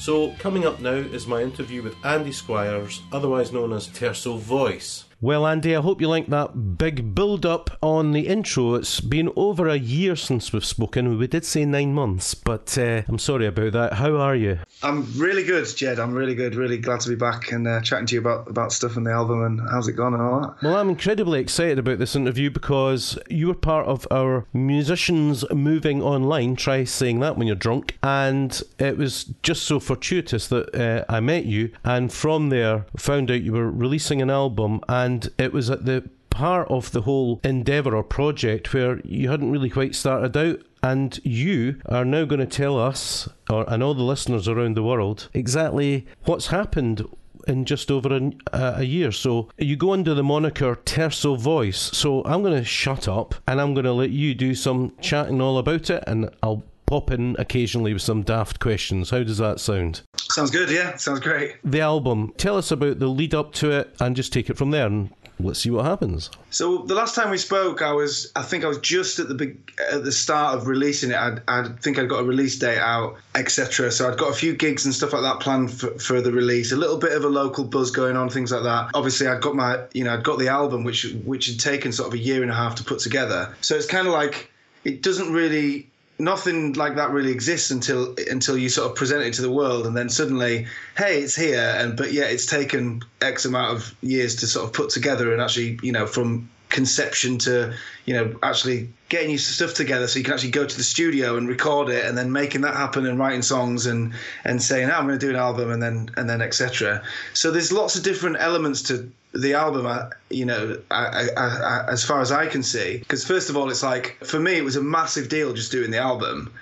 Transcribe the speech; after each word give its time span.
So, 0.00 0.32
coming 0.38 0.64
up 0.64 0.80
now 0.80 0.94
is 0.94 1.26
my 1.26 1.42
interview 1.42 1.82
with 1.82 1.94
Andy 2.06 2.32
Squires, 2.32 3.02
otherwise 3.12 3.52
known 3.52 3.74
as 3.74 3.86
Terso 3.86 4.38
Voice. 4.38 5.04
Well, 5.20 5.46
Andy, 5.46 5.76
I 5.76 5.82
hope 5.82 6.00
you 6.00 6.08
like 6.08 6.28
that 6.28 6.78
big 6.78 7.14
build 7.14 7.44
up 7.44 7.76
on 7.82 8.12
the 8.12 8.26
intro. 8.26 8.76
It's 8.76 9.02
been 9.02 9.30
over 9.36 9.68
a 9.68 9.76
year 9.76 10.16
since 10.16 10.54
we've 10.54 10.64
spoken. 10.64 11.18
We 11.18 11.26
did 11.26 11.44
say 11.44 11.66
nine 11.66 11.92
months, 11.92 12.32
but 12.32 12.78
uh, 12.78 13.02
I'm 13.08 13.18
sorry 13.18 13.44
about 13.44 13.74
that. 13.74 13.92
How 13.92 14.16
are 14.16 14.34
you? 14.34 14.60
I'm 14.82 15.06
really 15.18 15.44
good, 15.44 15.66
Jed. 15.76 15.98
I'm 15.98 16.14
really 16.14 16.34
good. 16.34 16.54
Really 16.54 16.78
glad 16.78 17.00
to 17.00 17.08
be 17.10 17.14
back 17.14 17.52
and 17.52 17.68
uh, 17.68 17.80
chatting 17.82 18.06
to 18.06 18.14
you 18.14 18.20
about, 18.20 18.48
about 18.48 18.72
stuff 18.72 18.96
in 18.96 19.04
the 19.04 19.10
album 19.10 19.42
and 19.42 19.60
how's 19.70 19.88
it 19.88 19.92
gone 19.92 20.14
and 20.14 20.22
all 20.22 20.40
that. 20.40 20.62
Well, 20.62 20.76
I'm 20.76 20.88
incredibly 20.88 21.40
excited 21.40 21.78
about 21.78 21.98
this 21.98 22.16
interview 22.16 22.50
because 22.50 23.18
you 23.28 23.48
were 23.48 23.54
part 23.54 23.86
of 23.86 24.06
our 24.10 24.46
Musicians 24.54 25.44
Moving 25.50 26.02
Online. 26.02 26.56
Try 26.56 26.84
saying 26.84 27.20
that 27.20 27.36
when 27.36 27.46
you're 27.46 27.56
drunk. 27.56 27.98
And 28.02 28.60
it 28.78 28.96
was 28.96 29.24
just 29.42 29.64
so 29.64 29.80
fortuitous 29.80 30.48
that 30.48 30.74
uh, 30.74 31.04
I 31.12 31.20
met 31.20 31.44
you, 31.44 31.72
and 31.84 32.12
from 32.12 32.48
there 32.48 32.86
found 32.96 33.30
out 33.30 33.42
you 33.42 33.52
were 33.52 33.70
releasing 33.70 34.22
an 34.22 34.30
album 34.30 34.80
and 34.88 35.10
and 35.10 35.30
it 35.38 35.52
was 35.52 35.70
at 35.70 35.86
the 35.86 36.08
part 36.30 36.68
of 36.68 36.92
the 36.92 37.02
whole 37.02 37.40
endeavour 37.42 37.96
or 37.96 38.04
project 38.04 38.72
where 38.72 39.00
you 39.00 39.28
hadn't 39.28 39.50
really 39.50 39.68
quite 39.68 39.94
started 39.94 40.36
out. 40.36 40.60
And 40.82 41.20
you 41.24 41.80
are 41.86 42.04
now 42.04 42.24
going 42.24 42.40
to 42.40 42.46
tell 42.46 42.78
us, 42.78 43.28
or 43.48 43.68
and 43.68 43.82
all 43.82 43.94
the 43.94 44.02
listeners 44.02 44.48
around 44.48 44.76
the 44.76 44.82
world, 44.82 45.28
exactly 45.34 46.06
what's 46.24 46.46
happened 46.48 47.06
in 47.46 47.64
just 47.64 47.90
over 47.90 48.14
a, 48.14 48.32
a, 48.52 48.82
year. 48.82 49.12
So 49.12 49.48
you 49.58 49.76
go 49.76 49.92
under 49.92 50.14
the 50.14 50.22
moniker 50.22 50.76
Terso 50.76 51.38
Voice. 51.38 51.78
So 51.78 52.22
I'm 52.24 52.42
going 52.42 52.56
to 52.56 52.64
shut 52.64 53.08
up 53.08 53.34
and 53.46 53.60
I'm 53.60 53.74
going 53.74 53.84
to 53.84 53.92
let 53.92 54.10
you 54.10 54.34
do 54.34 54.54
some 54.54 54.92
chatting 55.00 55.40
all 55.40 55.58
about 55.58 55.90
it, 55.90 56.04
and 56.06 56.30
I'll 56.42 56.62
pop 56.90 57.12
in 57.12 57.36
occasionally 57.38 57.92
with 57.92 58.02
some 58.02 58.22
daft 58.22 58.58
questions. 58.58 59.10
How 59.10 59.22
does 59.22 59.38
that 59.38 59.60
sound? 59.60 60.02
Sounds 60.16 60.50
good, 60.50 60.70
yeah. 60.70 60.96
Sounds 60.96 61.20
great. 61.20 61.54
The 61.62 61.80
album. 61.80 62.32
Tell 62.36 62.56
us 62.56 62.72
about 62.72 62.98
the 62.98 63.06
lead 63.06 63.34
up 63.34 63.52
to 63.54 63.70
it 63.70 63.94
and 64.00 64.16
just 64.16 64.32
take 64.32 64.50
it 64.50 64.58
from 64.58 64.72
there 64.72 64.86
and 64.86 65.10
let's 65.44 65.60
see 65.60 65.70
what 65.70 65.84
happens. 65.84 66.30
So 66.50 66.78
the 66.78 66.94
last 66.94 67.14
time 67.14 67.30
we 67.30 67.38
spoke, 67.38 67.82
I 67.82 67.92
was 67.92 68.32
I 68.36 68.42
think 68.42 68.64
I 68.64 68.68
was 68.68 68.78
just 68.78 69.18
at 69.18 69.28
the 69.28 69.34
big 69.34 69.58
at 69.92 70.04
the 70.04 70.12
start 70.12 70.56
of 70.56 70.66
releasing 70.66 71.10
it. 71.10 71.16
I'd, 71.16 71.42
I 71.48 71.68
think 71.80 71.98
I'd 71.98 72.08
got 72.08 72.20
a 72.20 72.24
release 72.24 72.58
date 72.58 72.78
out, 72.78 73.16
etc. 73.34 73.90
So 73.90 74.10
I'd 74.10 74.18
got 74.18 74.30
a 74.30 74.34
few 74.34 74.54
gigs 74.54 74.84
and 74.84 74.94
stuff 74.94 75.12
like 75.12 75.22
that 75.22 75.40
planned 75.40 75.72
for, 75.72 75.98
for 75.98 76.20
the 76.20 76.32
release. 76.32 76.72
A 76.72 76.76
little 76.76 76.98
bit 76.98 77.12
of 77.12 77.24
a 77.24 77.28
local 77.28 77.64
buzz 77.64 77.90
going 77.90 78.16
on, 78.16 78.30
things 78.30 78.52
like 78.52 78.62
that. 78.62 78.90
Obviously, 78.94 79.26
I'd 79.26 79.42
got 79.42 79.54
my 79.54 79.80
you 79.92 80.04
know 80.04 80.14
I'd 80.14 80.24
got 80.24 80.38
the 80.38 80.48
album, 80.48 80.84
which 80.84 81.04
which 81.24 81.46
had 81.46 81.60
taken 81.60 81.92
sort 81.92 82.08
of 82.08 82.14
a 82.14 82.18
year 82.18 82.42
and 82.42 82.50
a 82.50 82.54
half 82.54 82.76
to 82.76 82.84
put 82.84 83.00
together. 83.00 83.54
So 83.60 83.76
it's 83.76 83.86
kind 83.86 84.06
of 84.06 84.12
like 84.12 84.50
it 84.84 85.02
doesn't 85.02 85.32
really 85.32 85.89
nothing 86.20 86.74
like 86.74 86.94
that 86.96 87.10
really 87.10 87.32
exists 87.32 87.70
until 87.70 88.14
until 88.30 88.56
you 88.56 88.68
sort 88.68 88.90
of 88.90 88.96
present 88.96 89.22
it 89.22 89.34
to 89.34 89.42
the 89.42 89.50
world 89.50 89.86
and 89.86 89.96
then 89.96 90.08
suddenly 90.08 90.66
hey 90.96 91.20
it's 91.20 91.34
here 91.34 91.74
and 91.78 91.96
but 91.96 92.12
yeah 92.12 92.24
it's 92.24 92.46
taken 92.46 93.02
x 93.20 93.44
amount 93.44 93.76
of 93.76 93.94
years 94.02 94.36
to 94.36 94.46
sort 94.46 94.66
of 94.66 94.72
put 94.72 94.90
together 94.90 95.32
and 95.32 95.40
actually 95.40 95.78
you 95.82 95.92
know 95.92 96.06
from 96.06 96.48
conception 96.68 97.36
to 97.36 97.74
you 98.04 98.14
know 98.14 98.32
actually 98.44 98.88
getting 99.08 99.30
your 99.30 99.38
stuff 99.38 99.74
together 99.74 100.06
so 100.06 100.18
you 100.18 100.24
can 100.24 100.32
actually 100.32 100.50
go 100.50 100.64
to 100.64 100.76
the 100.76 100.84
studio 100.84 101.36
and 101.36 101.48
record 101.48 101.88
it 101.88 102.04
and 102.04 102.16
then 102.16 102.30
making 102.30 102.60
that 102.60 102.74
happen 102.74 103.06
and 103.06 103.18
writing 103.18 103.42
songs 103.42 103.86
and 103.86 104.12
and 104.44 104.62
saying 104.62 104.88
oh, 104.88 104.94
I'm 104.94 105.06
going 105.06 105.18
to 105.18 105.26
do 105.26 105.30
an 105.30 105.36
album 105.36 105.72
and 105.72 105.82
then 105.82 106.10
and 106.16 106.30
then 106.30 106.40
etc 106.40 107.02
so 107.34 107.50
there's 107.50 107.72
lots 107.72 107.96
of 107.96 108.04
different 108.04 108.36
elements 108.38 108.82
to 108.82 109.10
the 109.32 109.54
album, 109.54 110.10
you 110.30 110.44
know, 110.44 110.76
I, 110.90 111.28
I, 111.36 111.84
as 111.88 112.04
far 112.04 112.20
as 112.20 112.32
I 112.32 112.46
can 112.46 112.62
see, 112.62 112.98
because 112.98 113.24
first 113.24 113.48
of 113.48 113.56
all, 113.56 113.70
it's 113.70 113.82
like 113.82 114.18
for 114.24 114.40
me, 114.40 114.56
it 114.56 114.64
was 114.64 114.76
a 114.76 114.82
massive 114.82 115.28
deal 115.28 115.52
just 115.52 115.72
doing 115.72 115.90
the 115.90 115.98
album. 115.98 116.52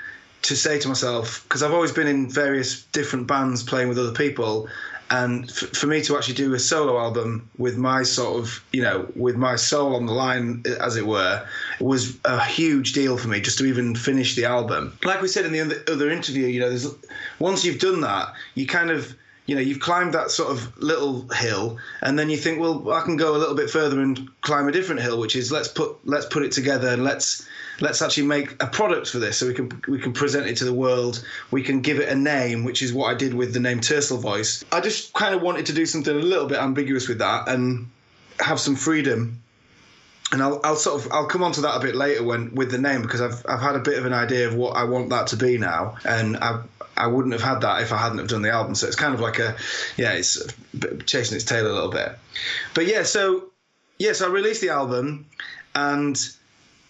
To 0.43 0.57
say 0.57 0.79
to 0.79 0.89
myself, 0.89 1.43
because 1.43 1.65
I've 1.65 1.75
always 1.75 1.91
been 1.91 2.07
in 2.07 2.31
various 2.31 2.85
different 2.93 3.27
bands 3.27 3.65
playing 3.65 3.89
with 3.89 3.99
other 3.99 4.13
people, 4.13 4.69
and 5.11 5.45
f- 5.51 5.71
for 5.77 5.89
me 5.89 6.01
to 6.03 6.17
actually 6.17 6.37
do 6.37 6.55
a 6.55 6.61
solo 6.61 6.97
album 6.97 7.51
with 7.59 7.77
my 7.77 8.05
sort 8.05 8.39
of, 8.39 8.65
you 8.73 8.81
know, 8.81 9.11
with 9.17 9.37
my 9.37 9.57
soul 9.57 9.97
on 9.97 10.07
the 10.07 10.13
line, 10.13 10.63
as 10.81 10.97
it 10.97 11.07
were, 11.07 11.45
was 11.81 12.17
a 12.25 12.43
huge 12.45 12.93
deal 12.93 13.19
for 13.19 13.27
me 13.29 13.41
just 13.41 13.59
to 13.59 13.65
even 13.65 13.97
finish 13.97 14.37
the 14.37 14.45
album. 14.45 14.97
Like 15.05 15.21
we 15.21 15.29
said 15.29 15.45
in 15.45 15.53
the 15.53 15.93
other 15.93 16.09
interview, 16.09 16.47
you 16.47 16.61
know, 16.61 16.79
once 17.41 17.65
you've 17.65 17.81
done 17.81 18.01
that, 18.03 18.33
you 18.55 18.67
kind 18.67 18.91
of 18.91 19.17
you 19.49 19.57
know 19.57 19.61
you've 19.61 19.81
climbed 19.81 20.15
that 20.15 20.31
sort 20.31 20.53
of 20.53 20.79
little 20.79 21.27
hill 21.31 21.79
and 22.03 22.17
then 22.17 22.31
you 22.31 22.37
think 22.37 22.61
well 22.61 22.93
i 22.93 23.01
can 23.01 23.17
go 23.17 23.35
a 23.35 23.39
little 23.39 23.57
bit 23.57 23.69
further 23.69 24.01
and 24.01 24.29
climb 24.43 24.69
a 24.69 24.73
different 24.73 25.01
hill 25.01 25.19
which 25.19 25.35
is 25.35 25.51
let's 25.51 25.69
put 25.69 25.99
let's 26.05 26.27
put 26.27 26.45
it 26.45 26.53
together 26.53 26.89
and 26.89 27.03
let's 27.03 27.49
let's 27.81 28.03
actually 28.03 28.27
make 28.27 28.63
a 28.63 28.67
product 28.67 29.09
for 29.09 29.19
this. 29.19 29.39
So 29.39 29.47
we 29.47 29.55
can 29.55 29.83
we 29.89 29.99
can 29.99 30.13
present 30.13 30.47
it 30.47 30.57
to 30.59 30.65
the 30.65 30.73
world. 30.73 31.25
We 31.51 31.63
can 31.63 31.81
give 31.81 32.01
it 32.01 32.09
a 32.09 32.15
name 32.15 32.65
which 32.65 32.83
is 32.83 32.93
what 32.93 33.11
i 33.11 33.15
did 33.15 33.35
with 33.35 33.53
the 33.53 33.61
name 33.61 33.81
Terso 33.81 34.19
voice. 34.19 34.65
I 34.73 34.81
just 34.81 35.13
kind 35.13 35.35
of 35.35 35.43
wanted 35.43 35.67
to 35.67 35.73
do 35.73 35.87
something 35.87 36.15
a 36.15 36.19
little 36.19 36.47
bit 36.47 36.59
ambiguous 36.59 37.09
with 37.09 37.19
that 37.19 37.49
and 37.49 37.89
have 38.41 38.61
some 38.61 38.77
freedom. 38.77 39.43
And 40.31 40.43
I'll, 40.43 40.61
I'll 40.63 40.77
sort 40.77 41.01
of 41.01 41.13
I'll 41.13 41.27
come 41.27 41.43
on 41.43 41.53
to 41.53 41.63
that 41.63 41.77
a 41.77 41.81
bit 41.81 41.95
later 41.95 42.23
when 42.23 42.55
with 42.55 42.71
the 42.71 42.79
name 42.79 43.03
because 43.03 43.21
I've 43.21 43.45
I've 43.49 43.61
had 43.61 43.77
a 43.77 43.81
bit 43.81 43.99
of 43.99 44.05
an 44.05 44.13
idea 44.13 44.47
of 44.47 44.55
what 44.55 44.77
I 44.77 44.85
want 44.85 45.09
that 45.11 45.29
to 45.29 45.37
be 45.37 45.57
now, 45.57 45.97
and 46.05 46.37
I 46.37 46.63
I 46.99 47.07
wouldn't 47.07 47.33
have 47.33 47.43
had 47.43 47.61
that 47.63 47.83
if 47.83 47.93
I 47.93 47.97
hadn't 47.97 48.19
have 48.19 48.29
done 48.29 48.43
the 48.43 48.51
album. 48.51 48.75
So 48.75 48.87
it's 48.87 48.97
kind 48.97 49.15
of 49.15 49.21
like 49.21 49.39
a, 49.39 49.57
yeah, 49.97 50.13
it's 50.13 50.43
chasing 51.07 51.37
its 51.37 51.45
tail 51.45 51.67
a 51.67 51.73
little 51.73 51.91
bit. 51.91 52.19
But 52.75 52.87
yeah, 52.87 53.05
so 53.05 53.51
yes, 53.99 54.21
yeah, 54.21 54.27
so 54.27 54.29
I 54.29 54.33
released 54.33 54.61
the 54.61 54.71
album, 54.71 55.27
and 55.75 56.19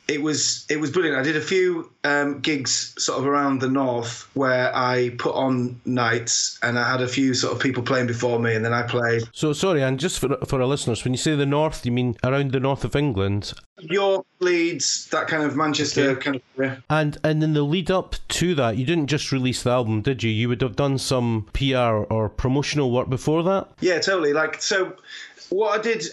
it 0.08 0.22
was 0.22 0.64
it 0.70 0.80
was 0.80 0.90
brilliant. 0.90 1.18
I 1.18 1.22
did 1.22 1.36
a 1.36 1.40
few 1.40 1.90
um, 2.02 2.40
gigs 2.40 2.94
sort 2.96 3.18
of 3.18 3.26
around 3.26 3.60
the 3.60 3.68
north 3.68 4.26
where 4.34 4.74
I 4.74 5.10
put 5.18 5.34
on 5.34 5.78
nights, 5.84 6.58
and 6.62 6.78
I 6.78 6.90
had 6.90 7.02
a 7.02 7.08
few 7.08 7.34
sort 7.34 7.54
of 7.54 7.60
people 7.60 7.82
playing 7.82 8.06
before 8.06 8.38
me, 8.38 8.54
and 8.54 8.64
then 8.64 8.72
I 8.72 8.84
played. 8.84 9.24
So 9.32 9.52
sorry, 9.52 9.82
and 9.82 10.00
just 10.00 10.18
for 10.18 10.36
for 10.46 10.62
our 10.62 10.66
listeners, 10.66 11.04
when 11.04 11.12
you 11.12 11.18
say 11.18 11.36
the 11.36 11.44
north, 11.44 11.84
you 11.84 11.92
mean 11.92 12.16
around 12.24 12.52
the 12.52 12.60
north 12.60 12.84
of 12.84 12.96
England? 12.96 13.52
York, 13.80 14.26
Leeds, 14.40 15.08
that 15.10 15.28
kind 15.28 15.42
of 15.44 15.54
Manchester 15.54 16.10
okay. 16.10 16.20
kind 16.20 16.36
of 16.36 16.42
area. 16.58 16.82
And 16.88 17.18
and 17.22 17.42
in 17.44 17.52
the 17.52 17.62
lead 17.62 17.90
up 17.90 18.16
to 18.28 18.54
that, 18.54 18.78
you 18.78 18.86
didn't 18.86 19.08
just 19.08 19.30
release 19.30 19.62
the 19.62 19.70
album, 19.70 20.00
did 20.00 20.22
you? 20.22 20.30
You 20.30 20.48
would 20.48 20.62
have 20.62 20.74
done 20.76 20.96
some 20.96 21.46
PR 21.52 22.06
or 22.08 22.30
promotional 22.30 22.90
work 22.90 23.10
before 23.10 23.42
that. 23.42 23.68
Yeah, 23.80 23.98
totally. 24.00 24.32
Like 24.32 24.62
so, 24.62 24.96
what 25.50 25.78
I 25.78 25.82
did. 25.82 26.04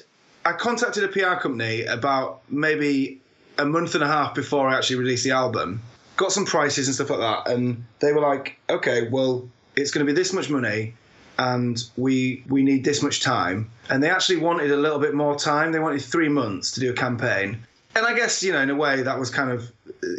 I 0.47 0.51
contacted 0.51 1.03
a 1.03 1.07
PR 1.07 1.41
company 1.41 1.85
about 1.85 2.41
maybe 2.49 3.19
a 3.57 3.65
month 3.65 3.95
and 3.95 4.03
a 4.03 4.07
half 4.07 4.35
before 4.35 4.67
I 4.67 4.77
actually 4.77 4.97
released 4.97 5.23
the 5.23 5.31
album, 5.31 5.81
got 6.17 6.31
some 6.31 6.45
prices 6.45 6.87
and 6.87 6.95
stuff 6.95 7.09
like 7.09 7.19
that, 7.19 7.51
and 7.51 7.83
they 7.99 8.13
were 8.13 8.21
like, 8.21 8.57
"Okay, 8.69 9.07
well, 9.09 9.47
it's 9.75 9.91
going 9.91 10.05
to 10.05 10.11
be 10.11 10.15
this 10.15 10.33
much 10.33 10.49
money 10.49 10.93
and 11.37 11.83
we 11.97 12.43
we 12.47 12.63
need 12.63 12.83
this 12.83 13.01
much 13.01 13.21
time. 13.21 13.69
And 13.89 14.01
they 14.01 14.09
actually 14.09 14.37
wanted 14.37 14.71
a 14.71 14.77
little 14.77 14.99
bit 14.99 15.13
more 15.13 15.35
time. 15.35 15.71
They 15.71 15.79
wanted 15.79 16.01
three 16.01 16.29
months 16.29 16.71
to 16.71 16.79
do 16.79 16.91
a 16.91 16.93
campaign. 16.93 17.59
And 17.95 18.05
i 18.05 18.13
guess 18.13 18.43
you 18.43 18.51
know 18.51 18.61
in 18.61 18.69
a 18.69 18.75
way 18.75 19.01
that 19.03 19.17
was 19.17 19.29
kind 19.29 19.49
of 19.49 19.71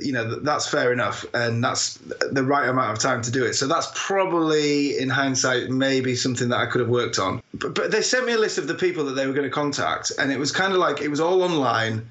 you 0.02 0.12
know 0.12 0.40
that's 0.40 0.66
fair 0.66 0.92
enough 0.92 1.26
and 1.34 1.62
that's 1.62 1.98
the 2.30 2.42
right 2.42 2.68
amount 2.68 2.92
of 2.92 2.98
time 2.98 3.22
to 3.22 3.30
do 3.30 3.44
it. 3.44 3.54
So 3.54 3.66
that's 3.66 3.88
probably 3.94 4.98
in 4.98 5.08
hindsight 5.08 5.70
maybe 5.70 6.16
something 6.16 6.48
that 6.48 6.58
i 6.58 6.66
could 6.66 6.80
have 6.80 6.88
worked 6.88 7.18
on. 7.18 7.42
But, 7.54 7.74
but 7.74 7.90
they 7.90 8.02
sent 8.02 8.26
me 8.26 8.32
a 8.32 8.38
list 8.38 8.58
of 8.58 8.66
the 8.66 8.74
people 8.74 9.04
that 9.04 9.12
they 9.12 9.26
were 9.26 9.34
going 9.34 9.48
to 9.48 9.54
contact 9.54 10.12
and 10.18 10.32
it 10.32 10.38
was 10.38 10.52
kind 10.52 10.72
of 10.72 10.78
like 10.78 11.00
it 11.02 11.08
was 11.08 11.20
all 11.20 11.42
online 11.42 12.08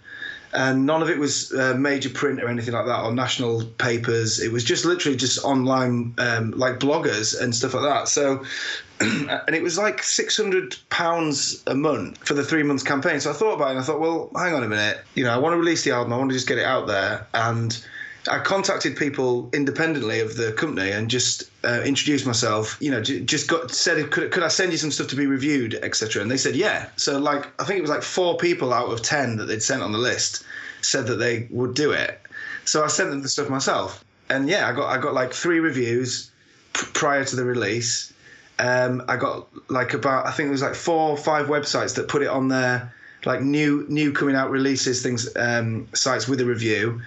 and 0.56 0.86
none 0.86 1.02
of 1.02 1.10
it 1.10 1.20
was 1.20 1.52
uh, 1.54 1.76
major 1.78 2.10
print 2.10 2.42
or 2.42 2.48
anything 2.48 2.74
like 2.74 2.86
that 2.86 3.04
or 3.04 3.14
national 3.14 3.66
papers. 3.78 4.40
It 4.40 4.52
was 4.52 4.64
just 4.64 4.86
literally 4.86 5.18
just 5.18 5.44
online 5.44 6.16
um, 6.18 6.52
like 6.52 6.80
bloggers 6.80 7.40
and 7.40 7.54
stuff 7.54 7.74
like 7.74 7.84
that. 7.84 8.08
So 8.08 8.44
and 9.02 9.54
it 9.54 9.62
was 9.62 9.78
like 9.78 10.02
600 10.02 10.78
pounds 10.90 11.62
a 11.68 11.76
month 11.76 12.26
for 12.26 12.34
the 12.34 12.44
three 12.44 12.64
months 12.64 12.84
campaign. 12.84 13.20
So 13.20 13.32
i 13.32 13.34
thought 13.34 13.56
about 13.56 13.68
it 13.68 13.72
and 13.72 13.80
i 13.80 13.84
thought 13.84 14.00
well 14.00 14.32
hang 14.36 14.54
on 14.54 14.64
a 14.64 14.68
minute. 14.68 15.02
You 15.14 15.26
know 15.26 15.32
i 15.32 15.38
want 15.38 15.54
to 15.54 15.58
release 15.58 15.84
the 15.84 15.92
album. 15.92 16.14
I 16.14 16.18
want 16.18 16.30
to 16.30 16.36
just 16.36 16.48
get 16.48 16.58
it 16.58 16.66
out 16.66 16.88
there. 16.88 17.28
And 17.34 17.78
I 18.28 18.40
contacted 18.40 18.98
people 18.98 19.50
independently 19.54 20.20
of 20.20 20.36
the 20.36 20.52
company 20.54 20.92
and 20.92 21.10
just 21.10 21.44
uh, 21.64 21.82
introduced 21.86 22.26
myself. 22.26 22.78
You 22.80 22.92
know, 22.92 23.02
just 23.02 23.48
got 23.48 23.72
said, 23.72 24.12
could, 24.12 24.32
could 24.32 24.44
I 24.44 24.48
send 24.48 24.72
you 24.72 24.78
some 24.78 24.92
stuff 24.92 25.08
to 25.08 25.16
be 25.16 25.26
reviewed, 25.28 25.76
etc. 25.76 26.22
And 26.22 26.32
they 26.32 26.38
said, 26.38 26.56
yeah. 26.56 26.90
So 26.96 27.20
like, 27.20 27.48
I 27.62 27.66
think 27.66 27.78
it 27.78 27.82
was 27.82 27.92
like 27.92 28.04
four 28.04 28.38
people 28.38 28.74
out 28.74 28.92
of 28.92 29.02
ten 29.02 29.38
that 29.38 29.46
they'd 29.46 29.62
sent 29.62 29.84
on 29.84 29.92
the 29.92 29.98
list 29.98 30.44
said 30.86 31.08
that 31.08 31.16
they 31.16 31.48
would 31.50 31.74
do 31.74 31.92
it. 31.92 32.22
So 32.66 32.84
I 32.84 32.88
sent 32.88 33.10
them 33.10 33.22
the 33.22 33.30
stuff 33.30 33.50
myself, 33.50 34.04
and 34.30 34.50
yeah, 34.50 34.68
I 34.68 34.74
got 34.74 34.88
I 34.88 34.98
got 34.98 35.14
like 35.14 35.34
three 35.34 35.60
reviews 35.60 36.32
p- 36.74 36.88
prior 36.94 37.24
to 37.24 37.36
the 37.36 37.46
release. 37.46 38.14
Um, 38.58 39.04
I 39.08 39.18
got 39.18 39.48
like 39.70 39.94
about 39.94 40.26
I 40.26 40.32
think 40.32 40.48
it 40.48 40.52
was 40.52 40.62
like 40.62 40.76
four 40.76 41.12
or 41.12 41.18
five 41.18 41.48
websites 41.48 41.96
that 41.96 42.08
put 42.08 42.22
it 42.22 42.28
on 42.28 42.48
their 42.48 42.94
like 43.26 43.42
new 43.42 43.86
new 43.90 44.12
coming 44.14 44.36
out 44.36 44.50
releases 44.50 45.04
things 45.04 45.28
um, 45.36 45.88
sites 45.94 46.28
with 46.28 46.40
a 46.42 46.46
review 46.46 47.02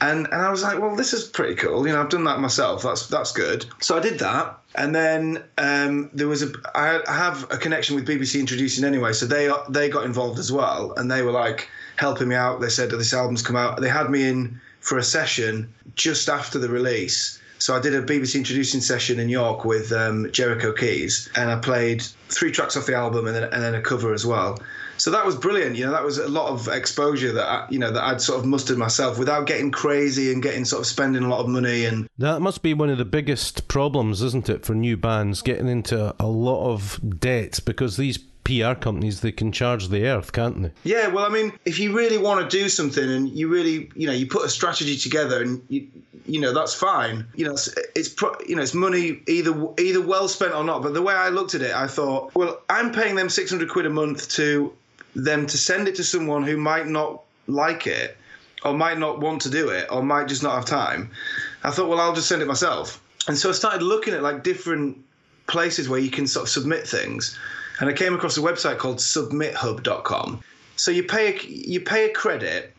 and 0.00 0.26
and 0.26 0.42
I 0.42 0.50
was 0.50 0.62
like, 0.62 0.78
well, 0.78 0.94
this 0.94 1.12
is 1.12 1.24
pretty 1.24 1.54
cool. 1.54 1.86
You 1.86 1.92
know, 1.92 2.00
I've 2.00 2.08
done 2.08 2.24
that 2.24 2.40
myself. 2.40 2.82
That's 2.82 3.06
that's 3.08 3.32
good. 3.32 3.66
So 3.80 3.96
I 3.96 4.00
did 4.00 4.18
that, 4.18 4.58
and 4.74 4.94
then 4.94 5.42
um, 5.58 6.10
there 6.12 6.28
was 6.28 6.42
a 6.42 6.52
I 6.74 7.00
have 7.06 7.44
a 7.50 7.56
connection 7.56 7.96
with 7.96 8.06
BBC 8.06 8.38
Introducing 8.38 8.84
anyway, 8.84 9.12
so 9.12 9.26
they 9.26 9.50
they 9.70 9.88
got 9.88 10.04
involved 10.04 10.38
as 10.38 10.52
well, 10.52 10.92
and 10.96 11.10
they 11.10 11.22
were 11.22 11.32
like 11.32 11.68
helping 11.96 12.28
me 12.28 12.34
out. 12.34 12.60
They 12.60 12.68
said 12.68 12.90
that 12.90 12.98
this 12.98 13.14
album's 13.14 13.42
come 13.42 13.56
out. 13.56 13.80
They 13.80 13.88
had 13.88 14.10
me 14.10 14.28
in 14.28 14.60
for 14.80 14.98
a 14.98 15.02
session 15.02 15.72
just 15.94 16.28
after 16.28 16.58
the 16.58 16.68
release. 16.68 17.40
So 17.58 17.74
I 17.74 17.80
did 17.80 17.94
a 17.94 18.02
BBC 18.02 18.34
introducing 18.36 18.82
session 18.82 19.18
in 19.18 19.30
York 19.30 19.64
with 19.64 19.90
um, 19.90 20.30
Jericho 20.30 20.74
Keys, 20.74 21.30
and 21.36 21.50
I 21.50 21.56
played 21.56 22.02
three 22.28 22.52
tracks 22.52 22.76
off 22.76 22.84
the 22.84 22.94
album 22.94 23.26
and 23.26 23.34
then, 23.34 23.44
and 23.44 23.62
then 23.62 23.74
a 23.74 23.80
cover 23.80 24.12
as 24.12 24.26
well 24.26 24.58
so 24.98 25.10
that 25.10 25.24
was 25.24 25.36
brilliant. 25.36 25.76
You 25.76 25.86
know, 25.86 25.92
that 25.92 26.04
was 26.04 26.18
a 26.18 26.28
lot 26.28 26.48
of 26.48 26.68
exposure 26.68 27.32
that 27.32 27.46
I, 27.46 27.66
you 27.70 27.78
know 27.78 27.90
that 27.90 28.02
I'd 28.02 28.20
sort 28.20 28.38
of 28.38 28.46
mustered 28.46 28.78
myself 28.78 29.18
without 29.18 29.46
getting 29.46 29.70
crazy 29.70 30.32
and 30.32 30.42
getting 30.42 30.64
sort 30.64 30.80
of 30.80 30.86
spending 30.86 31.22
a 31.22 31.28
lot 31.28 31.40
of 31.40 31.48
money. 31.48 31.84
And 31.84 32.08
that 32.18 32.40
must 32.40 32.62
be 32.62 32.74
one 32.74 32.90
of 32.90 32.98
the 32.98 33.04
biggest 33.04 33.68
problems, 33.68 34.22
isn't 34.22 34.48
it, 34.48 34.64
for 34.64 34.74
new 34.74 34.96
bands 34.96 35.42
getting 35.42 35.68
into 35.68 36.14
a 36.18 36.26
lot 36.26 36.72
of 36.72 37.00
debt 37.20 37.60
because 37.64 37.96
these 37.96 38.18
PR 38.46 38.74
companies 38.74 39.22
they 39.22 39.32
can 39.32 39.50
charge 39.50 39.88
the 39.88 40.06
earth, 40.06 40.32
can't 40.32 40.62
they? 40.62 40.70
Yeah, 40.84 41.08
well, 41.08 41.26
I 41.26 41.28
mean, 41.28 41.52
if 41.64 41.80
you 41.80 41.96
really 41.96 42.16
want 42.16 42.48
to 42.48 42.56
do 42.56 42.68
something 42.68 43.02
and 43.02 43.28
you 43.28 43.48
really, 43.48 43.90
you 43.96 44.06
know, 44.06 44.12
you 44.12 44.26
put 44.26 44.44
a 44.44 44.48
strategy 44.48 44.96
together 44.96 45.42
and 45.42 45.60
you, 45.68 45.88
you 46.26 46.40
know, 46.40 46.52
that's 46.52 46.72
fine. 46.72 47.26
You 47.34 47.46
know, 47.46 47.52
it's, 47.52 47.74
it's 47.96 48.08
pro, 48.08 48.34
you 48.46 48.54
know, 48.54 48.62
it's 48.62 48.74
money 48.74 49.20
either 49.26 49.52
either 49.78 50.00
well 50.00 50.28
spent 50.28 50.54
or 50.54 50.62
not. 50.62 50.82
But 50.82 50.94
the 50.94 51.02
way 51.02 51.14
I 51.14 51.28
looked 51.30 51.54
at 51.54 51.62
it, 51.62 51.74
I 51.74 51.88
thought, 51.88 52.34
well, 52.36 52.60
I'm 52.68 52.92
paying 52.92 53.16
them 53.16 53.28
600 53.28 53.68
quid 53.68 53.86
a 53.86 53.90
month 53.90 54.28
to 54.32 54.72
them 55.16 55.46
to 55.46 55.58
send 55.58 55.88
it 55.88 55.96
to 55.96 56.04
someone 56.04 56.42
who 56.42 56.56
might 56.56 56.86
not 56.86 57.22
like 57.46 57.86
it 57.86 58.16
or 58.64 58.74
might 58.74 58.98
not 58.98 59.20
want 59.20 59.42
to 59.42 59.50
do 59.50 59.70
it 59.70 59.86
or 59.90 60.02
might 60.02 60.28
just 60.28 60.42
not 60.42 60.54
have 60.54 60.64
time, 60.64 61.10
I 61.64 61.70
thought, 61.70 61.88
well, 61.88 62.00
I'll 62.00 62.14
just 62.14 62.28
send 62.28 62.42
it 62.42 62.48
myself. 62.48 63.02
And 63.26 63.36
so 63.36 63.48
I 63.48 63.52
started 63.52 63.82
looking 63.82 64.14
at 64.14 64.22
like 64.22 64.42
different 64.42 64.98
places 65.46 65.88
where 65.88 66.00
you 66.00 66.10
can 66.10 66.26
sort 66.26 66.44
of 66.44 66.50
submit 66.50 66.86
things. 66.86 67.38
And 67.80 67.88
I 67.88 67.92
came 67.92 68.14
across 68.14 68.36
a 68.36 68.40
website 68.40 68.78
called 68.78 68.98
submithub.com. 68.98 70.42
So 70.76 70.90
you 70.90 71.04
pay 71.04 71.34
a, 71.34 71.46
you 71.46 71.80
pay 71.80 72.10
a 72.10 72.12
credit, 72.12 72.74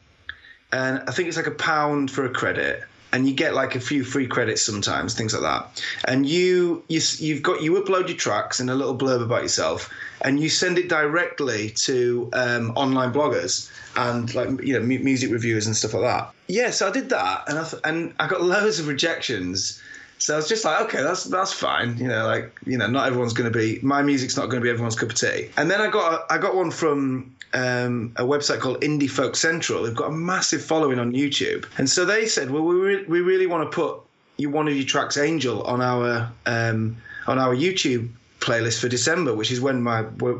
and 0.71 1.01
I 1.07 1.11
think 1.11 1.27
it's 1.27 1.37
like 1.37 1.47
a 1.47 1.51
pound 1.51 2.11
for 2.11 2.25
a 2.25 2.29
credit 2.29 2.83
and 3.11 3.27
you 3.27 3.33
get 3.33 3.53
like 3.53 3.75
a 3.75 3.79
few 3.79 4.03
free 4.03 4.27
credits 4.27 4.61
sometimes, 4.61 5.13
things 5.13 5.33
like 5.33 5.43
that. 5.43 5.83
And 6.05 6.25
you 6.25 6.83
you 6.87 7.01
you've 7.17 7.41
got 7.41 7.61
you 7.61 7.73
upload 7.73 8.07
your 8.07 8.17
tracks 8.17 8.59
and 8.59 8.69
a 8.69 8.75
little 8.75 8.97
blurb 8.97 9.23
about 9.23 9.43
yourself, 9.43 9.91
and 10.21 10.39
you 10.39 10.49
send 10.49 10.77
it 10.77 10.89
directly 10.89 11.71
to 11.71 12.29
um, 12.33 12.71
online 12.71 13.13
bloggers 13.13 13.71
and 13.95 14.33
like 14.35 14.49
you 14.61 14.73
know 14.73 14.85
music 14.85 15.31
reviewers 15.31 15.67
and 15.67 15.75
stuff 15.75 15.93
like 15.93 16.03
that. 16.03 16.33
Yeah, 16.47 16.69
so 16.71 16.87
I 16.87 16.91
did 16.91 17.09
that, 17.09 17.43
and 17.47 17.57
I 17.57 17.63
th- 17.63 17.81
and 17.83 18.13
I 18.19 18.27
got 18.27 18.41
loads 18.53 18.79
of 18.79 18.87
rejections. 18.87 19.81
So 20.19 20.33
I 20.33 20.37
was 20.37 20.47
just 20.47 20.65
like, 20.65 20.81
okay, 20.85 21.03
that's 21.03 21.25
that's 21.25 21.53
fine. 21.53 21.97
You 21.97 22.07
know, 22.07 22.25
like 22.25 22.57
you 22.65 22.77
know, 22.77 22.87
not 22.87 23.07
everyone's 23.07 23.33
going 23.33 23.51
to 23.51 23.57
be 23.57 23.79
my 23.81 24.01
music's 24.01 24.35
not 24.35 24.49
going 24.49 24.61
to 24.61 24.63
be 24.63 24.69
everyone's 24.69 24.95
cup 24.95 25.09
of 25.09 25.15
tea. 25.15 25.49
And 25.57 25.69
then 25.69 25.81
I 25.81 25.89
got 25.89 26.13
a, 26.13 26.33
I 26.33 26.37
got 26.37 26.55
one 26.55 26.71
from 26.71 27.35
um, 27.53 28.13
a 28.15 28.23
website 28.23 28.59
called 28.59 28.81
Indie 28.81 29.09
Folk 29.09 29.35
Central. 29.35 29.83
They've 29.83 29.95
got 29.95 30.09
a 30.09 30.15
massive 30.15 30.63
following 30.63 30.99
on 30.99 31.13
YouTube, 31.13 31.65
and 31.77 31.89
so 31.89 32.05
they 32.05 32.25
said, 32.25 32.51
well, 32.51 32.63
we 32.63 32.75
re- 32.75 33.05
we 33.05 33.21
really 33.21 33.47
want 33.47 33.69
to 33.69 33.75
put 33.75 34.01
you 34.37 34.49
one 34.49 34.67
of 34.67 34.75
your 34.75 34.85
tracks, 34.85 35.17
Angel, 35.17 35.63
on 35.63 35.81
our 35.81 36.31
um, 36.45 36.97
on 37.27 37.39
our 37.39 37.55
YouTube 37.55 38.09
playlist 38.39 38.79
for 38.79 38.87
December, 38.87 39.33
which 39.33 39.51
is 39.51 39.59
when 39.59 39.81
my 39.81 39.99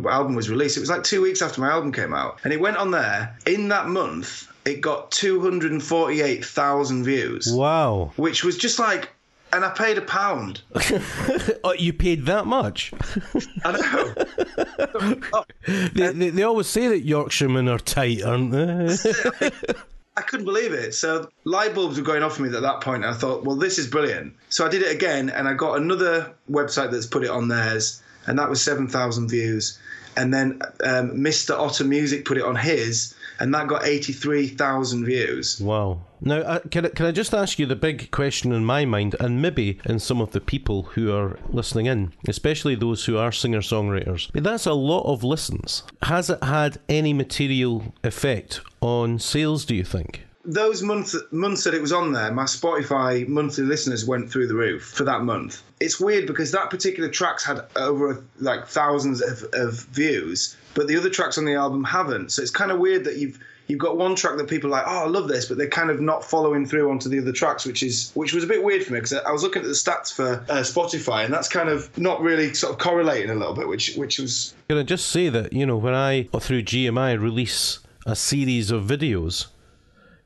album 0.10 0.36
was 0.36 0.50
released. 0.50 0.78
It 0.78 0.82
was 0.82 0.90
like 0.90 1.04
two 1.04 1.22
weeks 1.22 1.42
after 1.42 1.62
my 1.62 1.70
album 1.70 1.92
came 1.92 2.14
out, 2.14 2.40
and 2.44 2.54
it 2.54 2.60
went 2.60 2.78
on 2.78 2.92
there. 2.92 3.36
In 3.46 3.68
that 3.70 3.88
month, 3.88 4.48
it 4.66 4.82
got 4.82 5.12
248,000 5.12 7.04
views. 7.04 7.52
Wow. 7.52 8.12
Which 8.18 8.44
was 8.44 8.58
just 8.58 8.80
like 8.80 9.10
and 9.54 9.66
I 9.66 9.70
paid 9.70 9.98
a 9.98 10.02
pound. 10.02 10.62
oh, 11.64 11.74
you 11.74 11.94
paid 11.94 12.26
that 12.26 12.46
much? 12.46 12.94
I 13.64 13.72
know. 13.72 15.42
they, 15.94 16.12
they, 16.12 16.30
they, 16.30 16.44
always 16.44 16.68
say 16.68 16.88
that 16.88 17.02
Yorkshiremen 17.02 17.68
are 17.68 17.80
tight, 17.80 18.24
aren't 18.24 18.52
they? 18.52 18.98
I 20.18 20.22
couldn't 20.22 20.46
believe 20.46 20.74
it. 20.74 20.96
So 20.96 21.30
light 21.44 21.76
bulbs 21.76 21.98
were 21.98 22.04
going 22.04 22.24
off 22.24 22.36
for 22.36 22.42
me 22.42 22.56
at 22.56 22.62
that 22.62 22.82
point, 22.82 23.06
and 23.06 23.14
I 23.14 23.18
thought, 23.18 23.44
well, 23.44 23.56
this 23.56 23.78
is 23.78 23.88
brilliant. 23.88 24.34
So 24.50 24.66
I 24.66 24.70
did 24.70 24.82
it 24.82 24.94
again, 24.94 25.30
and 25.30 25.48
I 25.48 25.54
got 25.54 25.78
another 25.78 26.34
website 26.50 26.92
that's 26.92 27.06
put 27.06 27.24
it 27.24 27.30
on 27.30 27.48
theirs, 27.48 28.02
and 28.26 28.38
that 28.40 28.50
was 28.50 28.62
seven 28.62 28.88
thousand 28.88 29.30
views. 29.30 29.80
And 30.18 30.34
then 30.34 30.60
um, 30.84 31.12
Mr. 31.12 31.58
Otter 31.58 31.84
Music 31.84 32.26
put 32.26 32.38
it 32.38 32.44
on 32.44 32.56
his, 32.56 33.14
and 33.40 33.54
that 33.54 33.68
got 33.68 33.86
83,000 33.86 35.06
views. 35.06 35.60
Wow. 35.60 36.02
Now, 36.22 36.38
uh, 36.38 36.60
can, 36.72 36.86
I, 36.86 36.90
can 36.90 37.06
I 37.06 37.12
just 37.12 37.34
ask 37.34 37.60
you 37.60 37.66
the 37.66 37.76
big 37.76 38.12
question 38.12 38.52
in 38.52 38.66
my 38.66 38.86
mind, 38.86 39.16
and 39.20 39.42
maybe 39.42 39.80
in 39.86 40.00
some 40.00 40.22
of 40.22 40.32
the 40.32 40.42
people 40.42 40.84
who 40.84 41.16
are 41.16 41.38
listening 41.50 41.86
in, 41.86 42.14
especially 42.28 42.76
those 42.76 43.06
who 43.06 43.18
are 43.18 43.32
singer 43.32 43.62
songwriters? 43.62 44.30
But 44.34 44.44
that's 44.44 44.66
a 44.66 44.74
lot 44.74 45.04
of 45.04 45.24
listens. 45.24 45.84
Has 46.04 46.30
it 46.30 46.44
had 46.44 46.80
any 46.90 47.14
material 47.14 47.94
effect 48.04 48.62
on 48.82 49.20
sales, 49.20 49.66
do 49.66 49.76
you 49.76 49.84
think? 49.84 50.24
those 50.48 50.82
months 50.82 51.14
months 51.32 51.66
that 51.66 51.74
it 51.74 51.82
was 51.82 51.92
on 51.92 52.14
there, 52.14 52.32
my 52.32 52.46
Spotify 52.46 53.28
monthly 53.28 53.66
listeners 53.66 54.06
went 54.06 54.32
through 54.32 54.48
the 54.48 54.56
roof 54.56 54.84
for 54.84 55.04
that 55.04 55.22
month. 55.22 55.62
It's 55.80 56.00
weird 56.00 56.26
because 56.26 56.52
that 56.52 56.70
particular 56.70 57.10
track's 57.10 57.44
had 57.44 57.66
over 57.76 58.24
like 58.40 58.66
thousands 58.66 59.22
of, 59.22 59.44
of 59.54 59.74
views, 59.88 60.56
but 60.78 60.88
the 60.88 60.96
other 60.96 61.10
tracks 61.10 61.40
on 61.40 61.44
the 61.46 61.56
album 61.56 61.84
haven't. 61.84 62.32
So 62.32 62.42
it's 62.42 62.52
kind 62.52 62.72
of 62.72 62.78
weird 62.78 63.04
that 63.06 63.18
you've 63.18 63.40
you've 63.68 63.80
got 63.80 63.98
one 63.98 64.16
track 64.16 64.38
that 64.38 64.48
people 64.48 64.70
are 64.70 64.78
like, 64.78 64.86
oh, 64.88 65.06
I 65.06 65.08
love 65.08 65.28
this, 65.28 65.48
but 65.48 65.58
they're 65.58 65.68
kind 65.68 65.90
of 65.90 66.00
not 66.00 66.24
following 66.24 66.66
through 66.66 66.90
onto 66.90 67.10
the 67.10 67.20
other 67.20 67.34
tracks, 67.34 67.66
which 67.66 67.82
is 67.82 68.12
which 68.14 68.32
was 68.32 68.44
a 68.44 68.48
bit 68.48 68.64
weird 68.64 68.84
for 68.84 68.94
me 68.94 69.00
because 69.00 69.14
I 69.14 69.32
was 69.32 69.42
looking 69.42 69.64
at 69.64 69.68
the 69.68 69.74
stats 69.74 70.14
for 70.14 70.46
uh, 70.50 70.62
Spotify, 70.62 71.26
and 71.26 71.34
that's 71.34 71.50
kind 71.50 71.68
of 71.68 71.98
not 71.98 72.22
really 72.22 72.54
sort 72.54 72.72
of 72.72 72.80
correlating 72.80 73.32
a 73.32 73.36
little 73.36 73.56
bit, 73.56 73.68
which 73.68 73.96
which 73.96 74.20
was. 74.20 74.54
Can 74.70 74.78
I 74.78 74.84
just 74.84 75.08
say 75.08 75.30
that 75.30 75.52
you 75.52 75.66
know 75.66 75.78
when 75.78 75.96
I 75.96 76.30
or 76.32 76.40
through 76.40 76.62
GMI 76.62 77.20
release 77.20 77.80
a 78.06 78.16
series 78.16 78.72
of 78.72 78.84
videos 78.86 79.48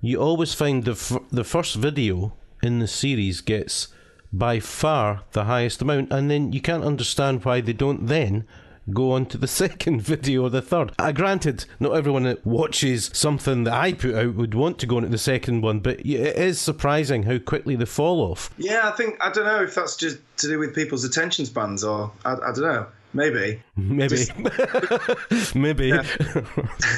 you 0.01 0.20
always 0.20 0.53
find 0.53 0.84
the 0.84 0.91
f- 0.91 1.22
the 1.31 1.43
first 1.43 1.75
video 1.75 2.34
in 2.63 2.79
the 2.79 2.88
series 2.88 3.39
gets 3.39 3.88
by 4.34 4.60
far 4.60 5.24
the 5.34 5.46
highest 5.46 5.81
amount, 5.81 6.12
and 6.12 6.29
then 6.29 6.51
you 6.51 6.60
can't 6.60 6.84
understand 6.84 7.46
why 7.46 7.62
they 7.62 7.74
don't 7.74 8.08
then 8.08 8.46
go 8.89 9.11
on 9.11 9.25
to 9.27 9.38
the 9.38 9.47
second 9.61 10.01
video 10.01 10.43
or 10.43 10.50
the 10.50 10.61
third. 10.61 10.91
Uh, 10.97 11.11
granted, 11.11 11.65
not 11.79 11.93
everyone 11.93 12.23
that 12.23 12.45
watches 12.45 13.09
something 13.13 13.63
that 13.65 13.73
I 13.73 13.93
put 13.93 14.15
out 14.15 14.35
would 14.35 14.53
want 14.53 14.79
to 14.79 14.85
go 14.85 14.97
into 14.97 15.09
the 15.09 15.17
second 15.17 15.61
one, 15.61 15.79
but 15.79 16.00
it 16.00 16.05
is 16.05 16.59
surprising 16.59 17.23
how 17.23 17.38
quickly 17.38 17.75
they 17.75 17.85
fall 17.85 18.21
off. 18.21 18.50
Yeah, 18.57 18.81
I 18.83 18.91
think 18.91 19.17
I 19.21 19.31
don't 19.31 19.45
know 19.45 19.63
if 19.63 19.75
that's 19.75 19.95
just 19.95 20.19
to 20.38 20.47
do 20.47 20.59
with 20.59 20.75
people's 20.75 21.03
attention 21.03 21.45
spans 21.45 21.83
or 21.83 22.11
I, 22.25 22.33
I 22.33 22.51
don't 22.53 22.61
know. 22.61 22.88
Maybe. 23.13 23.61
Maybe. 23.75 24.15
Just, 24.15 24.35
Maybe. 25.55 25.91
but 25.91 26.05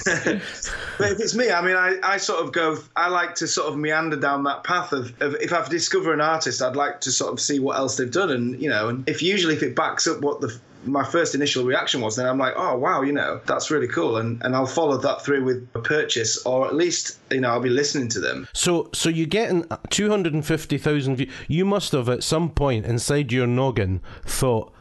if 0.06 1.20
it's 1.20 1.34
me, 1.36 1.50
I 1.50 1.62
mean, 1.62 1.76
I, 1.76 1.98
I 2.04 2.18
sort 2.18 2.46
of 2.46 2.52
go, 2.52 2.78
I 2.96 3.08
like 3.10 3.34
to 3.36 3.48
sort 3.48 3.68
of 3.70 3.78
meander 3.78 4.18
down 4.18 4.44
that 4.44 4.64
path 4.64 4.94
of, 4.94 5.20
of 5.22 5.36
if 5.36 5.52
I've 5.52 5.70
discovered 5.70 6.14
an 6.14 6.22
artist, 6.22 6.62
I'd 6.62 6.76
like 6.76 7.02
to 7.02 7.12
sort 7.12 7.34
of 7.34 7.40
see 7.40 7.60
what 7.60 7.78
else 7.78 7.98
they've 7.98 8.12
done. 8.12 8.30
And, 8.30 8.62
you 8.62 8.70
know, 8.70 8.90
and 8.90 9.10
if 9.10 9.24
usually 9.24 9.56
if 9.56 9.64
it 9.64 9.76
backs 9.76 10.06
up 10.06 10.22
what 10.22 10.40
the 10.40 10.56
my 10.86 11.04
first 11.04 11.36
initial 11.36 11.66
reaction 11.66 12.02
was 12.02 12.16
then 12.16 12.28
I'm 12.28 12.38
like, 12.38 12.54
oh 12.56 12.78
wow, 12.78 13.02
you 13.02 13.12
know, 13.12 13.42
that's 13.46 13.72
really 13.72 13.88
cool, 13.88 14.18
and 14.18 14.42
and 14.44 14.56
I'll 14.56 14.66
follow 14.66 14.98
that 14.98 15.24
through 15.24 15.44
with 15.44 15.68
a 15.76 15.80
purchase, 15.80 16.44
or 16.46 16.68
at 16.68 16.76
least 16.76 17.18
you 17.32 17.42
know 17.42 17.50
I'll 17.50 17.60
be 17.60 17.70
listening 17.70 18.10
to 18.10 18.20
them. 18.20 18.48
So 18.54 18.90
so 18.94 19.10
you're 19.10 19.26
getting 19.28 19.66
two 19.90 20.10
hundred 20.10 20.34
and 20.34 20.46
fifty 20.46 20.78
thousand 20.78 21.18
views. 21.18 21.32
You 21.48 21.66
must 21.66 21.92
have 21.92 22.10
at 22.10 22.24
some 22.24 22.50
point 22.50 22.86
inside 22.86 23.32
your 23.32 23.48
noggin 23.48 24.02
thought, 24.26 24.74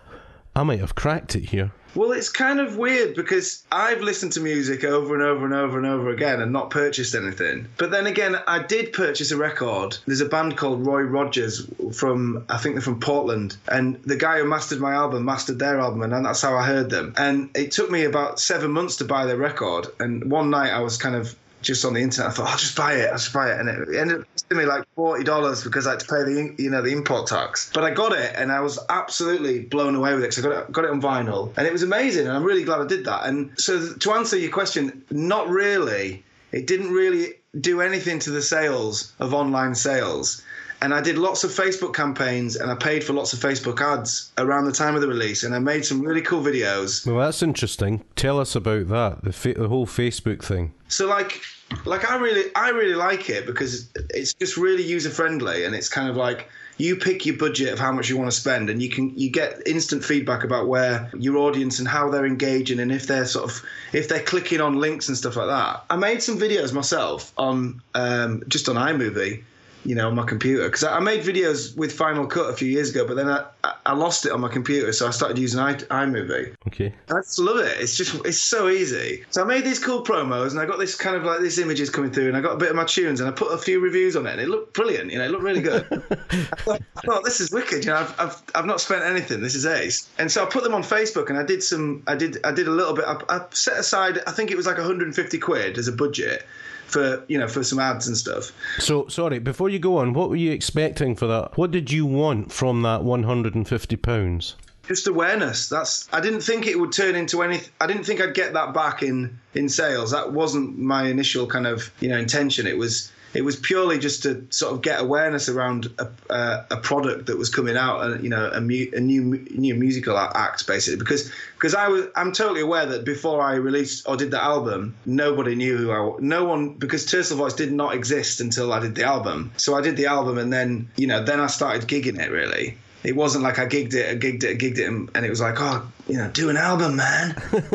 I 0.55 0.63
might 0.63 0.81
have 0.81 0.95
cracked 0.95 1.35
it 1.37 1.51
here. 1.51 1.73
Well, 1.95 2.13
it's 2.13 2.31
kind 2.31 2.59
of 2.59 2.79
weird 2.79 3.15
because 3.15 3.65
I've 3.71 4.01
listened 4.01 4.33
to 4.33 4.41
music 4.41 4.83
over 4.83 5.15
and 5.15 5.23
over 5.23 5.45
and 5.45 5.55
over 5.55 5.77
and 5.77 5.87
over 5.87 6.11
again 6.11 6.41
and 6.41 6.53
not 6.53 6.71
purchased 6.71 7.15
anything. 7.15 7.67
But 7.77 7.91
then 7.91 8.07
again, 8.07 8.37
I 8.47 8.63
did 8.63 8.93
purchase 8.93 9.31
a 9.31 9.37
record. 9.37 9.99
There's 10.07 10.23
a 10.23 10.27
band 10.27 10.57
called 10.57 10.87
Roy 10.87 11.03
Rogers 11.03 11.67
from, 11.95 12.45
I 12.49 12.57
think 12.57 12.77
they're 12.77 12.83
from 12.83 13.01
Portland. 13.01 13.57
And 13.69 14.03
the 14.05 14.17
guy 14.17 14.39
who 14.39 14.45
mastered 14.45 14.81
my 14.81 14.95
album 14.95 15.25
mastered 15.25 15.59
their 15.59 15.81
album, 15.81 16.03
and 16.03 16.25
that's 16.25 16.41
how 16.41 16.57
I 16.57 16.65
heard 16.65 16.89
them. 16.89 17.13
And 17.19 17.51
it 17.55 17.73
took 17.73 17.91
me 17.91 18.05
about 18.05 18.41
seven 18.41 18.71
months 18.71 18.97
to 18.97 19.05
buy 19.05 19.27
their 19.27 19.37
record. 19.37 19.89
And 20.01 20.31
one 20.31 20.51
night 20.51 20.73
I 20.73 20.81
was 20.81 20.97
kind 20.97 21.15
of 21.15 21.37
just 21.63 21.85
on 21.85 21.95
the 21.95 22.01
internet. 22.01 22.31
I 22.31 22.35
thought, 22.35 22.49
I'll 22.49 22.59
just 22.59 22.77
buy 22.77 22.95
it. 22.95 23.07
I'll 23.07 23.19
just 23.19 23.33
buy 23.33 23.53
it, 23.53 23.61
and 23.61 23.69
it 23.69 23.97
ended 23.97 24.21
up 24.21 24.27
costing 24.33 24.59
me 24.59 24.65
like 24.65 24.85
forty 24.95 25.25
dollars 25.25 25.65
because 25.65 25.87
I 25.87 25.91
had 25.91 26.01
to 26.01 26.07
pay 26.07 26.23
the 26.25 26.55
you 26.59 26.71
know 26.71 26.83
the 26.83 26.93
import 26.93 27.29
tax. 27.29 27.71
But 27.73 27.85
I 27.85 27.91
got 27.91 28.13
it, 28.13 28.35
and 28.37 28.53
I 28.53 28.61
was 28.61 28.79
absolutely 28.89 29.61
blown 29.61 29.95
away 29.95 30.15
with 30.15 30.25
it 30.25 30.31
because 30.31 30.45
I 30.45 30.49
got 30.49 30.63
it 30.65 30.73
got 30.73 30.85
it 30.85 30.91
on 30.91 31.01
vinyl, 31.01 31.53
and 31.57 31.67
it 31.67 31.73
was 31.73 31.83
amazing. 31.83 32.27
And 32.27 32.37
I'm 32.37 32.45
really 32.45 32.65
glad 32.65 32.81
I 32.81 32.87
did 32.87 33.05
that. 33.07 33.25
And 33.27 33.59
so 33.59 33.95
to 33.95 34.13
answer 34.13 34.37
your 34.37 34.53
question, 34.53 35.05
not 35.11 35.49
really. 35.49 36.25
It 36.53 36.67
didn't 36.67 36.93
really 36.93 37.37
do 37.59 37.81
anything 37.81 38.19
to 38.21 38.31
the 38.31 38.43
sales 38.43 39.13
of 39.19 39.33
online 39.33 39.75
sales 39.75 40.43
and 40.83 40.93
I 40.93 41.01
did 41.01 41.17
lots 41.17 41.45
of 41.45 41.53
Facebook 41.53 41.95
campaigns 41.95 42.57
and 42.57 42.71
I 42.71 42.75
paid 42.75 43.05
for 43.05 43.13
lots 43.13 43.33
of 43.33 43.39
Facebook 43.39 43.81
ads 43.81 44.33
around 44.37 44.65
the 44.65 44.73
time 44.73 44.97
of 44.97 45.01
the 45.01 45.07
release 45.07 45.45
and 45.45 45.55
I 45.55 45.61
made 45.61 45.85
some 45.85 46.03
really 46.03 46.23
cool 46.23 46.43
videos. 46.43 47.07
Well, 47.07 47.25
that's 47.25 47.43
interesting. 47.43 48.05
Tell 48.17 48.41
us 48.41 48.57
about 48.57 48.89
that, 48.89 49.23
the, 49.23 49.33
fa- 49.33 49.55
the 49.55 49.69
whole 49.69 49.87
Facebook 49.87 50.43
thing. 50.43 50.75
So 50.89 51.07
like 51.07 51.41
like 51.87 52.11
I 52.11 52.17
really 52.17 52.51
I 52.55 52.71
really 52.71 52.97
like 52.97 53.31
it 53.31 53.47
because 53.47 53.89
it's 54.11 54.35
just 54.35 54.57
really 54.57 54.83
user 54.83 55.09
friendly 55.09 55.65
and 55.65 55.75
it's 55.75 55.89
kind 55.89 56.11
of 56.11 56.17
like 56.17 56.51
you 56.79 56.97
pick 56.97 57.25
your 57.25 57.37
budget 57.37 57.73
of 57.73 57.79
how 57.79 57.93
much 57.93 58.11
you 58.11 58.17
want 58.17 58.31
to 58.31 58.37
spend 58.37 58.69
and 58.69 58.83
you 58.83 58.91
can 58.91 59.17
you 59.17 59.31
get 59.31 59.67
instant 59.67 60.05
feedback 60.05 60.43
about 60.43 60.67
where 60.67 61.11
your 61.17 61.39
audience 61.39 61.79
and 61.79 61.87
how 61.87 62.11
they're 62.11 62.27
engaging 62.27 62.81
and 62.81 62.91
if 62.91 63.07
they're 63.07 63.25
sort 63.25 63.49
of 63.49 63.63
if 63.93 64.09
they're 64.09 64.23
clicking 64.23 64.61
on 64.61 64.75
links 64.75 65.09
and 65.09 65.17
stuff 65.17 65.37
like 65.37 65.47
that 65.47 65.85
i 65.91 65.97
made 65.97 66.23
some 66.23 66.39
videos 66.39 66.73
myself 66.73 67.33
on 67.39 67.81
um, 67.95 68.43
just 68.49 68.69
on 68.69 68.77
imovie 68.77 69.43
you 69.85 69.95
know, 69.95 70.09
on 70.09 70.15
my 70.15 70.25
computer 70.25 70.65
because 70.65 70.85
I 70.85 71.01
made 71.01 71.23
videos 71.23 71.77
with 71.77 71.93
Final 71.93 72.27
Cut 72.27 72.51
a 72.51 72.53
few 72.53 72.69
years 72.69 72.91
ago, 72.91 73.07
but 73.07 73.15
then 73.15 73.29
I, 73.29 73.45
I 73.85 73.95
lost 73.95 74.27
it 74.27 74.33
on 74.33 74.41
my 74.41 74.49
computer, 74.49 74.93
so 74.93 75.07
I 75.07 75.11
started 75.11 75.39
using 75.39 75.61
i 75.61 75.75
iMovie. 75.75 76.55
Okay. 76.69 76.95
I 77.11 77.15
just 77.15 77.39
love 77.39 77.59
it. 77.59 77.81
It's 77.81 77.97
just 77.97 78.15
it's 78.25 78.41
so 78.41 78.69
easy. 78.69 79.25
So 79.31 79.43
I 79.43 79.45
made 79.45 79.65
these 79.65 79.79
cool 79.79 80.05
promos, 80.05 80.53
and 80.53 80.61
I 80.61 80.67
got 80.67 80.79
this 80.79 80.95
kind 80.95 81.17
of 81.17 81.25
like 81.25 81.41
these 81.41 81.59
images 81.59 81.91
coming 81.91 82.13
through, 82.13 82.29
and 82.29 82.37
I 82.37 82.41
got 82.41 82.53
a 82.53 82.57
bit 82.57 82.71
of 82.71 82.77
my 82.77 82.85
tunes, 82.85 83.21
and 83.21 83.29
I 83.29 83.33
put 83.33 83.53
a 83.53 83.59
few 83.59 83.81
reviews 83.81 84.15
on 84.17 84.27
it, 84.27 84.33
and 84.33 84.41
it 84.41 84.49
looked 84.49 84.75
brilliant. 84.75 85.11
You 85.11 85.19
know, 85.19 85.25
it 85.25 85.31
looked 85.31 85.45
really 85.45 85.63
good. 85.63 85.87
I, 85.93 86.57
thought, 86.57 86.83
I, 86.97 87.01
thought, 87.01 87.25
this 87.25 87.41
is 87.41 87.51
wicked. 87.51 87.85
You 87.85 87.91
know, 87.91 87.99
I've, 87.99 88.21
I've 88.21 88.43
I've 88.55 88.67
not 88.67 88.81
spent 88.81 89.03
anything. 89.03 89.41
This 89.41 89.55
is 89.55 89.67
ace. 89.67 90.09
And 90.19 90.31
so 90.31 90.45
I 90.45 90.47
put 90.47 90.63
them 90.63 90.75
on 90.75 90.83
Facebook, 90.83 91.29
and 91.29 91.39
I 91.39 91.43
did 91.43 91.63
some. 91.63 92.03
I 92.07 92.15
did 92.15 92.39
I 92.45 92.53
did 92.53 92.69
a 92.69 92.73
little 92.73 92.95
bit. 92.95 93.05
I, 93.07 93.21
I 93.29 93.47
set 93.51 93.79
aside. 93.79 94.21
I 94.27 94.33
think 94.33 94.51
it 94.51 94.57
was 94.57 94.67
like 94.67 94.77
150 94.77 95.39
quid 95.39 95.79
as 95.79 95.89
a 95.89 95.93
budget 95.93 96.47
for 96.93 97.25
you 97.29 97.39
know 97.39 97.49
for 97.49 97.65
some 97.65 97.79
ads 97.79 98.07
and 98.07 98.17
stuff. 98.17 98.53
So 98.79 99.09
sorry, 99.09 99.39
before 99.39 99.69
you 99.69 99.79
go 99.79 99.97
on, 99.99 100.13
what 100.13 100.29
were 100.29 100.37
you 100.37 100.53
expecting 100.53 101.17
for 101.17 101.27
that? 101.27 101.57
What 101.57 101.71
did 101.71 101.91
you 101.91 102.07
want 102.07 102.53
from 102.53 102.83
that 102.83 103.03
one 103.03 103.23
hundred 103.23 103.55
and 103.55 103.67
fifty 103.67 103.97
pounds? 103.97 104.57
Just 104.87 105.07
awareness. 105.07 105.69
That's. 105.69 106.09
I 106.13 106.21
didn't 106.21 106.41
think 106.43 106.67
it 106.67 106.79
would 106.79 106.93
turn 106.93 107.15
into 107.15 107.43
anything. 107.43 107.73
I 107.81 107.87
didn't 107.87 108.05
think 108.05 108.21
I'd 108.21 108.35
get 108.35 108.53
that 108.53 108.75
back 108.75 109.03
in 109.03 109.39
in 109.55 109.69
sales. 109.69 110.11
That 110.11 110.33
wasn't 110.33 110.79
my 110.79 111.05
initial 111.07 111.47
kind 111.47 111.67
of 111.67 111.91
you 112.01 112.09
know 112.09 112.19
intention. 112.19 112.67
It 112.67 112.77
was 112.77 113.11
it 113.35 113.43
was 113.43 113.57
purely 113.57 113.99
just 113.99 114.23
to 114.25 114.47
sort 114.51 114.75
of 114.75 114.83
get 114.83 115.01
awareness 115.01 115.49
around 115.49 115.89
a, 115.99 116.09
uh, 116.31 116.65
a 116.71 116.77
product 116.77 117.27
that 117.27 117.39
was 117.39 117.49
coming 117.49 117.77
out, 117.77 118.03
and 118.03 118.23
you 118.23 118.29
know, 118.29 118.51
a, 118.53 118.61
mu- 118.61 118.91
a, 118.95 119.01
new 119.01 119.45
new 119.51 119.75
musical 119.75 120.19
act 120.19 120.67
basically. 120.67 120.99
Because 120.99 121.33
because 121.55 121.75
I 121.75 121.89
was 121.89 122.07
I'm 122.17 122.33
totally 122.33 122.61
aware 122.61 122.87
that 122.87 123.05
before 123.05 123.43
I 123.43 123.55
released 123.55 124.09
or 124.09 124.17
did 124.17 124.31
the 124.31 124.43
album, 124.43 124.95
nobody 125.07 125.55
knew 125.55 125.77
who 125.77 125.93
I 125.93 126.17
no 126.21 126.45
one 126.45 126.75
because 126.75 127.07
Tercel 127.07 127.37
Voice 127.37 127.55
did 127.55 127.73
not 127.73 127.95
exist 127.95 128.41
until 128.41 128.73
I 128.73 128.81
did 128.81 128.95
the 128.95 129.05
album. 129.05 129.53
So 129.57 129.75
I 129.75 129.81
did 129.81 129.97
the 129.97 130.07
album, 130.07 130.39
and 130.39 130.53
then 130.53 130.91
you 130.97 131.07
know 131.07 131.25
then 131.25 131.41
I 131.41 131.47
started 131.47 131.89
gigging 131.89 132.21
it 132.21 132.31
really 132.31 132.77
it 133.05 133.17
wasn't 133.17 133.43
like 133.43 133.59
I 133.59 133.67
gigged 133.67 133.95
it, 133.95 134.09
I 134.09 134.15
gigged 134.15 134.45
it, 134.45 134.51
I 134.51 134.55
gigged 134.55 134.79
it, 134.79 134.87
and, 134.87 135.27
it 135.27 135.31
was 135.31 135.41
like, 135.41 135.57
oh, 135.59 135.91
you 136.13 136.19
know, 136.19 136.29
do 136.29 136.51
an 136.51 136.59
album, 136.59 136.97
man. 136.97 137.35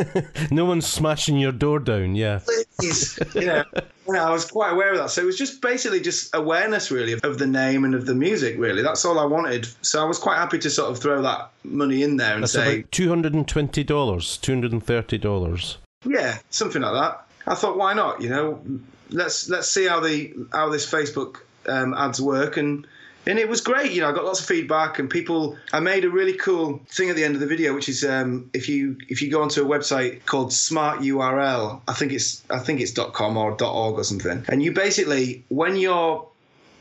no 0.51 0.63
one's 0.63 0.85
smashing 0.85 1.39
your 1.39 1.51
door 1.51 1.79
down, 1.79 2.13
yeah. 2.13 2.39
Please, 2.77 3.17
you 3.33 3.47
know, 3.47 3.63
I 4.09 4.29
was 4.29 4.45
quite 4.45 4.73
aware 4.73 4.91
of 4.91 4.99
that. 4.99 5.09
So 5.09 5.23
it 5.23 5.25
was 5.25 5.39
just 5.39 5.59
basically 5.59 6.01
just 6.01 6.35
awareness, 6.35 6.91
really, 6.91 7.13
of 7.13 7.39
the 7.39 7.47
name 7.47 7.83
and 7.83 7.95
of 7.95 8.05
the 8.05 8.13
music. 8.13 8.59
Really, 8.59 8.83
that's 8.83 9.03
all 9.05 9.17
I 9.17 9.25
wanted. 9.25 9.67
So 9.81 10.03
I 10.03 10.05
was 10.05 10.19
quite 10.19 10.35
happy 10.35 10.59
to 10.59 10.69
sort 10.69 10.91
of 10.91 10.99
throw 10.99 11.23
that 11.23 11.49
money 11.63 12.03
in 12.03 12.17
there 12.17 12.35
and 12.35 12.43
that's 12.43 12.53
say 12.53 12.85
two 12.91 13.09
hundred 13.09 13.33
and 13.33 13.47
twenty 13.47 13.83
dollars, 13.83 14.37
two 14.37 14.51
hundred 14.51 14.71
and 14.71 14.85
thirty 14.85 15.17
dollars. 15.17 15.79
Yeah, 16.05 16.37
something 16.51 16.83
like 16.83 16.93
that. 16.93 17.25
I 17.47 17.55
thought, 17.55 17.75
why 17.75 17.95
not? 17.95 18.21
You 18.21 18.29
know, 18.29 18.63
let's 19.09 19.49
let's 19.49 19.67
see 19.67 19.87
how 19.87 19.99
the 19.99 20.31
how 20.51 20.69
this 20.69 20.87
Facebook 20.87 21.37
um, 21.67 21.95
ads 21.95 22.21
work 22.21 22.57
and 22.57 22.85
and 23.27 23.37
it 23.37 23.49
was 23.49 23.61
great. 23.61 23.91
You 23.91 24.01
know, 24.01 24.09
I 24.09 24.13
got 24.13 24.23
lots 24.23 24.39
of 24.39 24.45
feedback, 24.45 24.99
and 24.99 25.09
people. 25.09 25.57
I 25.73 25.79
made 25.79 26.05
a 26.05 26.09
really 26.09 26.33
cool 26.33 26.79
thing 26.87 27.09
at 27.09 27.15
the 27.15 27.23
end 27.23 27.35
of 27.35 27.41
the 27.41 27.47
video, 27.47 27.75
which 27.75 27.89
is 27.89 28.03
um, 28.03 28.49
if 28.53 28.69
you 28.69 28.97
if 29.09 29.21
you 29.21 29.29
go 29.29 29.41
onto 29.41 29.63
a 29.63 29.67
website 29.67 30.25
called 30.25 30.53
Smart 30.53 31.01
URL, 31.01 31.81
I 31.87 31.93
think 31.93 32.13
it's 32.13 32.43
I 32.49 32.59
think 32.59 32.79
it's 32.79 32.93
.com 32.93 33.37
or 33.37 33.51
.org 33.51 33.99
or 33.99 34.03
something, 34.03 34.45
and 34.47 34.63
you 34.63 34.71
basically 34.71 35.43
when 35.49 35.75
you're 35.75 36.27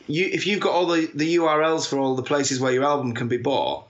you 0.06 0.26
if 0.32 0.46
you've 0.46 0.60
got 0.60 0.72
all 0.72 0.86
the 0.86 1.10
the 1.14 1.36
URLs 1.36 1.88
for 1.88 1.98
all 1.98 2.14
the 2.14 2.22
places 2.22 2.60
where 2.60 2.72
your 2.72 2.84
album 2.84 3.12
can 3.12 3.28
be 3.28 3.38
bought, 3.38 3.86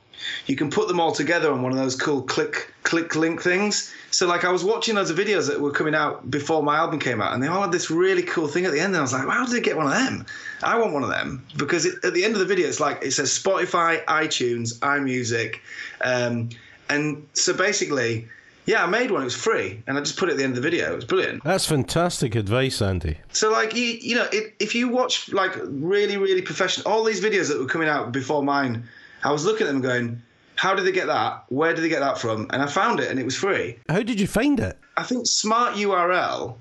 you 0.47 0.57
can 0.57 0.71
put 0.71 0.89
them 0.89 1.01
all 1.01 1.13
together 1.13 1.51
on 1.53 1.63
one 1.63 1.73
of 1.73 1.79
those 1.79 1.97
cool 1.97 2.23
click 2.23 2.73
click 2.83 3.17
link 3.17 3.43
things. 3.43 3.93
So 4.11 4.27
like 4.27 4.45
I 4.45 4.51
was 4.51 4.65
watching 4.65 4.95
those 4.95 5.13
videos 5.13 5.49
that 5.49 5.61
were 5.61 5.73
coming 5.73 5.95
out 5.95 6.31
before 6.31 6.63
my 6.63 6.77
album 6.77 7.01
came 7.01 7.21
out, 7.21 7.35
and 7.35 7.43
they 7.43 7.49
all 7.49 7.63
had 7.63 7.73
this 7.73 7.91
really 7.91 8.23
cool 8.23 8.49
thing 8.49 8.65
at 8.65 8.73
the 8.73 8.81
end. 8.81 8.89
And 8.89 8.97
I 8.97 9.01
was 9.03 9.13
like, 9.13 9.27
how 9.29 9.45
did 9.45 9.55
they 9.55 9.61
get 9.61 9.77
one 9.77 9.87
of 9.87 9.93
them? 9.93 10.27
I 10.63 10.79
want 10.79 10.93
one 10.93 11.03
of 11.03 11.11
them 11.11 11.45
because 11.57 11.85
it, 11.85 12.05
at 12.05 12.15
the 12.15 12.25
end 12.25 12.35
of 12.35 12.41
the 12.41 12.47
video, 12.47 12.69
it's 12.69 12.81
like 12.81 13.03
it 13.03 13.13
says 13.13 13.31
Spotify, 13.31 14.05
iTunes, 14.05 14.79
iMusic, 14.79 15.57
um, 16.01 16.51
and 16.89 17.27
so 17.33 17.55
basically. 17.55 18.29
Yeah, 18.69 18.83
I 18.83 18.87
made 18.89 19.13
one. 19.13 19.21
It 19.21 19.27
was 19.27 19.37
free, 19.37 19.81
and 19.87 19.97
I 19.97 20.01
just 20.01 20.19
put 20.19 20.29
it 20.29 20.33
at 20.33 20.39
the 20.39 20.43
end 20.43 20.57
of 20.57 20.61
the 20.61 20.69
video. 20.69 20.93
It 20.93 20.97
was 20.97 21.05
brilliant. 21.05 21.45
That's 21.45 21.67
fantastic 21.67 22.35
advice, 22.35 22.83
Andy. 22.83 23.17
So, 23.33 23.53
like, 23.53 23.77
you, 23.77 23.85
you 23.85 24.17
know, 24.17 24.27
it, 24.33 24.57
if 24.59 24.75
you 24.75 24.89
watch 24.89 25.33
like 25.33 25.57
really, 25.63 26.17
really 26.17 26.43
professional, 26.43 26.93
all 26.93 27.05
these 27.05 27.23
videos 27.23 27.47
that 27.47 27.61
were 27.61 27.69
coming 27.69 27.89
out 27.89 28.11
before 28.11 28.43
mine, 28.43 28.83
I 29.27 29.33
was 29.33 29.45
looking 29.45 29.67
at 29.67 29.73
them 29.73 29.83
going, 29.83 30.23
how 30.55 30.77
did 30.77 30.87
they 30.87 30.93
get 30.93 31.09
that? 31.09 31.47
Where 31.49 31.75
did 31.75 31.83
they 31.83 31.89
get 31.89 31.99
that 31.99 32.17
from? 32.17 32.47
And 32.51 32.63
I 32.63 32.67
found 32.67 33.01
it 33.01 33.11
and 33.11 33.19
it 33.19 33.25
was 33.25 33.35
free. 33.35 33.77
How 33.89 34.01
did 34.03 34.21
you 34.21 34.29
find 34.29 34.61
it? 34.61 34.79
I 34.97 35.03
think 35.03 35.27
Smart 35.27 35.75
URL 35.75 36.55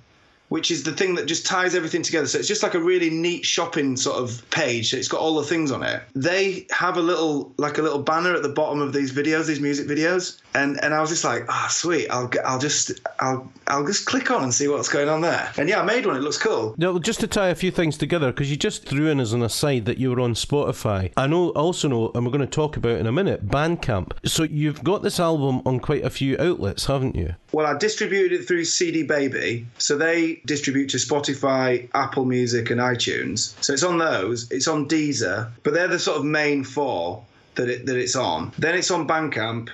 which 0.49 0.69
is 0.69 0.83
the 0.83 0.91
thing 0.91 1.15
that 1.15 1.25
just 1.25 1.45
ties 1.45 1.75
everything 1.75 2.03
together. 2.03 2.27
So 2.27 2.37
it's 2.37 2.47
just 2.47 2.63
like 2.63 2.75
a 2.75 2.79
really 2.79 3.09
neat 3.09 3.45
shopping 3.45 3.97
sort 3.97 4.17
of 4.17 4.47
page. 4.51 4.91
So 4.91 4.97
it's 4.97 5.07
got 5.07 5.19
all 5.19 5.35
the 5.35 5.43
things 5.43 5.71
on 5.71 5.83
it. 5.83 6.03
They 6.13 6.67
have 6.71 6.97
a 6.97 7.01
little 7.01 7.53
like 7.57 7.77
a 7.77 7.81
little 7.81 8.01
banner 8.01 8.35
at 8.35 8.43
the 8.43 8.49
bottom 8.49 8.79
of 8.79 8.93
these 8.93 9.11
videos, 9.11 9.47
these 9.47 9.59
music 9.59 9.87
videos, 9.87 10.39
and 10.55 10.81
and 10.83 10.93
I 10.93 11.01
was 11.01 11.09
just 11.09 11.23
like, 11.23 11.45
ah, 11.49 11.65
oh, 11.65 11.69
sweet. 11.69 12.07
I'll 12.09 12.27
get, 12.27 12.45
I'll 12.45 12.59
just 12.59 12.91
I'll 13.19 13.51
I'll 13.67 13.85
just 13.85 14.05
click 14.05 14.31
on 14.31 14.43
and 14.43 14.53
see 14.53 14.67
what's 14.67 14.89
going 14.89 15.09
on 15.09 15.21
there. 15.21 15.51
And 15.57 15.67
yeah, 15.67 15.81
I 15.81 15.83
made 15.83 16.05
one. 16.05 16.15
It 16.15 16.21
looks 16.21 16.37
cool. 16.37 16.73
No, 16.77 16.97
just 16.97 17.19
to 17.19 17.27
tie 17.27 17.49
a 17.49 17.55
few 17.55 17.71
things 17.71 17.97
together 17.97 18.31
because 18.31 18.49
you 18.49 18.57
just 18.57 18.87
threw 18.87 19.07
in 19.07 19.19
as 19.19 19.33
an 19.33 19.43
aside 19.43 19.85
that 19.85 19.97
you 19.97 20.09
were 20.09 20.21
on 20.21 20.33
Spotify. 20.33 21.11
I 21.17 21.27
know 21.27 21.49
also 21.49 21.89
know, 21.89 22.11
and 22.15 22.25
we're 22.25 22.31
going 22.31 22.39
to 22.39 22.47
talk 22.47 22.77
about 22.77 22.99
in 22.99 23.05
a 23.05 23.11
minute, 23.11 23.47
Bandcamp. 23.47 24.13
So 24.25 24.43
you've 24.43 24.83
got 24.83 25.03
this 25.03 25.19
album 25.19 25.61
on 25.65 25.79
quite 25.79 26.05
a 26.05 26.09
few 26.09 26.37
outlets, 26.39 26.85
haven't 26.85 27.15
you? 27.15 27.35
Well, 27.51 27.65
I 27.65 27.77
distributed 27.77 28.31
it 28.39 28.47
through 28.47 28.65
CD 28.65 29.03
Baby, 29.03 29.67
so 29.77 29.97
they 29.97 30.41
distribute 30.45 30.89
to 30.89 30.97
Spotify, 30.97 31.89
Apple 31.93 32.25
Music, 32.25 32.69
and 32.69 32.79
iTunes. 32.79 33.61
So 33.63 33.73
it's 33.73 33.83
on 33.83 33.97
those. 33.97 34.49
It's 34.51 34.67
on 34.67 34.87
Deezer, 34.87 35.49
but 35.63 35.73
they're 35.73 35.87
the 35.87 35.99
sort 35.99 36.17
of 36.17 36.25
main 36.25 36.63
four 36.63 37.23
that 37.55 37.69
it, 37.69 37.85
that 37.85 37.97
it's 37.97 38.15
on. 38.15 38.51
Then 38.57 38.75
it's 38.75 38.91
on 38.91 39.07
Bandcamp, 39.07 39.69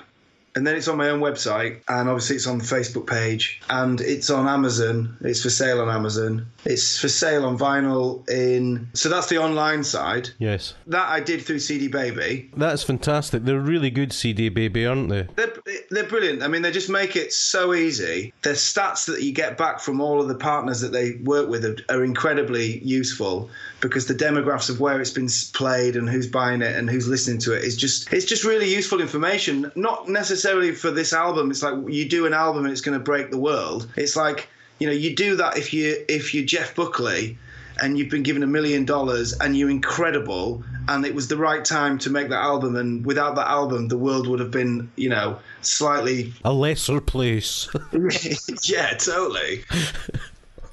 and 0.55 0.65
then 0.67 0.75
it's 0.75 0.87
on 0.87 0.97
my 0.97 1.09
own 1.09 1.19
website, 1.19 1.81
and 1.87 2.09
obviously 2.09 2.35
it's 2.35 2.47
on 2.47 2.57
the 2.57 2.63
Facebook 2.63 3.07
page, 3.07 3.61
and 3.69 4.01
it's 4.01 4.29
on 4.29 4.47
Amazon. 4.47 5.17
It's 5.21 5.41
for 5.41 5.49
sale 5.49 5.81
on 5.81 5.89
Amazon. 5.89 6.47
It's 6.65 6.99
for 6.99 7.09
sale 7.09 7.45
on 7.45 7.57
vinyl 7.57 8.27
in. 8.29 8.89
So 8.93 9.09
that's 9.09 9.27
the 9.27 9.37
online 9.37 9.83
side. 9.83 10.29
Yes. 10.39 10.73
That 10.87 11.09
I 11.09 11.19
did 11.19 11.41
through 11.43 11.59
CD 11.59 11.87
Baby. 11.87 12.49
That's 12.55 12.83
fantastic. 12.83 13.43
They're 13.43 13.59
really 13.59 13.91
good 13.91 14.13
CD 14.13 14.49
Baby, 14.49 14.85
aren't 14.85 15.09
they? 15.09 15.27
They're, 15.35 15.53
they're 15.91 16.05
brilliant. 16.05 16.41
I 16.41 16.47
mean, 16.47 16.61
they 16.61 16.71
just 16.71 16.89
make 16.89 17.15
it 17.15 17.33
so 17.33 17.73
easy. 17.73 18.33
The 18.43 18.51
stats 18.51 19.05
that 19.07 19.21
you 19.21 19.33
get 19.33 19.57
back 19.57 19.81
from 19.81 19.99
all 19.99 20.21
of 20.21 20.29
the 20.29 20.35
partners 20.35 20.79
that 20.81 20.93
they 20.93 21.15
work 21.23 21.49
with 21.49 21.65
are, 21.65 21.75
are 21.89 22.03
incredibly 22.03 22.79
useful 22.79 23.49
because 23.81 24.07
the 24.07 24.13
demographics 24.13 24.69
of 24.69 24.79
where 24.79 25.01
it's 25.01 25.11
been 25.11 25.27
played 25.53 25.97
and 25.97 26.09
who's 26.09 26.27
buying 26.27 26.61
it 26.61 26.75
and 26.75 26.89
who's 26.89 27.07
listening 27.07 27.39
to 27.39 27.53
it 27.53 27.63
is 27.63 27.75
just 27.75 28.11
it's 28.13 28.25
just 28.25 28.45
really 28.45 28.73
useful 28.73 29.01
information. 29.01 29.71
Not 29.75 30.07
necessarily 30.07 30.73
for 30.73 30.91
this 30.91 31.11
album. 31.11 31.51
It's 31.51 31.61
like 31.61 31.75
you 31.89 32.07
do 32.07 32.25
an 32.25 32.33
album 32.33 32.63
and 32.63 32.71
it's 32.71 32.81
going 32.81 32.97
to 32.97 33.03
break 33.03 33.29
the 33.29 33.37
world. 33.37 33.87
It's 33.97 34.15
like 34.15 34.47
you 34.79 34.87
know 34.87 34.93
you 34.93 35.15
do 35.15 35.35
that 35.35 35.57
if 35.57 35.73
you 35.73 36.05
if 36.07 36.33
you're 36.33 36.45
Jeff 36.45 36.73
Buckley 36.73 37.37
and 37.81 37.97
you've 37.97 38.09
been 38.09 38.23
given 38.23 38.43
a 38.43 38.47
million 38.47 38.85
dollars 38.85 39.33
and 39.33 39.57
you're 39.57 39.69
incredible 39.69 40.63
and 40.87 41.05
it 41.05 41.13
was 41.13 41.27
the 41.27 41.37
right 41.37 41.63
time 41.63 41.97
to 41.99 42.09
make 42.09 42.29
that 42.29 42.41
album 42.41 42.75
and 42.75 43.05
without 43.05 43.35
that 43.35 43.47
album 43.47 43.87
the 43.87 43.97
world 43.97 44.27
would 44.27 44.39
have 44.39 44.51
been 44.51 44.91
you 44.95 45.09
know 45.09 45.37
slightly 45.61 46.33
a 46.43 46.53
lesser 46.53 47.01
place. 47.01 47.69
Yeah 48.63 48.93
totally. 48.97 49.63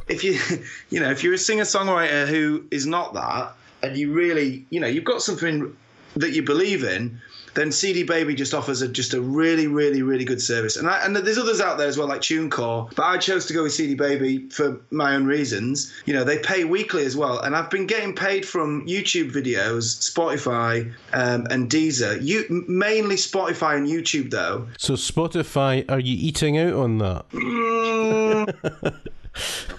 If 0.08 0.24
you 0.24 0.38
you 0.90 1.00
know 1.00 1.10
if 1.10 1.22
you're 1.22 1.34
a 1.34 1.38
singer 1.38 1.64
songwriter 1.64 2.26
who 2.26 2.64
is 2.70 2.86
not 2.86 3.14
that 3.14 3.52
and 3.82 3.96
you 3.96 4.12
really 4.12 4.66
you 4.70 4.80
know 4.80 4.86
you've 4.86 5.04
got 5.04 5.22
something 5.22 5.76
that 6.16 6.30
you 6.30 6.42
believe 6.42 6.84
in 6.84 7.20
then 7.54 7.72
CD 7.72 8.02
Baby 8.02 8.34
just 8.34 8.54
offers 8.54 8.82
a, 8.82 8.88
just 8.88 9.14
a 9.14 9.20
really, 9.20 9.66
really, 9.66 10.02
really 10.02 10.24
good 10.24 10.40
service. 10.40 10.76
And 10.76 10.88
I, 10.88 11.04
and 11.04 11.14
there's 11.16 11.38
others 11.38 11.60
out 11.60 11.78
there 11.78 11.88
as 11.88 11.98
well, 11.98 12.08
like 12.08 12.20
TuneCore, 12.20 12.94
but 12.94 13.02
I 13.04 13.18
chose 13.18 13.46
to 13.46 13.52
go 13.52 13.62
with 13.62 13.72
CD 13.72 13.94
Baby 13.94 14.48
for 14.48 14.80
my 14.90 15.14
own 15.14 15.26
reasons. 15.26 15.92
You 16.06 16.14
know, 16.14 16.24
they 16.24 16.38
pay 16.38 16.64
weekly 16.64 17.04
as 17.04 17.16
well, 17.16 17.40
and 17.40 17.56
I've 17.56 17.70
been 17.70 17.86
getting 17.86 18.14
paid 18.14 18.46
from 18.46 18.86
YouTube 18.86 19.32
videos, 19.32 19.98
Spotify, 19.98 20.92
um, 21.12 21.46
and 21.50 21.70
Deezer. 21.70 22.18
You 22.22 22.64
mainly 22.68 23.16
Spotify 23.16 23.76
and 23.76 23.86
YouTube 23.86 24.30
though. 24.30 24.66
So 24.78 24.94
Spotify, 24.94 25.84
are 25.90 26.00
you 26.00 26.16
eating 26.16 26.58
out 26.58 26.74
on 26.74 26.98
that? 26.98 27.28
Mm. 27.30 28.98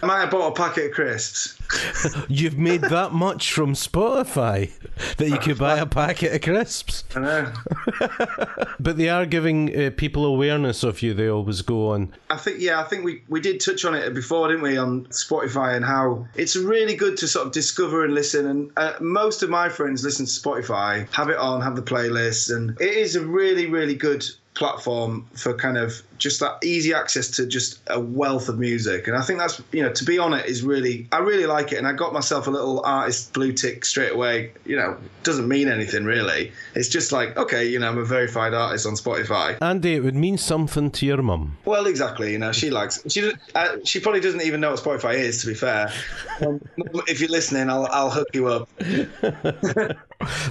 I 0.01 0.05
might 0.05 0.21
have 0.21 0.31
bought 0.31 0.49
a 0.49 0.55
packet 0.55 0.87
of 0.87 0.91
crisps. 0.91 1.57
You've 2.29 2.57
made 2.57 2.81
that 2.81 3.11
much 3.11 3.51
from 3.51 3.73
Spotify 3.73 4.71
that 5.17 5.29
you 5.29 5.37
could 5.37 5.57
buy 5.57 5.77
a 5.77 5.85
packet 5.85 6.33
of 6.33 6.41
crisps. 6.41 7.03
I 7.15 7.19
know. 7.19 7.53
but 8.79 8.97
they 8.97 9.09
are 9.09 9.25
giving 9.25 9.75
uh, 9.75 9.91
people 9.95 10.25
awareness 10.25 10.83
of 10.83 11.01
you. 11.01 11.13
They 11.13 11.27
always 11.27 11.61
go 11.61 11.91
on. 11.91 12.13
I 12.29 12.37
think, 12.37 12.59
yeah, 12.59 12.79
I 12.79 12.83
think 12.83 13.03
we, 13.03 13.23
we 13.27 13.41
did 13.41 13.59
touch 13.59 13.85
on 13.85 13.93
it 13.93 14.13
before, 14.13 14.47
didn't 14.47 14.63
we, 14.63 14.77
on 14.77 15.05
Spotify 15.07 15.75
and 15.75 15.85
how 15.85 16.27
it's 16.35 16.55
really 16.55 16.95
good 16.95 17.17
to 17.17 17.27
sort 17.27 17.47
of 17.47 17.53
discover 17.53 18.03
and 18.03 18.13
listen. 18.13 18.45
And 18.47 18.71
uh, 18.77 18.93
most 18.99 19.43
of 19.43 19.49
my 19.49 19.69
friends 19.69 20.03
listen 20.03 20.25
to 20.25 20.31
Spotify, 20.31 21.11
have 21.13 21.29
it 21.29 21.37
on, 21.37 21.61
have 21.61 21.75
the 21.75 21.83
playlist, 21.83 22.55
and 22.55 22.79
it 22.81 22.93
is 22.93 23.15
a 23.15 23.25
really, 23.25 23.67
really 23.67 23.95
good 23.95 24.25
platform 24.59 25.25
for 25.33 25.53
kind 25.53 25.77
of 25.77 26.03
just 26.17 26.41
that 26.41 26.57
easy 26.63 26.93
access 26.93 27.29
to 27.29 27.47
just 27.47 27.79
a 27.87 27.99
wealth 27.99 28.49
of 28.49 28.59
music. 28.59 29.07
And 29.07 29.15
I 29.15 29.21
think 29.21 29.39
that's, 29.39 29.61
you 29.71 29.81
know, 29.81 29.91
to 29.93 30.03
be 30.03 30.19
on 30.19 30.33
it 30.33 30.45
is 30.45 30.61
really, 30.61 31.07
I 31.13 31.19
really 31.19 31.45
like 31.45 31.71
it. 31.71 31.77
And 31.77 31.87
I 31.87 31.93
got 31.93 32.11
myself 32.11 32.45
a 32.45 32.51
little 32.51 32.83
artist 32.85 33.33
blue 33.33 33.53
tick 33.53 33.85
straight 33.85 34.11
away. 34.11 34.51
You 34.65 34.75
know, 34.75 34.97
doesn't 35.23 35.47
mean 35.47 35.69
anything 35.69 36.03
really. 36.03 36.51
It's 36.75 36.89
just 36.89 37.13
like, 37.13 37.37
okay, 37.37 37.65
you 37.67 37.79
know, 37.79 37.87
I'm 37.87 37.97
a 37.97 38.03
verified 38.03 38.53
artist 38.53 38.85
on 38.85 38.93
Spotify. 38.93 39.57
Andy, 39.61 39.95
it 39.95 40.03
would 40.03 40.15
mean 40.15 40.37
something 40.37 40.91
to 40.91 41.05
your 41.05 41.21
mum. 41.21 41.57
Well, 41.63 41.87
exactly. 41.87 42.33
You 42.33 42.39
know, 42.39 42.51
she 42.51 42.69
likes, 42.69 43.01
she, 43.07 43.31
uh, 43.55 43.77
she 43.85 44.01
probably 44.01 44.19
doesn't 44.19 44.41
even 44.41 44.59
know 44.59 44.71
what 44.71 44.79
Spotify 44.81 45.15
is, 45.15 45.39
to 45.41 45.47
be 45.47 45.53
fair. 45.53 45.91
Um, 46.45 46.59
if 47.07 47.21
you're 47.21 47.29
listening, 47.29 47.69
I'll, 47.69 47.87
I'll 47.87 48.11
hook 48.11 48.27
you 48.33 48.47
up. 48.47 48.69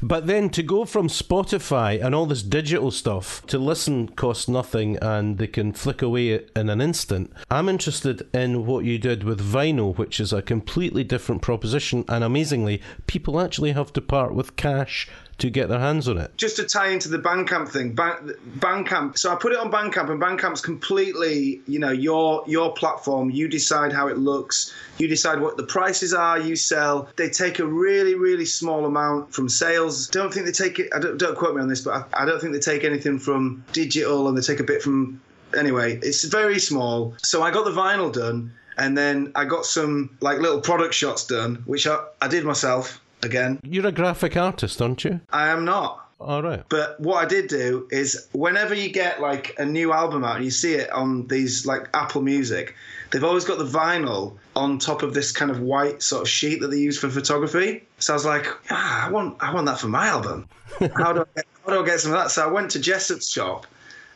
but 0.03 0.27
then 0.27 0.49
to 0.51 0.63
go 0.63 0.87
from 0.87 1.09
Spotify 1.09 2.03
and 2.03 2.15
all 2.15 2.25
this 2.25 2.43
digital 2.43 2.91
stuff 2.91 3.45
to 3.49 3.59
listen 3.59 3.98
costs 4.07 4.47
nothing 4.47 4.97
and 5.03 5.39
they 5.39 5.49
can 5.49 5.73
flick 5.73 6.03
away 6.03 6.45
in 6.55 6.69
an 6.69 6.81
instant. 6.81 7.33
I'm 7.51 7.69
interested 7.69 8.29
in 8.33 8.67
what 8.67 8.85
you 8.85 8.99
did 8.99 9.25
with 9.25 9.41
vinyl, 9.41 9.97
which 9.97 10.21
is 10.21 10.33
a 10.33 10.43
completely 10.43 11.03
different 11.03 11.43
proposition, 11.43 12.05
and 12.09 12.23
amazingly, 12.23 12.81
people 13.09 13.41
actually 13.41 13.73
have 13.73 13.93
to 13.95 14.01
part 14.01 14.35
with 14.35 14.55
cash 14.55 15.09
to 15.39 15.51
get 15.51 15.69
their 15.69 15.79
hands 15.79 16.09
on 16.09 16.19
it. 16.19 16.37
Just 16.37 16.57
to 16.57 16.65
tie 16.65 16.89
into 16.89 17.09
the 17.09 17.19
Bandcamp 17.19 17.69
thing, 17.69 17.95
Bandcamp. 17.95 19.17
So 19.19 19.33
I 19.33 19.37
put 19.37 19.53
it 19.53 19.59
on 19.59 19.71
Bandcamp, 19.71 20.11
and 20.11 20.21
Bandcamp's 20.21 20.61
completely, 20.61 21.63
you 21.67 21.79
know, 21.79 21.91
your 21.91 22.45
your 22.47 22.73
platform. 22.75 23.31
You 23.31 23.49
decide 23.49 23.93
how 23.93 24.09
it 24.09 24.19
looks. 24.19 24.75
You 24.99 25.09
decide 25.09 25.41
what 25.41 25.57
the 25.57 25.63
prices 25.63 26.13
are. 26.13 26.39
You 26.39 26.57
sell. 26.57 27.09
They 27.17 27.31
take 27.31 27.61
a 27.61 27.67
really, 27.67 28.15
really 28.15 28.45
small 28.45 28.85
amount 28.85 29.33
from 29.33 29.49
sales. 29.49 30.09
Don't 30.09 30.33
think 30.33 30.47
they 30.47 30.53
take 30.53 30.79
it. 30.79 30.89
I 30.95 30.99
don't, 30.99 31.19
don't 31.19 31.37
quote 31.37 31.55
me 31.55 31.63
on 31.63 31.69
this, 31.69 31.83
but 31.83 32.09
I, 32.13 32.23
I 32.23 32.25
don't 32.25 32.41
think 32.41 32.53
they 32.53 32.61
take 32.61 32.85
anything 32.85 33.19
from 33.19 33.65
digital, 33.73 34.29
and 34.29 34.37
they 34.37 34.43
take 34.43 34.61
a 34.61 34.65
bit 34.65 34.83
from. 34.83 35.21
Anyway, 35.57 35.99
it's 36.03 36.25
very 36.25 36.59
small. 36.59 37.15
So 37.23 37.43
I 37.43 37.51
got 37.51 37.65
the 37.65 37.71
vinyl 37.71 38.13
done 38.13 38.53
and 38.77 38.97
then 38.97 39.33
I 39.35 39.47
got 39.47 39.65
some 39.65 40.17
like 40.21 40.39
little 40.41 40.61
product 40.61 40.93
shots 40.93 41.27
done, 41.27 41.63
which 41.65 41.87
I, 41.87 42.05
I 42.21 42.29
did 42.29 42.45
myself 42.45 43.01
again. 43.23 43.61
You're 43.63 43.87
a 43.87 43.93
graphic 43.93 44.37
artist, 44.37 44.81
aren't 44.81 45.05
you? 45.05 45.21
I 45.31 45.49
am 45.49 45.65
not. 45.65 46.05
All 46.21 46.43
right. 46.43 46.65
But 46.69 46.99
what 46.99 47.25
I 47.25 47.29
did 47.29 47.49
do 47.49 47.87
is 47.91 48.29
whenever 48.33 48.75
you 48.75 48.91
get 48.91 49.21
like 49.21 49.55
a 49.59 49.65
new 49.65 49.93
album 49.93 50.25
out 50.25 50.37
and 50.37 50.45
you 50.45 50.51
see 50.51 50.75
it 50.75 50.91
on 50.91 51.29
these 51.29 51.65
like 51.65 51.89
Apple 51.95 52.23
Music, 52.23 52.75
they've 53.11 53.23
always 53.23 53.45
got 53.45 53.59
the 53.59 53.65
vinyl 53.65 54.37
on 54.57 54.79
top 54.79 55.03
of 55.03 55.15
this 55.15 55.31
kind 55.31 55.51
of 55.51 55.61
white 55.61 56.03
sort 56.03 56.23
of 56.23 56.29
sheet 56.29 56.61
that 56.61 56.69
they 56.69 56.79
use 56.79 56.99
for 56.99 57.09
photography. 57.09 57.85
So 57.99 58.13
I 58.13 58.17
was 58.17 58.27
like, 58.27 58.47
ah, 58.71 59.07
I 59.07 59.11
want 59.11 59.37
I 59.41 59.55
want 59.55 59.67
that 59.67 59.79
for 59.79 59.89
my 59.89 60.09
album. 60.09 60.49
How 60.97 61.13
do 61.13 61.21
I 61.21 61.25
get, 61.37 61.47
how 61.65 61.73
do 61.73 61.83
I 61.83 61.87
get 61.87 62.01
some 62.01 62.13
of 62.13 62.19
that? 62.19 62.31
So 62.31 62.47
I 62.47 62.51
went 62.51 62.73
to 62.73 62.79
Jessops 62.79 63.33
shop 63.33 63.67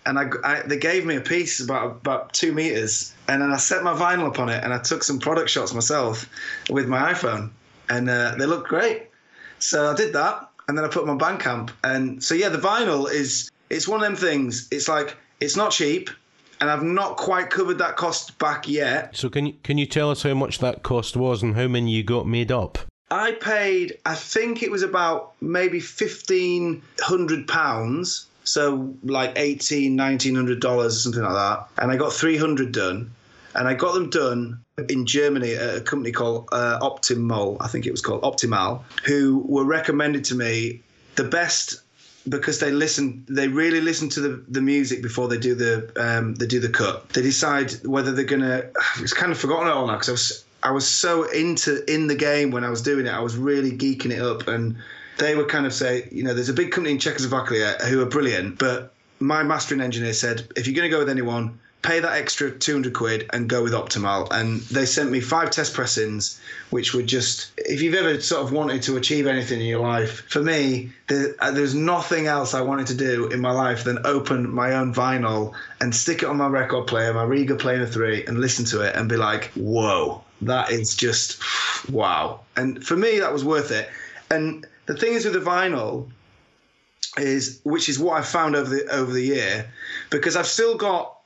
and 0.05 0.19
I, 0.19 0.31
I, 0.45 0.63
they 0.63 0.79
gave 0.79 1.07
me 1.07 1.17
a 1.17 1.21
piece 1.21 1.61
about 1.61 1.93
about 1.93 2.33
two 2.33 2.53
meters, 2.53 3.15
and 3.29 3.41
then 3.41 3.53
I 3.53 3.57
set 3.57 3.83
my 3.85 3.95
vinyl 3.95 4.27
up 4.27 4.39
on 4.39 4.49
it, 4.49 4.63
and 4.65 4.73
I 4.73 4.79
took 4.79 5.05
some 5.05 5.19
product 5.19 5.51
shots 5.51 5.73
myself 5.73 6.29
with 6.71 6.89
my 6.89 7.13
iPhone, 7.13 7.51
and 7.89 8.09
uh, 8.09 8.35
they 8.39 8.47
looked 8.47 8.69
great. 8.69 9.09
So 9.59 9.91
I 9.91 9.95
did 9.95 10.13
that, 10.15 10.49
and 10.69 10.77
then 10.77 10.85
I 10.85 10.89
put 10.89 11.07
them 11.07 11.11
on 11.11 11.19
Bandcamp, 11.19 11.71
and 11.85 12.23
so 12.23 12.35
yeah, 12.35 12.49
the 12.49 12.59
vinyl 12.59 13.11
is 13.11 13.51
it's 13.71 13.89
one 13.89 14.03
of 14.03 14.07
them 14.07 14.17
things. 14.17 14.69
It's 14.71 14.89
like 14.89 15.17
it's 15.41 15.57
not 15.57 15.73
cheap, 15.73 16.11
and 16.61 16.71
I've 16.71 16.83
not 16.83 17.17
quite 17.17 17.51
covered 17.51 17.79
that 17.79 17.97
cost 17.97 18.39
back 18.39 18.69
yet. 18.69 19.17
So 19.17 19.29
can 19.29 19.47
you 19.47 19.55
can 19.63 19.79
you 19.79 19.87
tell 19.87 20.11
us 20.11 20.23
how 20.23 20.35
much 20.35 20.59
that 20.59 20.83
cost 20.83 21.17
was 21.17 21.43
and 21.43 21.55
how 21.55 21.69
many 21.69 21.91
you 21.91 22.03
got 22.03 22.27
made 22.27 22.51
up? 22.51 22.79
I 23.11 23.33
paid, 23.33 23.99
I 24.07 24.15
think 24.15 24.63
it 24.63 24.71
was 24.71 24.83
about 24.83 25.35
maybe 25.41 25.81
fifteen 25.81 26.83
hundred 27.01 27.47
pounds 27.47 28.27
so 28.45 28.95
like 29.05 29.33
18 29.37 29.97
1900 29.97 30.61
dollars 30.61 31.03
something 31.03 31.23
like 31.23 31.33
that 31.33 31.69
and 31.79 31.91
i 31.91 31.97
got 31.97 32.13
300 32.13 32.73
done 32.73 33.11
and 33.55 33.69
i 33.69 33.75
got 33.75 33.95
them 33.95 34.11
done 34.11 34.63
in 34.89 35.07
germany 35.07 35.55
at 35.55 35.77
a 35.77 35.81
company 35.81 36.13
called 36.13 36.49
uh, 36.53 36.79
optimal 36.81 37.57
i 37.61 37.69
think 37.69 37.87
it 37.87 37.91
was 37.91 38.01
called 38.01 38.23
optimal 38.23 38.83
who 39.05 39.45
were 39.47 39.65
recommended 39.65 40.25
to 40.25 40.35
me 40.35 40.83
the 41.17 41.25
best 41.25 41.83
because 42.29 42.61
they 42.61 42.71
listen 42.71 43.25
they 43.29 43.49
really 43.49 43.81
listen 43.81 44.09
to 44.09 44.21
the, 44.21 44.45
the 44.49 44.61
music 44.61 45.03
before 45.03 45.29
they 45.29 45.39
do 45.39 45.55
the 45.55 45.91
um, 45.97 46.35
they 46.37 46.47
do 46.47 46.61
the 46.61 46.69
cut. 46.69 47.09
They 47.11 47.23
decide 47.23 47.73
whether 47.85 48.13
they're 48.13 48.25
gonna 48.25 48.71
it's 49.01 49.13
kind 49.13 49.33
of 49.33 49.39
forgotten 49.39 49.69
it 49.69 49.73
all 49.73 49.87
now 49.87 49.95
because 49.95 50.09
i 50.09 50.13
was 50.13 50.45
i 50.63 50.71
was 50.71 50.87
so 50.87 51.25
into 51.31 51.83
in 51.93 52.07
the 52.07 52.15
game 52.15 52.53
when 52.53 52.63
i 52.63 52.71
was 52.71 52.81
doing 52.81 53.07
it 53.07 53.11
i 53.11 53.21
was 53.21 53.37
really 53.37 53.73
geeking 53.73 54.13
it 54.13 54.21
up. 54.21 54.47
And 54.47 54.77
they 55.19 55.37
would 55.37 55.49
kind 55.49 55.67
of 55.67 55.75
say, 55.75 56.09
you 56.11 56.23
know, 56.23 56.35
there's 56.35 56.49
a 56.49 56.55
big 56.55 56.71
company 56.71 56.93
in 56.95 56.99
Czechoslovakia 56.99 57.77
who 57.89 58.01
are 58.01 58.07
brilliant, 58.07 58.59
but 58.59 58.95
my 59.21 59.43
mastering 59.43 59.81
engineer 59.81 60.13
said, 60.15 60.49
if 60.57 60.67
you're 60.67 60.75
going 60.75 60.91
to 60.91 60.95
go 60.95 60.99
with 60.99 61.11
anyone, 61.11 61.59
pay 61.83 61.99
that 61.99 62.13
extra 62.13 62.51
200 62.51 62.95
quid 62.95 63.29
and 63.33 63.49
go 63.49 63.63
with 63.63 63.73
Optimal. 63.73 64.29
And 64.31 64.61
they 64.63 64.87
sent 64.87 65.11
me 65.11 65.21
five 65.21 65.51
test 65.51 65.75
pressings, 65.75 66.41
which 66.71 66.95
were 66.95 67.03
just, 67.03 67.51
if 67.57 67.83
you've 67.83 67.95
ever 67.95 68.21
sort 68.21 68.45
of 68.45 68.53
wanted 68.53 68.83
to 68.83 68.97
achieve 68.97 69.27
anything 69.27 69.61
in 69.61 69.67
your 69.67 69.81
life, 69.81 70.23
for 70.29 70.41
me, 70.41 70.93
there, 71.09 71.35
uh, 71.41 71.51
there's 71.51 71.75
nothing 71.75 72.29
else 72.29 72.55
I 72.55 72.61
wanted 72.61 72.87
to 72.89 72.95
do 72.95 73.27
in 73.29 73.41
my 73.41 73.51
life 73.51 73.83
than 73.83 73.99
open 74.07 74.49
my 74.49 74.75
own 74.75 74.95
vinyl 74.95 75.55
and 75.81 75.95
stick 75.95 76.23
it 76.23 76.29
on 76.29 76.37
my 76.37 76.47
record 76.47 76.87
player, 76.87 77.13
my 77.13 77.25
Rega 77.25 77.57
Planar 77.57 77.93
3, 77.93 78.27
and 78.27 78.39
listen 78.39 78.65
to 78.67 78.83
it 78.83 78.95
and 78.95 79.09
be 79.09 79.17
like, 79.17 79.51
whoa, 79.55 80.23
that 80.43 80.71
is 80.71 80.95
just 80.95 81.43
wow. 81.91 82.41
And 82.57 82.85
for 82.85 82.97
me, 82.97 83.19
that 83.19 83.33
was 83.33 83.45
worth 83.45 83.73
it. 83.73 83.91
And 84.31 84.67
the 84.87 84.97
thing 84.97 85.15
is 85.15 85.25
with 85.25 85.35
the 85.35 85.41
vinyl 85.41 86.09
is 87.19 87.61
which 87.65 87.91
is 87.91 87.99
what 87.99 88.15
I've 88.15 88.27
found 88.27 88.57
over 88.57 88.75
the 88.75 88.87
over 88.87 89.13
the 89.13 89.23
year 89.23 89.71
because 90.09 90.35
I've 90.35 90.47
still 90.47 90.79
got 90.79 91.19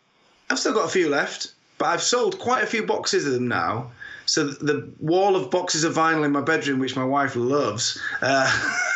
I've 0.51 0.59
still 0.59 0.75
got 0.75 0.85
a 0.87 0.91
few 0.91 1.09
left, 1.09 1.53
but 1.79 1.87
I've 1.87 2.03
sold 2.03 2.39
quite 2.39 2.63
a 2.63 2.67
few 2.67 2.85
boxes 2.87 3.27
of 3.27 3.33
them 3.33 3.49
now. 3.49 3.91
So 4.27 4.45
the 4.45 4.91
wall 4.99 5.37
of 5.37 5.53
boxes 5.53 5.85
of 5.85 5.95
vinyl 5.95 6.25
in 6.25 6.33
my 6.33 6.41
bedroom, 6.41 6.81
which 6.81 6.97
my 6.97 7.05
wife 7.05 7.37
loves, 7.37 8.01
uh, 8.21 8.51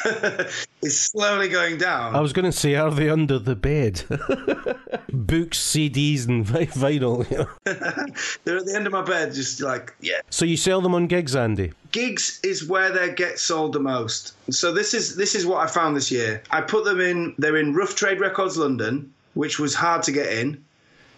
is 0.82 1.00
slowly 1.00 1.48
going 1.48 1.78
down. 1.78 2.16
I 2.16 2.20
was 2.20 2.32
going 2.32 2.46
to 2.46 2.52
say, 2.52 2.74
are 2.74 2.90
they 2.90 3.08
under 3.08 3.38
the 3.38 3.54
bed? 3.54 4.02
Books, 5.12 5.58
CDs, 5.58 6.26
and 6.26 6.44
vinyl. 6.44 7.30
You 7.30 7.38
know? 7.38 7.48
They're 8.44 8.56
at 8.56 8.66
the 8.66 8.74
end 8.74 8.88
of 8.88 8.92
my 8.92 9.02
bed, 9.02 9.32
just 9.32 9.60
like 9.60 9.94
yeah. 10.00 10.20
So 10.30 10.44
you 10.44 10.56
sell 10.56 10.80
them 10.80 10.96
on 10.96 11.06
gigs, 11.06 11.36
Andy? 11.36 11.72
Gigs 11.92 12.40
is 12.42 12.68
where 12.68 12.90
they 12.90 13.14
get 13.14 13.38
sold 13.38 13.72
the 13.72 13.80
most. 13.80 14.34
So 14.52 14.72
this 14.72 14.94
is 14.94 15.14
this 15.14 15.36
is 15.36 15.46
what 15.46 15.58
I 15.58 15.68
found 15.68 15.96
this 15.96 16.10
year. 16.10 16.42
I 16.50 16.60
put 16.60 16.84
them 16.84 17.00
in. 17.00 17.34
They're 17.38 17.56
in 17.56 17.74
Rough 17.74 17.94
Trade 17.94 18.20
Records 18.20 18.56
London, 18.56 19.12
which 19.34 19.60
was 19.60 19.76
hard 19.76 20.02
to 20.04 20.12
get 20.12 20.32
in. 20.32 20.64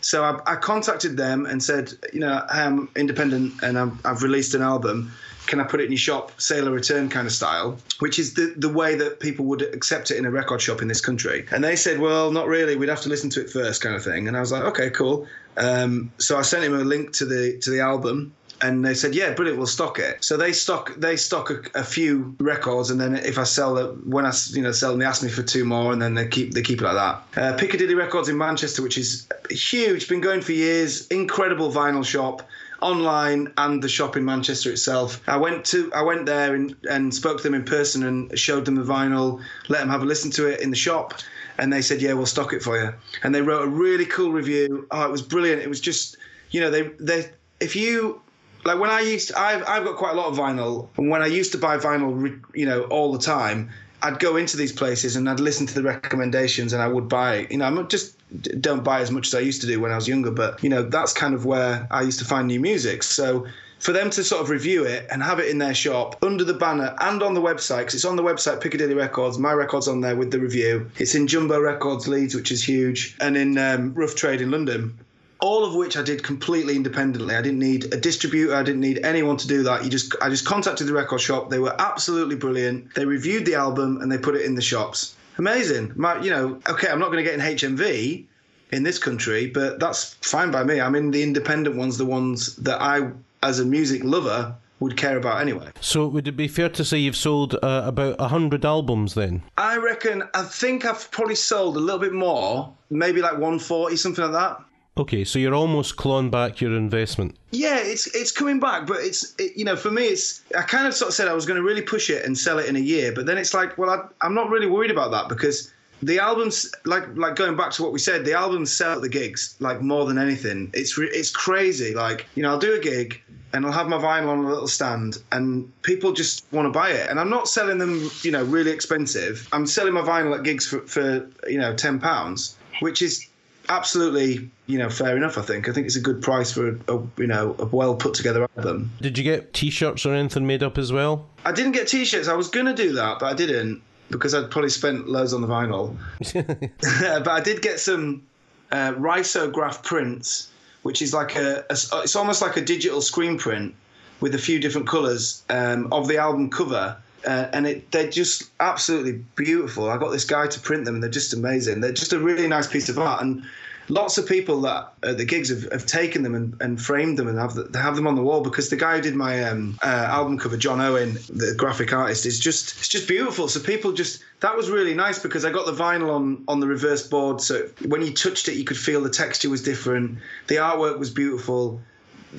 So 0.05 0.25
I, 0.25 0.53
I 0.53 0.57
contacted 0.57 1.17
them 1.17 1.47
and 1.47 1.63
said, 1.63 1.93
you 2.13 2.21
know, 2.21 2.45
I'm 2.49 2.89
independent 2.97 3.63
and 3.63 3.79
i 3.79 3.91
I've 4.05 4.23
released 4.23 4.55
an 4.55 4.63
album 4.63 5.13
can 5.47 5.61
I 5.61 5.65
put 5.65 5.81
it 5.81 5.85
in 5.85 5.93
your 5.93 5.99
shop, 5.99 6.41
sale 6.41 6.69
or 6.69 6.73
return 6.73 7.09
kind 7.09 7.27
of 7.27 7.33
style, 7.33 7.77
which 7.99 8.19
is 8.19 8.35
the, 8.35 8.55
the 8.57 8.69
way 8.69 8.95
that 8.95 9.21
people 9.21 9.45
would 9.47 9.63
accept 9.63 10.11
it 10.11 10.17
in 10.17 10.25
a 10.25 10.31
record 10.31 10.61
shop 10.61 10.83
in 10.83 10.89
this 10.89 11.01
country. 11.01 11.47
And 11.51 11.65
they 11.65 11.77
said, 11.77 11.99
well, 11.99 12.31
not 12.31 12.47
really. 12.47 12.77
We'd 12.77 12.89
have 12.89 13.01
to 13.03 13.09
listen 13.09 13.31
to 13.31 13.41
it 13.41 13.51
first, 13.51 13.83
kind 13.83 13.95
of 13.95 14.05
thing. 14.05 14.29
And 14.29 14.37
I 14.37 14.41
was 14.41 14.53
like, 14.53 14.63
okay, 14.65 14.91
cool. 14.91 15.27
Um, 15.57 16.13
so 16.19 16.39
I 16.39 16.43
sent 16.43 16.65
him 16.65 16.75
a 16.75 16.85
link 16.85 17.13
to 17.15 17.27
the 17.27 17.59
to 17.59 17.71
the 17.71 17.81
album. 17.81 18.35
And 18.63 18.85
they 18.85 18.95
said, 18.95 19.15
"Yeah, 19.15 19.35
brilliant. 19.35 19.59
We'll 19.59 19.67
stock 19.67 19.99
it." 19.99 20.23
So 20.23 20.37
they 20.37 20.53
stock 20.53 20.95
they 20.97 21.17
stock 21.17 21.51
a, 21.51 21.81
a 21.81 21.85
few 21.85 22.35
records, 22.39 22.91
and 22.91 23.01
then 23.01 23.17
if 23.17 23.39
I 23.39 23.45
sell 23.45 23.77
it, 23.77 24.07
when 24.07 24.25
I 24.25 24.33
you 24.51 24.63
know 24.63 24.73
sell 24.73 24.91
them, 24.91 25.01
they 25.01 25.05
ask 25.05 25.23
me 25.23 25.29
for 25.29 25.43
two 25.43 25.65
more, 25.65 25.93
and 25.93 26.01
then 26.01 26.15
they 26.15 26.29
keep 26.29 26.55
they 26.55 26.63
keep 26.63 26.81
it 26.81 26.85
like 26.85 26.95
that. 26.95 27.43
Uh, 27.43 27.57
Piccadilly 27.57 27.95
Records 27.95 28.29
in 28.29 28.39
Manchester, 28.39 28.83
which 28.83 28.97
is 28.97 29.27
huge, 29.51 30.09
been 30.09 30.21
going 30.21 30.41
for 30.41 30.53
years, 30.53 31.09
incredible 31.09 31.73
vinyl 31.73 32.05
shop 32.05 32.49
online 32.83 33.53
and 33.57 33.83
the 33.83 33.89
shop 33.89 34.17
in 34.17 34.25
Manchester 34.25 34.71
itself. 34.71 35.21
I 35.29 35.37
went 35.37 35.65
to 35.67 35.91
I 35.95 36.03
went 36.03 36.27
there 36.27 36.55
and, 36.55 36.77
and 36.91 37.15
spoke 37.15 37.39
to 37.39 37.43
them 37.43 37.55
in 37.55 37.65
person 37.65 38.05
and 38.05 38.39
showed 38.39 38.65
them 38.65 38.75
the 38.75 38.83
vinyl, 38.83 39.41
let 39.69 39.79
them 39.79 39.89
have 39.89 40.03
a 40.03 40.05
listen 40.05 40.31
to 40.33 40.47
it 40.47 40.61
in 40.61 40.71
the 40.71 40.77
shop, 40.77 41.15
and 41.59 41.73
they 41.73 41.81
said, 41.81 42.03
"Yeah, 42.03 42.13
we'll 42.15 42.27
stock 42.27 42.53
it 42.53 42.63
for 42.63 42.79
you." 42.83 42.93
And 43.23 43.35
they 43.35 43.41
wrote 43.41 43.63
a 43.63 43.69
really 43.69 44.05
cool 44.05 44.33
review. 44.33 44.87
Oh, 44.91 45.05
it 45.05 45.11
was 45.11 45.23
brilliant. 45.23 45.63
It 45.63 45.69
was 45.69 45.81
just, 45.81 46.17
you 46.51 46.61
know, 46.61 46.71
they 46.71 46.83
they 47.01 47.31
if 47.61 47.77
you 47.77 48.21
like 48.65 48.79
when 48.79 48.91
I 48.91 49.01
used 49.01 49.29
to, 49.29 49.39
I've 49.39 49.67
I've 49.67 49.85
got 49.85 49.97
quite 49.97 50.13
a 50.13 50.17
lot 50.17 50.27
of 50.29 50.37
vinyl, 50.37 50.89
and 50.97 51.11
when 51.11 51.23
I 51.23 51.27
used 51.27 51.53
to 51.53 51.59
buy 51.59 51.79
vinyl, 51.79 52.41
you 52.55 52.67
know, 52.67 52.83
all 52.85 53.13
the 53.13 53.19
time, 53.19 53.71
I'd 54.03 54.19
go 54.19 54.37
into 54.37 54.57
these 54.57 54.73
places 54.73 55.17
and 55.17 55.29
I'd 55.29 55.41
listen 55.41 55.67
to 55.67 55.75
the 55.75 55.83
recommendations 55.83 56.73
and 56.73 56.83
I 56.83 56.89
would 56.89 57.09
buy. 57.09 57.47
You 57.51 57.59
know, 57.59 57.67
I'm 57.67 57.89
just 57.89 58.17
don't 58.61 58.83
buy 58.83 59.01
as 59.01 59.11
much 59.11 59.29
as 59.29 59.35
I 59.35 59.41
used 59.41 59.61
to 59.61 59.67
do 59.67 59.81
when 59.81 59.93
I 59.93 59.97
was 59.97 60.09
younger, 60.09 60.31
but 60.31 60.63
you 60.63 60.69
know, 60.69 60.83
that's 60.83 61.13
kind 61.13 61.35
of 61.35 61.45
where 61.45 61.87
I 61.91 62.03
used 62.03 62.19
to 62.19 62.25
find 62.25 62.49
new 62.49 62.61
music. 62.61 63.03
So 63.03 63.47
for 63.79 63.93
them 63.93 64.11
to 64.11 64.25
sort 64.25 64.43
of 64.43 64.49
review 64.49 64.85
it 64.85 65.07
and 65.11 65.23
have 65.23 65.41
it 65.41 65.49
in 65.49 65.59
their 65.59 65.75
shop 65.75 66.17
under 66.23 66.45
the 66.45 66.55
banner 66.55 66.95
and 67.01 67.23
on 67.23 67.35
the 67.35 67.41
website, 67.41 67.79
because 67.79 67.95
it's 67.95 68.05
on 68.05 68.17
the 68.17 68.23
website 68.23 68.61
Piccadilly 68.61 68.95
Records, 68.95 69.39
my 69.39 69.53
record's 69.53 69.89
on 69.89 70.01
there 70.01 70.17
with 70.17 70.31
the 70.31 70.39
review. 70.39 70.91
It's 70.99 71.15
in 71.15 71.27
Jumbo 71.27 71.61
Records 71.61 72.09
Leeds, 72.09 72.35
which 72.35 72.53
is 72.53 72.63
huge, 72.63 73.17
and 73.21 73.37
in 73.37 73.59
um, 73.59 73.93
Rough 73.95 74.15
Trade 74.15 74.41
in 74.41 74.51
London 74.51 74.99
all 75.43 75.65
of 75.65 75.75
which 75.75 75.97
I 75.97 76.03
did 76.03 76.23
completely 76.23 76.77
independently. 76.77 77.35
I 77.35 77.43
didn't 77.43 77.59
need 77.59 77.93
a 77.93 77.97
distributor. 77.97 78.55
I 78.55 78.63
didn't 78.63 78.81
need 78.81 79.05
anyone 79.05 79.37
to 79.39 79.49
do 79.49 79.65
that. 79.65 79.83
You 79.83 79.91
just, 79.91 80.15
I 80.23 80.31
just 80.31 80.47
contacted 80.47 80.87
the 80.87 80.93
record 80.93 81.21
shop. 81.21 81.51
They 81.51 81.59
were 81.59 81.75
absolutely 81.81 82.37
brilliant. 82.37 82.95
They 82.95 83.05
reviewed 83.05 83.45
the 83.45 83.57
album 83.57 84.01
and 84.01 84.11
they 84.11 84.19
put 84.19 84.37
it 84.37 84.43
in 84.43 84.55
the 84.55 84.63
shops. 84.63 85.17
Amazing. 85.39 85.93
My, 85.97 86.21
you 86.23 86.31
know, 86.31 86.61
okay, 86.69 86.89
I'm 86.89 87.01
not 87.01 87.11
going 87.11 87.25
to 87.25 87.29
get 87.29 87.35
in 87.35 87.41
HMV 87.41 88.25
in 88.71 88.85
this 88.85 89.01
country, 89.01 89.49
but 89.49 89.81
that's 89.81 90.15
fine 90.21 90.53
by 90.53 90.63
me. 90.63 90.81
I 90.81 90.89
mean, 90.89 91.11
the 91.11 91.25
independent 91.25 91.75
ones, 91.75 91.99
the 91.99 92.07
ones 92.07 92.55
that 92.57 92.81
I, 92.81 93.11
as 93.43 93.59
a 93.59 93.65
music 93.65 94.05
lover, 94.05 94.55
would 94.79 94.97
care 94.97 95.17
about 95.17 95.41
anyway. 95.41 95.71
So 95.81 96.07
would 96.07 96.29
it 96.29 96.37
be 96.37 96.47
fair 96.47 96.69
to 96.69 96.85
say 96.85 96.99
you've 96.99 97.17
sold 97.17 97.55
uh, 97.55 97.83
about 97.85 98.21
hundred 98.21 98.65
albums 98.65 99.15
then? 99.15 99.43
I 99.57 99.77
reckon. 99.77 100.23
I 100.35 100.43
think 100.43 100.85
I've 100.85 101.11
probably 101.11 101.37
sold 101.37 101.77
a 101.77 101.81
little 101.81 102.01
bit 102.01 102.13
more, 102.13 102.73
maybe 102.91 103.21
like 103.21 103.33
140, 103.33 103.97
something 103.97 104.25
like 104.25 104.33
that. 104.33 104.65
Okay, 104.99 105.25
so 105.25 105.39
you're 105.39 105.55
almost 105.55 105.97
clawing 105.97 106.31
back 106.31 106.61
your 106.61 106.77
investment. 106.77 107.37
Yeah, 107.51 107.79
it's 107.79 108.15
it's 108.15 108.31
coming 108.31 108.61
back, 108.61 108.87
but 108.87 108.99
it's 109.01 109.35
it, 109.39 109.57
you 109.57 109.65
know 109.65 109.75
for 109.75 109.91
me 109.91 110.05
it's 110.05 110.43
I 110.57 110.63
kind 110.63 110.87
of 110.87 110.93
sort 110.93 111.09
of 111.09 111.15
said 111.15 111.29
I 111.29 111.33
was 111.33 111.47
going 111.47 111.57
to 111.57 111.63
really 111.63 111.81
push 111.81 112.11
it 112.11 112.27
and 112.27 112.37
sell 112.37 112.59
it 112.59 112.67
in 112.67 112.77
a 112.77 112.81
year, 112.81 113.11
but 113.13 113.25
then 113.25 113.39
it's 113.39 113.55
like 113.55 113.79
well 113.79 113.89
I, 113.89 114.27
I'm 114.27 114.35
not 114.35 114.51
really 114.51 114.67
worried 114.67 114.91
about 114.91 115.11
that 115.13 115.31
because 115.31 115.73
the 116.03 116.19
albums 116.19 116.71
like 116.85 117.05
like 117.17 117.37
going 117.37 117.57
back 117.57 117.71
to 117.73 117.83
what 117.83 117.93
we 117.93 117.99
said 117.99 118.27
the 118.27 118.35
albums 118.35 118.71
sell 118.71 118.93
at 118.93 119.01
the 119.01 119.09
gigs 119.09 119.57
like 119.61 119.81
more 119.81 120.05
than 120.05 120.19
anything. 120.19 120.71
It's 120.75 120.99
re- 120.99 121.11
it's 121.11 121.31
crazy. 121.31 121.95
Like 121.95 122.27
you 122.35 122.43
know 122.43 122.51
I'll 122.51 122.59
do 122.59 122.75
a 122.75 122.81
gig 122.81 123.23
and 123.55 123.65
I'll 123.65 123.73
have 123.73 123.89
my 123.89 123.99
vinyl 123.99 124.29
on 124.29 124.45
a 124.45 124.49
little 124.49 124.69
stand 124.69 125.23
and 125.33 125.73
people 125.83 126.13
just 126.13 126.45
want 126.53 126.67
to 126.67 126.71
buy 126.71 126.91
it. 126.91 127.09
And 127.09 127.19
I'm 127.19 127.31
not 127.31 127.49
selling 127.49 127.79
them 127.79 128.11
you 128.21 128.31
know 128.31 128.45
really 128.45 128.71
expensive. 128.71 129.49
I'm 129.55 129.67
selling 129.67 129.95
my 129.95 130.03
vinyl 130.03 130.37
at 130.37 130.43
gigs 130.43 130.67
for, 130.67 130.81
for 130.81 131.27
you 131.49 131.59
know 131.59 131.75
10 131.75 131.99
pounds 131.99 132.57
which 132.81 133.01
is 133.01 133.29
absolutely, 133.69 134.51
you 134.67 134.79
know, 134.79 134.91
fair 134.91 135.17
enough. 135.17 135.39
I 135.39 135.43
think. 135.43 135.69
I 135.69 135.73
think 135.73 135.87
it's 135.87 135.97
a 135.97 136.01
good 136.01 136.23
price 136.23 136.53
for 136.53 136.69
a, 136.69 136.97
a 136.97 137.03
you 137.17 137.27
know 137.27 137.57
a 137.59 137.67
well 137.67 137.95
put 137.95 138.15
together 138.15 138.47
album. 138.57 138.91
Did 139.01 139.19
you 139.19 139.25
get 139.25 139.53
T-shirts 139.53 140.07
or 140.07 140.15
anything 140.15 140.47
made 140.47 140.63
up 140.63 140.79
as 140.79 140.93
well? 140.93 141.27
I 141.45 141.53
didn't 141.53 141.73
get 141.73 141.89
T-shirts. 141.89 142.29
I 142.29 142.35
was 142.35 142.49
gonna 142.49 142.75
do 142.75 142.93
that, 142.95 143.19
but 143.19 143.27
I 143.27 143.35
didn't 143.35 143.83
because 144.11 144.35
I'd 144.35 144.51
probably 144.51 144.71
spent 144.71 145.09
loads 145.09 145.33
on 145.33 145.41
the 145.41 145.49
vinyl. 145.49 145.97
but 147.25 147.29
I 147.29 147.41
did 147.41 147.63
get 147.63 147.81
some 147.81 148.23
uh, 148.71 148.93
risograph 148.93 149.83
prints, 149.83 150.51
which 150.83 151.03
is 151.03 151.13
like 151.13 151.35
a, 151.35 151.65
a, 151.69 151.73
it's 152.03 152.15
almost 152.15 152.43
like 152.43 152.57
a 152.57 152.61
digital 152.61 153.01
screen 153.01 153.39
print 153.39 153.75
with 154.21 154.35
a 154.35 154.39
few 154.39 154.61
different 154.61 154.87
colours 154.87 155.43
um, 155.51 155.93
of 155.93 156.07
the 156.09 156.19
album 156.19 156.51
cover. 156.51 156.97
Uh, 157.27 157.49
and 157.53 157.67
it, 157.67 157.91
they're 157.91 158.11
just 158.11 158.51
absolutely 158.61 159.25
beautiful. 159.37 159.89
I 159.89 159.97
got 159.99 160.11
this 160.11 160.25
guy 160.25 160.47
to 160.47 160.61
print 160.61 160.85
them, 160.85 160.95
and 160.95 161.03
they're 161.03 161.11
just 161.11 161.33
amazing. 161.33 161.81
They're 161.81 161.93
just 161.93 162.13
a 162.13 162.19
really 162.19 162.49
nice 162.49 162.67
piece 162.67 162.89
of 162.89 162.99
art, 162.99 163.23
and 163.23 163.45
lots 163.89 164.19
of 164.19 164.27
people 164.27 164.61
that 164.63 164.93
at 165.03 165.19
the 165.19 165.25
gigs 165.25 165.49
have, 165.49 165.71
have 165.73 165.87
taken 165.87 166.23
them 166.23 166.35
and, 166.35 166.57
and 166.61 166.81
framed 166.81 167.19
them 167.19 167.29
and 167.29 167.39
have 167.39 167.55
the, 167.55 167.79
have 167.79 167.97
them 167.97 168.07
on 168.07 168.15
the 168.15 168.23
wall 168.23 168.41
because 168.41 168.71
the 168.71 168.77
guy 168.77 168.97
who 168.97 169.03
did 169.03 169.15
my 169.15 169.43
um, 169.45 169.79
uh, 169.83 169.87
album 169.87 170.39
cover, 170.39 170.57
John 170.57 170.81
Owen, 170.81 171.15
the 171.29 171.55
graphic 171.57 171.93
artist, 171.93 172.27
is 172.27 172.39
just 172.39 172.79
it's 172.79 172.89
just 172.89 173.09
beautiful. 173.09 173.49
So 173.49 173.61
people 173.61 173.93
just 173.93 174.25
that 174.41 174.57
was 174.57 174.71
really 174.71 174.95
nice 174.95 175.19
because 175.19 175.45
I 175.45 175.51
got 175.51 175.67
the 175.67 175.73
vinyl 175.73 176.15
on 176.15 176.45
on 176.49 176.61
the 176.61 176.67
reverse 176.67 177.07
board, 177.07 177.41
so 177.41 177.69
when 177.87 178.03
you 178.03 178.13
touched 178.13 178.49
it, 178.49 178.55
you 178.55 178.65
could 178.65 178.79
feel 178.79 179.03
the 179.03 179.11
texture 179.11 179.51
was 179.51 179.63
different. 179.63 180.19
The 180.49 180.57
artwork 180.57 180.99
was 180.99 181.11
beautiful. 181.11 181.81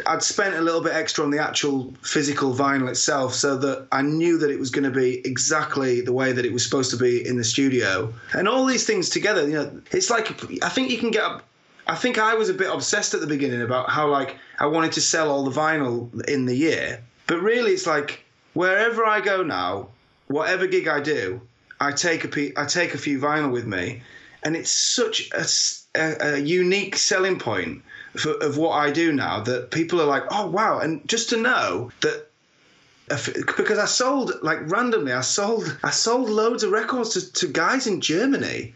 I'd 0.06 0.24
spent 0.24 0.56
a 0.56 0.62
little 0.62 0.82
bit 0.82 0.94
extra 0.94 1.24
on 1.24 1.30
the 1.30 1.40
actual 1.40 1.94
physical 2.02 2.54
vinyl 2.54 2.90
itself 2.90 3.34
so 3.34 3.58
that 3.58 3.88
I 3.92 4.02
knew 4.02 4.38
that 4.40 4.50
it 4.50 4.60
was 4.60 4.70
going 4.70 4.86
to 4.86 4.92
be 4.92 5.26
exactly 5.26 6.02
the 6.02 6.14
way 6.14 6.32
that 6.32 6.46
it 6.46 6.54
was 6.54 6.64
supposed 6.64 6.92
to 6.92 6.98
be 6.98 7.26
in 7.26 7.38
the 7.38 7.44
studio. 7.44 8.14
And 8.34 8.48
all 8.48 8.66
these 8.66 8.86
things 8.86 9.10
together, 9.10 9.48
you 9.48 9.54
know, 9.54 9.82
it's 9.92 10.10
like 10.10 10.32
I 10.64 10.70
think 10.70 10.90
you 10.90 10.98
can 10.98 11.12
get 11.12 11.42
I 11.86 11.96
think 11.96 12.18
I 12.18 12.34
was 12.36 12.50
a 12.50 12.54
bit 12.54 12.74
obsessed 12.74 13.14
at 13.14 13.22
the 13.22 13.28
beginning 13.28 13.62
about 13.62 13.90
how 13.90 14.08
like 14.08 14.38
I 14.60 14.66
wanted 14.66 14.94
to 14.94 15.02
sell 15.02 15.30
all 15.30 15.44
the 15.44 15.52
vinyl 15.52 16.28
in 16.28 16.46
the 16.46 16.56
year. 16.56 17.04
But 17.28 17.42
really 17.42 17.72
it's 17.72 17.88
like 17.88 18.24
wherever 18.54 19.06
I 19.06 19.22
go 19.22 19.44
now, 19.44 19.90
whatever 20.28 20.66
gig 20.66 20.88
I 20.88 21.02
do, 21.02 21.42
I 21.80 21.92
take 21.92 22.24
a 22.26 22.60
I 22.60 22.66
take 22.66 22.94
a 22.94 22.98
few 22.98 23.20
vinyl 23.20 23.52
with 23.52 23.68
me 23.68 24.02
and 24.44 24.56
it's 24.56 24.72
such 24.72 25.30
a, 25.32 25.46
a, 25.96 26.36
a 26.36 26.38
unique 26.40 26.96
selling 26.96 27.40
point 27.40 27.82
for, 28.16 28.32
of 28.44 28.58
what 28.58 28.72
I 28.72 28.92
do 28.92 29.12
now 29.12 29.42
that 29.42 29.72
people 29.72 30.02
are 30.02 30.06
like, 30.06 30.24
oh 30.32 30.48
wow, 30.48 30.80
and 30.80 31.08
just 31.08 31.30
to 31.30 31.38
know 31.38 31.92
that 32.02 32.28
because 33.08 33.78
I 33.78 33.86
sold 33.86 34.32
like 34.42 34.72
randomly, 34.72 35.12
I 35.12 35.22
sold 35.22 35.78
I 35.84 35.90
sold 35.90 36.30
loads 36.30 36.64
of 36.64 36.72
records 36.72 37.10
to, 37.14 37.34
to 37.34 37.48
guys 37.48 37.86
in 37.86 38.02
Germany, 38.02 38.74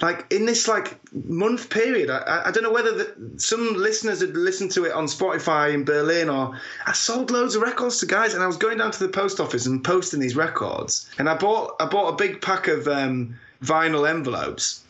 like 0.00 0.26
in 0.32 0.46
this 0.46 0.66
like 0.66 0.98
month 1.12 1.68
period. 1.70 2.08
I, 2.08 2.44
I 2.46 2.50
don't 2.50 2.62
know 2.62 2.72
whether 2.72 2.92
the, 2.92 3.38
some 3.38 3.74
listeners 3.74 4.20
had 4.20 4.36
listened 4.36 4.70
to 4.72 4.84
it 4.84 4.92
on 4.92 5.06
Spotify 5.06 5.74
in 5.74 5.84
Berlin 5.84 6.30
or 6.30 6.58
I 6.86 6.92
sold 6.92 7.30
loads 7.30 7.56
of 7.56 7.62
records 7.62 7.98
to 8.00 8.06
guys, 8.06 8.34
and 8.34 8.42
I 8.42 8.46
was 8.46 8.56
going 8.56 8.78
down 8.78 8.92
to 8.92 8.98
the 8.98 9.08
post 9.10 9.38
office 9.40 9.66
and 9.66 9.84
posting 9.84 10.20
these 10.20 10.36
records, 10.36 11.10
and 11.18 11.28
I 11.28 11.34
bought 11.34 11.76
I 11.80 11.86
bought 11.86 12.14
a 12.14 12.16
big 12.16 12.40
pack 12.40 12.68
of 12.68 12.88
um, 12.88 13.38
vinyl 13.62 14.08
envelopes 14.08 14.82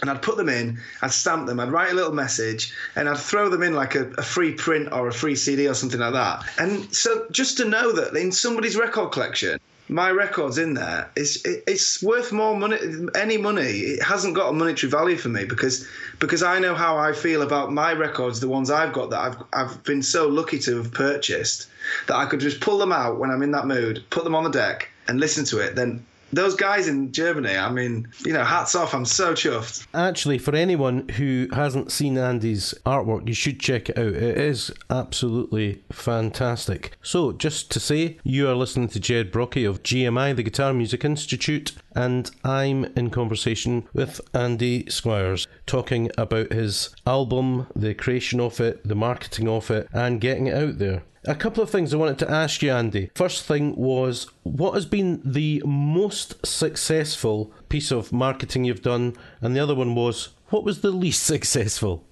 and 0.00 0.10
I'd 0.10 0.22
put 0.22 0.36
them 0.36 0.48
in, 0.48 0.78
I'd 1.02 1.12
stamp 1.12 1.46
them, 1.46 1.58
I'd 1.60 1.72
write 1.72 1.90
a 1.90 1.94
little 1.94 2.12
message, 2.12 2.72
and 2.94 3.08
I'd 3.08 3.18
throw 3.18 3.48
them 3.48 3.62
in 3.62 3.74
like 3.74 3.94
a, 3.94 4.10
a, 4.12 4.22
free 4.22 4.52
print 4.52 4.92
or 4.92 5.08
a 5.08 5.12
free 5.12 5.34
CD 5.34 5.66
or 5.66 5.74
something 5.74 6.00
like 6.00 6.12
that. 6.12 6.44
And 6.58 6.94
so 6.94 7.26
just 7.30 7.56
to 7.58 7.64
know 7.64 7.92
that 7.92 8.14
in 8.14 8.30
somebody's 8.30 8.76
record 8.76 9.10
collection, 9.10 9.58
my 9.88 10.10
record's 10.10 10.58
in 10.58 10.74
there, 10.74 11.10
it's, 11.16 11.44
it, 11.44 11.64
it's 11.66 12.02
worth 12.02 12.30
more 12.30 12.56
money, 12.56 12.78
any 13.14 13.38
money. 13.38 13.62
It 13.62 14.02
hasn't 14.02 14.34
got 14.34 14.50
a 14.50 14.52
monetary 14.52 14.90
value 14.90 15.16
for 15.16 15.30
me 15.30 15.44
because 15.44 15.88
because 16.18 16.42
I 16.42 16.58
know 16.58 16.74
how 16.74 16.98
I 16.98 17.12
feel 17.12 17.42
about 17.42 17.72
my 17.72 17.92
records, 17.92 18.40
the 18.40 18.48
ones 18.48 18.70
I've 18.70 18.92
got 18.92 19.10
that 19.10 19.20
I've, 19.20 19.42
I've 19.52 19.84
been 19.84 20.02
so 20.02 20.28
lucky 20.28 20.58
to 20.60 20.76
have 20.76 20.92
purchased, 20.92 21.68
that 22.06 22.16
I 22.16 22.26
could 22.26 22.40
just 22.40 22.60
pull 22.60 22.78
them 22.78 22.92
out 22.92 23.18
when 23.18 23.30
I'm 23.30 23.42
in 23.42 23.52
that 23.52 23.66
mood, 23.66 24.04
put 24.10 24.24
them 24.24 24.34
on 24.34 24.44
the 24.44 24.50
deck 24.50 24.90
and 25.06 25.18
listen 25.18 25.44
to 25.46 25.58
it, 25.58 25.74
then 25.74 26.04
those 26.32 26.54
guys 26.54 26.88
in 26.88 27.12
Germany, 27.12 27.56
I 27.56 27.70
mean, 27.70 28.08
you 28.24 28.32
know, 28.32 28.44
hats 28.44 28.74
off. 28.74 28.94
I'm 28.94 29.04
so 29.04 29.32
chuffed. 29.32 29.86
Actually, 29.94 30.38
for 30.38 30.54
anyone 30.54 31.08
who 31.10 31.48
hasn't 31.52 31.92
seen 31.92 32.18
Andy's 32.18 32.74
artwork, 32.84 33.26
you 33.26 33.34
should 33.34 33.60
check 33.60 33.88
it 33.88 33.98
out. 33.98 34.14
It 34.14 34.38
is 34.38 34.70
absolutely 34.90 35.82
fantastic. 35.90 36.96
So, 37.02 37.32
just 37.32 37.70
to 37.72 37.80
say, 37.80 38.18
you 38.24 38.48
are 38.48 38.54
listening 38.54 38.88
to 38.88 39.00
Jed 39.00 39.32
Brockie 39.32 39.68
of 39.68 39.82
GMI, 39.82 40.36
the 40.36 40.42
Guitar 40.42 40.72
Music 40.72 41.04
Institute, 41.04 41.72
and 41.94 42.30
I'm 42.44 42.84
in 42.96 43.10
conversation 43.10 43.88
with 43.92 44.20
Andy 44.34 44.88
Squires, 44.90 45.46
talking 45.66 46.10
about 46.18 46.52
his 46.52 46.94
album, 47.06 47.66
the 47.74 47.94
creation 47.94 48.40
of 48.40 48.60
it, 48.60 48.86
the 48.86 48.94
marketing 48.94 49.48
of 49.48 49.70
it, 49.70 49.88
and 49.92 50.20
getting 50.20 50.46
it 50.46 50.54
out 50.54 50.78
there. 50.78 51.02
A 51.28 51.34
couple 51.34 51.62
of 51.62 51.68
things 51.68 51.92
I 51.92 51.98
wanted 51.98 52.18
to 52.20 52.30
ask 52.30 52.62
you, 52.62 52.72
Andy. 52.72 53.10
First 53.14 53.44
thing 53.44 53.76
was, 53.76 54.28
what 54.44 54.72
has 54.72 54.86
been 54.86 55.20
the 55.22 55.62
most 55.66 56.46
successful 56.46 57.52
piece 57.68 57.90
of 57.90 58.14
marketing 58.14 58.64
you've 58.64 58.80
done? 58.80 59.14
And 59.42 59.54
the 59.54 59.60
other 59.60 59.74
one 59.74 59.94
was, 59.94 60.30
what 60.48 60.64
was 60.64 60.80
the 60.80 60.90
least 60.90 61.22
successful? 61.26 62.02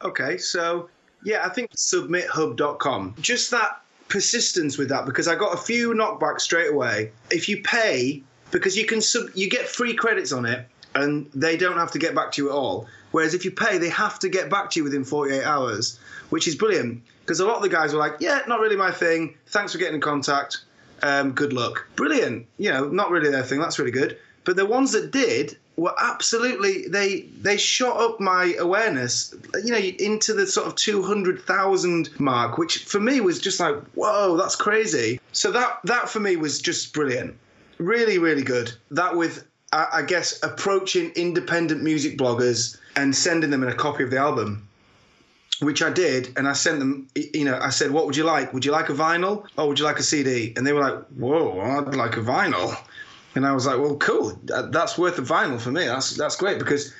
Okay, 0.00 0.38
so 0.38 0.88
yeah, 1.22 1.44
I 1.44 1.50
think 1.50 1.72
submithub.com. 1.72 3.16
Just 3.20 3.50
that 3.50 3.82
persistence 4.08 4.78
with 4.78 4.88
that 4.88 5.04
because 5.04 5.28
I 5.28 5.34
got 5.34 5.52
a 5.52 5.58
few 5.58 5.92
knockbacks 5.92 6.40
straight 6.40 6.70
away. 6.70 7.12
If 7.30 7.46
you 7.46 7.60
pay, 7.62 8.22
because 8.52 8.74
you 8.74 8.86
can 8.86 9.02
sub, 9.02 9.26
you 9.34 9.50
get 9.50 9.68
free 9.68 9.92
credits 9.92 10.32
on 10.32 10.46
it, 10.46 10.66
and 10.94 11.30
they 11.34 11.58
don't 11.58 11.76
have 11.76 11.90
to 11.90 11.98
get 11.98 12.14
back 12.14 12.32
to 12.32 12.42
you 12.42 12.48
at 12.48 12.54
all. 12.54 12.88
Whereas 13.10 13.34
if 13.34 13.44
you 13.44 13.50
pay, 13.50 13.76
they 13.76 13.90
have 13.90 14.18
to 14.20 14.30
get 14.30 14.48
back 14.48 14.70
to 14.70 14.80
you 14.80 14.84
within 14.84 15.04
48 15.04 15.44
hours, 15.44 15.98
which 16.30 16.48
is 16.48 16.54
brilliant 16.54 17.02
because 17.24 17.40
a 17.40 17.46
lot 17.46 17.56
of 17.56 17.62
the 17.62 17.68
guys 17.68 17.92
were 17.92 17.98
like, 17.98 18.16
"Yeah, 18.20 18.42
not 18.46 18.60
really 18.60 18.76
my 18.76 18.90
thing. 18.90 19.34
Thanks 19.46 19.72
for 19.72 19.78
getting 19.78 19.96
in 19.96 20.00
contact. 20.00 20.58
Um, 21.02 21.32
good 21.32 21.52
luck." 21.52 21.86
Brilliant. 21.96 22.46
You 22.58 22.70
know, 22.70 22.88
not 22.88 23.10
really 23.10 23.30
their 23.30 23.42
thing. 23.42 23.60
That's 23.60 23.78
really 23.78 23.90
good. 23.90 24.18
But 24.44 24.56
the 24.56 24.66
ones 24.66 24.92
that 24.92 25.10
did 25.10 25.56
were 25.76 25.94
absolutely 25.98 26.86
they 26.88 27.22
they 27.40 27.56
shot 27.56 28.00
up 28.00 28.20
my 28.20 28.54
awareness 28.58 29.34
you 29.64 29.72
know 29.72 29.78
into 29.78 30.32
the 30.32 30.46
sort 30.46 30.66
of 30.68 30.76
200,000 30.76 32.20
mark 32.20 32.58
which 32.58 32.78
for 32.84 33.00
me 33.00 33.20
was 33.20 33.40
just 33.40 33.58
like 33.58 33.74
whoa 33.94 34.36
that's 34.36 34.54
crazy 34.54 35.20
so 35.32 35.50
that 35.50 35.80
that 35.84 36.08
for 36.08 36.20
me 36.20 36.36
was 36.36 36.60
just 36.60 36.92
brilliant 36.92 37.36
really 37.78 38.18
really 38.18 38.42
good 38.42 38.72
that 38.92 39.16
with 39.16 39.44
I, 39.72 39.86
I 39.94 40.02
guess 40.02 40.40
approaching 40.44 41.10
independent 41.16 41.82
music 41.82 42.16
bloggers 42.16 42.78
and 42.94 43.14
sending 43.14 43.50
them 43.50 43.64
in 43.64 43.68
a 43.68 43.74
copy 43.74 44.04
of 44.04 44.10
the 44.10 44.18
album 44.18 44.68
which 45.60 45.82
I 45.82 45.90
did, 45.90 46.32
and 46.36 46.48
I 46.48 46.52
sent 46.52 46.78
them. 46.78 47.08
You 47.14 47.44
know, 47.44 47.58
I 47.60 47.70
said, 47.70 47.90
"What 47.90 48.06
would 48.06 48.16
you 48.16 48.24
like? 48.24 48.52
Would 48.52 48.64
you 48.64 48.72
like 48.72 48.88
a 48.88 48.94
vinyl, 48.94 49.46
or 49.56 49.68
would 49.68 49.78
you 49.78 49.84
like 49.84 49.98
a 49.98 50.02
CD?" 50.02 50.52
And 50.56 50.66
they 50.66 50.72
were 50.72 50.80
like, 50.80 51.04
"Whoa, 51.08 51.60
I'd 51.60 51.94
like 51.94 52.16
a 52.16 52.20
vinyl." 52.20 52.76
And 53.34 53.46
I 53.46 53.52
was 53.52 53.66
like, 53.66 53.78
"Well, 53.78 53.96
cool. 53.96 54.38
That's 54.44 54.96
worth 54.96 55.18
a 55.18 55.22
vinyl 55.22 55.60
for 55.60 55.70
me. 55.70 55.86
That's 55.86 56.16
that's 56.16 56.36
great 56.36 56.58
because 56.58 56.92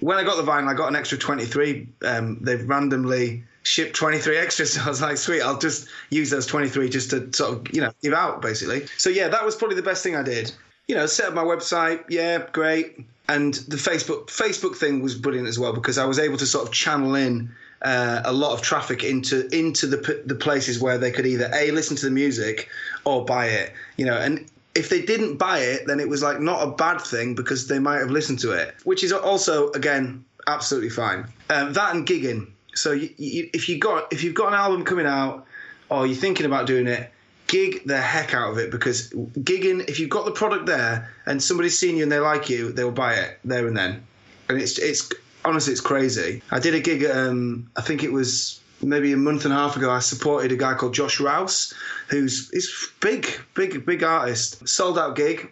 when 0.00 0.18
I 0.18 0.24
got 0.24 0.36
the 0.36 0.50
vinyl, 0.50 0.68
I 0.68 0.74
got 0.74 0.88
an 0.88 0.96
extra 0.96 1.18
23. 1.18 1.88
Um, 2.04 2.38
they've 2.40 2.68
randomly 2.68 3.44
shipped 3.62 3.96
23 3.96 4.36
extras. 4.36 4.74
So 4.74 4.82
I 4.82 4.88
was 4.88 5.00
like, 5.00 5.16
sweet, 5.16 5.42
I'll 5.42 5.58
just 5.58 5.88
use 6.10 6.30
those 6.30 6.46
23 6.46 6.88
just 6.88 7.10
to 7.10 7.32
sort 7.32 7.52
of, 7.54 7.74
you 7.74 7.80
know, 7.80 7.92
give 8.02 8.12
out 8.12 8.42
basically. 8.42 8.86
So 8.98 9.10
yeah, 9.10 9.28
that 9.28 9.44
was 9.44 9.56
probably 9.56 9.76
the 9.76 9.82
best 9.82 10.02
thing 10.02 10.16
I 10.16 10.22
did. 10.22 10.52
You 10.86 10.94
know, 10.94 11.06
set 11.06 11.28
up 11.28 11.34
my 11.34 11.44
website. 11.44 12.04
Yeah, 12.10 12.46
great. 12.52 13.06
And 13.28 13.54
the 13.54 13.76
Facebook 13.76 14.26
Facebook 14.26 14.76
thing 14.76 15.00
was 15.00 15.14
brilliant 15.14 15.48
as 15.48 15.58
well 15.58 15.72
because 15.72 15.96
I 15.96 16.04
was 16.04 16.18
able 16.18 16.36
to 16.36 16.46
sort 16.46 16.68
of 16.68 16.74
channel 16.74 17.14
in 17.14 17.50
uh, 17.84 18.22
a 18.24 18.32
lot 18.32 18.52
of 18.52 18.62
traffic 18.62 19.04
into 19.04 19.46
into 19.56 19.86
the 19.86 20.22
the 20.24 20.34
places 20.34 20.80
where 20.80 20.98
they 20.98 21.10
could 21.10 21.26
either 21.26 21.50
a 21.54 21.70
listen 21.70 21.96
to 21.96 22.06
the 22.06 22.10
music 22.10 22.68
or 23.04 23.24
buy 23.24 23.46
it. 23.46 23.72
You 23.96 24.06
know, 24.06 24.16
and 24.16 24.50
if 24.74 24.88
they 24.88 25.02
didn't 25.02 25.36
buy 25.36 25.58
it, 25.58 25.86
then 25.86 26.00
it 26.00 26.08
was 26.08 26.22
like 26.22 26.40
not 26.40 26.66
a 26.66 26.70
bad 26.70 27.00
thing 27.00 27.34
because 27.34 27.68
they 27.68 27.78
might 27.78 27.98
have 27.98 28.10
listened 28.10 28.40
to 28.40 28.52
it, 28.52 28.74
which 28.84 29.04
is 29.04 29.12
also 29.12 29.70
again 29.72 30.24
absolutely 30.46 30.90
fine. 30.90 31.26
Um, 31.50 31.72
that 31.74 31.94
and 31.94 32.06
gigging. 32.06 32.50
So 32.74 32.92
you, 32.92 33.10
you, 33.18 33.50
if 33.52 33.68
you 33.68 33.78
got 33.78 34.12
if 34.12 34.24
you've 34.24 34.34
got 34.34 34.48
an 34.48 34.54
album 34.54 34.84
coming 34.84 35.06
out 35.06 35.46
or 35.90 36.06
you're 36.06 36.16
thinking 36.16 36.46
about 36.46 36.66
doing 36.66 36.86
it, 36.86 37.12
gig 37.46 37.86
the 37.86 38.00
heck 38.00 38.34
out 38.34 38.50
of 38.50 38.58
it 38.58 38.70
because 38.70 39.10
gigging 39.10 39.88
if 39.88 40.00
you've 40.00 40.10
got 40.10 40.24
the 40.24 40.32
product 40.32 40.66
there 40.66 41.12
and 41.26 41.42
somebody's 41.42 41.78
seen 41.78 41.96
you 41.96 42.02
and 42.02 42.10
they 42.10 42.18
like 42.18 42.48
you, 42.48 42.72
they'll 42.72 42.90
buy 42.90 43.14
it 43.14 43.38
there 43.44 43.66
and 43.66 43.76
then. 43.76 44.04
And 44.48 44.60
it's 44.60 44.78
it's 44.78 45.12
honestly, 45.44 45.72
it's 45.72 45.80
crazy. 45.80 46.42
I 46.50 46.58
did 46.58 46.74
a 46.74 46.80
gig. 46.80 47.04
Um, 47.04 47.70
I 47.76 47.82
think 47.82 48.02
it 48.02 48.12
was 48.12 48.60
maybe 48.82 49.12
a 49.12 49.16
month 49.16 49.44
and 49.44 49.52
a 49.52 49.56
half 49.56 49.76
ago. 49.76 49.90
I 49.90 50.00
supported 50.00 50.52
a 50.52 50.56
guy 50.56 50.74
called 50.74 50.94
Josh 50.94 51.20
Rouse, 51.20 51.72
who's 52.08 52.50
is 52.52 52.90
big, 53.00 53.28
big, 53.54 53.84
big 53.86 54.02
artist. 54.02 54.66
Sold 54.66 54.98
out 54.98 55.16
gig, 55.16 55.50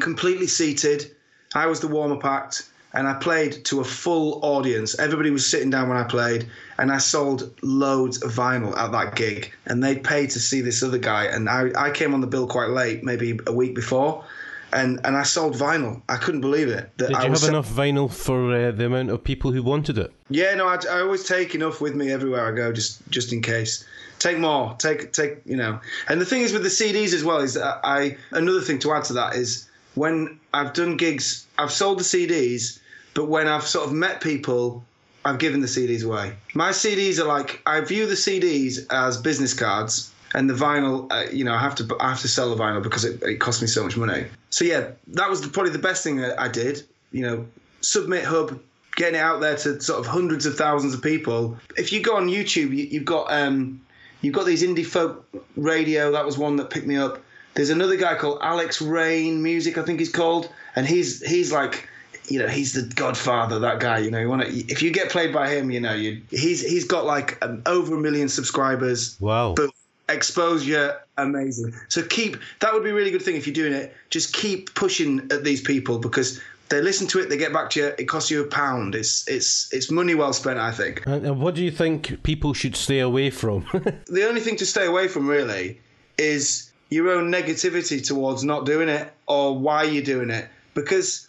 completely 0.00 0.46
seated. 0.46 1.14
I 1.54 1.66
was 1.66 1.80
the 1.80 1.88
warm 1.88 2.12
up 2.12 2.24
act. 2.24 2.70
And 2.94 3.06
I 3.06 3.14
played 3.14 3.66
to 3.66 3.80
a 3.80 3.84
full 3.84 4.40
audience. 4.42 4.98
Everybody 4.98 5.28
was 5.28 5.46
sitting 5.46 5.68
down 5.68 5.90
when 5.90 5.98
I 5.98 6.04
played, 6.04 6.48
and 6.78 6.90
I 6.90 6.96
sold 6.96 7.52
loads 7.62 8.22
of 8.22 8.32
vinyl 8.32 8.74
at 8.78 8.92
that 8.92 9.14
gig. 9.14 9.52
And 9.66 9.84
they 9.84 9.96
paid 9.96 10.30
to 10.30 10.40
see 10.40 10.62
this 10.62 10.82
other 10.82 10.96
guy. 10.96 11.24
And 11.24 11.50
I, 11.50 11.70
I 11.76 11.90
came 11.90 12.14
on 12.14 12.22
the 12.22 12.26
bill 12.26 12.46
quite 12.46 12.70
late, 12.70 13.04
maybe 13.04 13.38
a 13.46 13.52
week 13.52 13.74
before 13.74 14.24
and 14.72 15.00
and 15.04 15.16
I 15.16 15.22
sold 15.22 15.54
vinyl. 15.54 16.02
I 16.08 16.16
couldn't 16.16 16.40
believe 16.40 16.68
it. 16.68 16.96
Did 16.96 17.12
I 17.12 17.24
you 17.24 17.32
have 17.32 17.44
enough 17.44 17.68
vinyl 17.68 18.10
for 18.10 18.52
uh, 18.52 18.70
the 18.72 18.86
amount 18.86 19.10
of 19.10 19.24
people 19.24 19.52
who 19.52 19.62
wanted 19.62 19.98
it? 19.98 20.12
Yeah, 20.30 20.54
no, 20.54 20.66
I, 20.66 20.78
I, 20.90 21.00
always 21.00 21.24
take 21.24 21.54
enough 21.54 21.80
with 21.80 21.94
me 21.94 22.10
everywhere 22.10 22.46
I 22.46 22.52
go, 22.52 22.72
just 22.72 23.08
just 23.10 23.32
in 23.32 23.42
case. 23.42 23.84
Take 24.18 24.38
more. 24.38 24.74
Take 24.78 25.12
take 25.12 25.40
you 25.44 25.56
know. 25.56 25.80
And 26.08 26.20
the 26.20 26.26
thing 26.26 26.42
is 26.42 26.52
with 26.52 26.62
the 26.62 26.68
CDs 26.68 27.14
as 27.14 27.24
well 27.24 27.38
is 27.38 27.54
that 27.54 27.80
I 27.84 28.16
another 28.30 28.60
thing 28.60 28.78
to 28.80 28.92
add 28.92 29.04
to 29.04 29.12
that 29.14 29.34
is 29.34 29.68
when 29.94 30.38
I've 30.52 30.72
done 30.72 30.96
gigs, 30.96 31.46
I've 31.58 31.72
sold 31.72 31.98
the 31.98 32.04
CDs, 32.04 32.78
but 33.14 33.28
when 33.28 33.48
I've 33.48 33.66
sort 33.66 33.86
of 33.86 33.92
met 33.92 34.20
people. 34.20 34.84
I've 35.24 35.38
given 35.40 35.60
the 35.60 35.66
CDs 35.66 36.04
away. 36.04 36.32
My 36.54 36.70
CDs 36.70 37.18
are 37.18 37.26
like 37.26 37.60
I 37.66 37.80
view 37.80 38.06
the 38.06 38.14
CDs 38.14 38.86
as 38.88 39.18
business 39.18 39.52
cards 39.52 40.10
and 40.34 40.48
the 40.48 40.54
vinyl, 40.54 41.10
uh, 41.10 41.30
you 41.30 41.44
know, 41.44 41.54
I 41.54 41.58
have 41.58 41.74
to 41.76 41.96
I 42.00 42.10
have 42.10 42.20
to 42.20 42.28
sell 42.28 42.54
the 42.54 42.62
vinyl 42.62 42.82
because 42.82 43.04
it, 43.04 43.22
it 43.22 43.36
costs 43.36 43.62
me 43.62 43.68
so 43.68 43.82
much 43.82 43.96
money. 43.96 44.26
So 44.50 44.64
yeah, 44.64 44.90
that 45.08 45.28
was 45.28 45.40
the, 45.40 45.48
probably 45.48 45.72
the 45.72 45.78
best 45.78 46.02
thing 46.02 46.22
I 46.22 46.48
did. 46.48 46.82
You 47.12 47.22
know, 47.22 47.46
Submit 47.80 48.24
Hub, 48.24 48.60
getting 48.96 49.14
it 49.14 49.22
out 49.22 49.40
there 49.40 49.56
to 49.56 49.80
sort 49.80 50.00
of 50.00 50.06
hundreds 50.06 50.46
of 50.46 50.56
thousands 50.56 50.94
of 50.94 51.02
people. 51.02 51.56
If 51.76 51.92
you 51.92 52.02
go 52.02 52.16
on 52.16 52.28
YouTube, 52.28 52.74
you, 52.76 52.98
have 52.98 53.06
got 53.06 53.32
um, 53.32 53.80
you've 54.20 54.34
got 54.34 54.46
these 54.46 54.62
indie 54.62 54.86
folk 54.86 55.26
radio. 55.56 56.12
That 56.12 56.24
was 56.24 56.38
one 56.38 56.56
that 56.56 56.70
picked 56.70 56.86
me 56.86 56.96
up. 56.96 57.22
There's 57.54 57.70
another 57.70 57.96
guy 57.96 58.14
called 58.14 58.38
Alex 58.42 58.80
Rain 58.80 59.42
Music, 59.42 59.78
I 59.78 59.82
think 59.82 59.98
he's 59.98 60.12
called, 60.12 60.48
and 60.76 60.86
he's 60.86 61.24
he's 61.26 61.52
like 61.52 61.88
you 62.30 62.38
know 62.38 62.46
he's 62.46 62.74
the 62.74 62.82
godfather 62.94 63.58
that 63.58 63.80
guy 63.80 63.98
you 63.98 64.10
know 64.10 64.18
you 64.18 64.28
want 64.28 64.42
to 64.42 64.48
if 64.48 64.82
you 64.82 64.90
get 64.90 65.10
played 65.10 65.32
by 65.32 65.48
him 65.48 65.70
you 65.70 65.80
know 65.80 65.94
you 65.94 66.20
he's 66.30 66.60
he's 66.60 66.84
got 66.84 67.04
like 67.04 67.42
um, 67.42 67.62
over 67.66 67.94
a 67.94 67.98
million 67.98 68.28
subscribers 68.28 69.16
wow 69.20 69.54
but 69.56 69.70
exposure 70.08 71.00
amazing. 71.16 71.74
So 71.88 72.02
keep 72.02 72.36
that 72.60 72.72
would 72.72 72.84
be 72.84 72.90
a 72.90 72.94
really 72.94 73.10
good 73.10 73.22
thing 73.22 73.36
if 73.36 73.46
you're 73.46 73.54
doing 73.54 73.72
it. 73.72 73.94
Just 74.10 74.32
keep 74.32 74.74
pushing 74.74 75.20
at 75.30 75.44
these 75.44 75.60
people 75.60 75.98
because 75.98 76.40
they 76.68 76.82
listen 76.82 77.06
to 77.08 77.20
it 77.20 77.30
they 77.30 77.38
get 77.38 77.52
back 77.52 77.70
to 77.70 77.80
you 77.80 77.86
it 77.98 78.04
costs 78.04 78.30
you 78.30 78.42
a 78.42 78.46
pound. 78.46 78.94
It's 78.94 79.26
it's 79.28 79.72
it's 79.72 79.90
money 79.90 80.14
well 80.14 80.32
spent 80.32 80.58
i 80.58 80.70
think. 80.70 81.02
And 81.06 81.40
what 81.40 81.54
do 81.54 81.64
you 81.64 81.70
think 81.70 82.22
people 82.22 82.54
should 82.54 82.76
stay 82.76 83.00
away 83.00 83.30
from? 83.30 83.66
The 84.06 84.26
only 84.26 84.40
thing 84.40 84.56
to 84.56 84.66
stay 84.66 84.86
away 84.86 85.08
from 85.08 85.28
really 85.28 85.80
is 86.16 86.70
your 86.90 87.10
own 87.10 87.30
negativity 87.30 88.04
towards 88.04 88.44
not 88.44 88.64
doing 88.64 88.88
it 88.88 89.12
or 89.26 89.58
why 89.58 89.84
you're 89.84 90.02
doing 90.02 90.30
it. 90.30 90.48
Because 90.74 91.28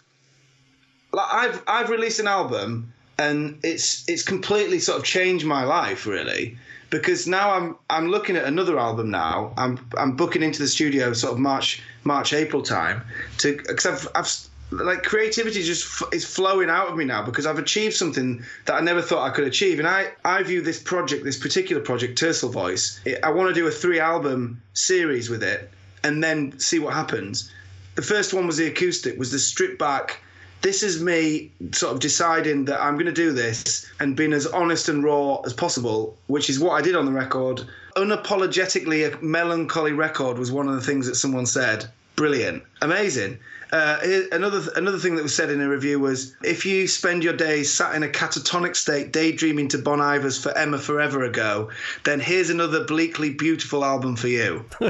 like 1.12 1.26
i've 1.32 1.62
i've 1.66 1.90
released 1.90 2.20
an 2.20 2.26
album 2.26 2.92
and 3.18 3.58
it's 3.62 4.08
it's 4.08 4.22
completely 4.22 4.78
sort 4.78 4.98
of 4.98 5.04
changed 5.04 5.44
my 5.44 5.64
life 5.64 6.06
really 6.06 6.56
because 6.90 7.26
now 7.26 7.52
I'm 7.52 7.76
I'm 7.88 8.08
looking 8.08 8.36
at 8.36 8.44
another 8.44 8.78
album 8.78 9.10
now. 9.10 9.52
I'm 9.56 9.78
I'm 9.96 10.16
booking 10.16 10.42
into 10.42 10.60
the 10.60 10.68
studio 10.68 11.12
sort 11.12 11.32
of 11.32 11.38
March 11.38 11.82
March 12.04 12.32
April 12.32 12.62
time 12.62 13.02
to 13.38 13.56
because 13.56 13.86
I've 13.86 14.08
I've 14.14 14.30
like 14.72 15.02
creativity 15.02 15.62
just 15.62 16.02
f- 16.02 16.08
is 16.12 16.24
flowing 16.24 16.70
out 16.70 16.88
of 16.88 16.96
me 16.96 17.04
now 17.04 17.24
because 17.24 17.46
I've 17.46 17.58
achieved 17.58 17.94
something 17.94 18.44
that 18.66 18.74
I 18.74 18.80
never 18.80 19.02
thought 19.02 19.28
I 19.28 19.34
could 19.34 19.46
achieve. 19.46 19.78
And 19.78 19.88
I 19.88 20.12
I 20.24 20.42
view 20.42 20.60
this 20.60 20.80
project, 20.80 21.24
this 21.24 21.38
particular 21.38 21.82
project, 21.82 22.18
Tercel 22.18 22.50
Voice. 22.50 23.00
It, 23.04 23.20
I 23.22 23.30
want 23.30 23.48
to 23.48 23.54
do 23.54 23.66
a 23.66 23.70
three 23.70 24.00
album 24.00 24.60
series 24.74 25.30
with 25.30 25.42
it 25.42 25.70
and 26.02 26.22
then 26.22 26.58
see 26.58 26.78
what 26.78 26.94
happens. 26.94 27.52
The 27.94 28.02
first 28.02 28.32
one 28.32 28.46
was 28.46 28.56
the 28.56 28.66
acoustic, 28.66 29.18
was 29.18 29.32
the 29.32 29.38
stripped 29.38 29.78
back 29.78 30.22
this 30.62 30.82
is 30.82 31.02
me 31.02 31.50
sort 31.72 31.92
of 31.92 32.00
deciding 32.00 32.66
that 32.66 32.80
I'm 32.80 32.94
going 32.94 33.06
to 33.06 33.12
do 33.12 33.32
this 33.32 33.90
and 33.98 34.16
being 34.16 34.32
as 34.32 34.46
honest 34.46 34.88
and 34.88 35.02
raw 35.02 35.40
as 35.46 35.54
possible, 35.54 36.16
which 36.26 36.50
is 36.50 36.60
what 36.60 36.72
I 36.72 36.82
did 36.82 36.94
on 36.94 37.06
the 37.06 37.12
record. 37.12 37.62
Unapologetically, 37.96 39.12
a 39.12 39.24
melancholy 39.24 39.92
record 39.92 40.38
was 40.38 40.52
one 40.52 40.68
of 40.68 40.74
the 40.74 40.80
things 40.80 41.06
that 41.06 41.14
someone 41.14 41.46
said. 41.46 41.90
brilliant, 42.16 42.62
amazing. 42.82 43.38
Uh, 43.72 43.98
another 44.32 44.68
another 44.74 44.98
thing 44.98 45.14
that 45.14 45.22
was 45.22 45.34
said 45.34 45.48
in 45.48 45.60
a 45.60 45.68
review 45.68 46.00
was 46.00 46.34
if 46.42 46.66
you 46.66 46.88
spend 46.88 47.22
your 47.22 47.32
days 47.32 47.72
sat 47.72 47.94
in 47.94 48.02
a 48.02 48.08
catatonic 48.08 48.74
state 48.74 49.12
daydreaming 49.12 49.68
to 49.68 49.78
Bon 49.78 50.00
Iver's 50.00 50.36
for 50.36 50.50
Emma 50.58 50.76
forever 50.76 51.22
ago, 51.22 51.70
then 52.04 52.18
here's 52.18 52.50
another 52.50 52.84
bleakly 52.84 53.30
beautiful 53.30 53.84
album 53.84 54.16
for 54.16 54.26
you. 54.26 54.64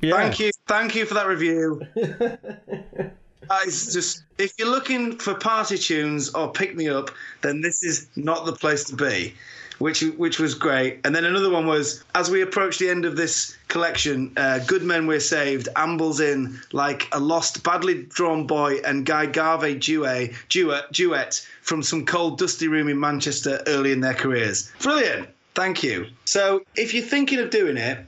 yeah. 0.00 0.16
Thank 0.16 0.40
you, 0.40 0.50
thank 0.66 0.94
you 0.94 1.04
for 1.04 1.14
that 1.14 1.26
review. 1.26 1.82
It's 3.64 3.92
just 3.92 4.22
if 4.38 4.52
you're 4.58 4.70
looking 4.70 5.18
for 5.18 5.34
party 5.34 5.78
tunes 5.78 6.30
or 6.30 6.52
pick 6.52 6.76
me 6.76 6.88
up, 6.88 7.10
then 7.42 7.60
this 7.60 7.82
is 7.82 8.08
not 8.16 8.44
the 8.44 8.52
place 8.52 8.84
to 8.84 8.96
be 8.96 9.34
which 9.80 10.02
which 10.02 10.38
was 10.38 10.54
great. 10.54 11.00
And 11.04 11.16
then 11.16 11.24
another 11.24 11.50
one 11.50 11.66
was 11.66 12.04
as 12.14 12.30
we 12.30 12.42
approach 12.42 12.78
the 12.78 12.88
end 12.88 13.04
of 13.04 13.16
this 13.16 13.56
collection, 13.68 14.32
uh, 14.36 14.60
"Good 14.60 14.82
Men 14.82 15.06
We're 15.06 15.20
Saved" 15.20 15.68
ambles 15.74 16.20
in 16.20 16.60
like 16.72 17.08
a 17.12 17.18
lost, 17.18 17.64
badly 17.64 18.02
drawn 18.04 18.46
boy 18.46 18.76
and 18.84 19.04
Guy 19.04 19.26
Garvey 19.26 19.74
duet, 19.74 20.32
duet, 20.48 20.92
duet 20.92 21.44
from 21.62 21.82
some 21.82 22.04
cold, 22.04 22.38
dusty 22.38 22.68
room 22.68 22.88
in 22.88 23.00
Manchester 23.00 23.62
early 23.66 23.90
in 23.90 24.00
their 24.00 24.14
careers. 24.14 24.70
Brilliant. 24.80 25.28
Thank 25.54 25.82
you. 25.82 26.06
So 26.26 26.62
if 26.76 26.94
you're 26.94 27.04
thinking 27.04 27.40
of 27.40 27.50
doing 27.50 27.76
it, 27.76 27.98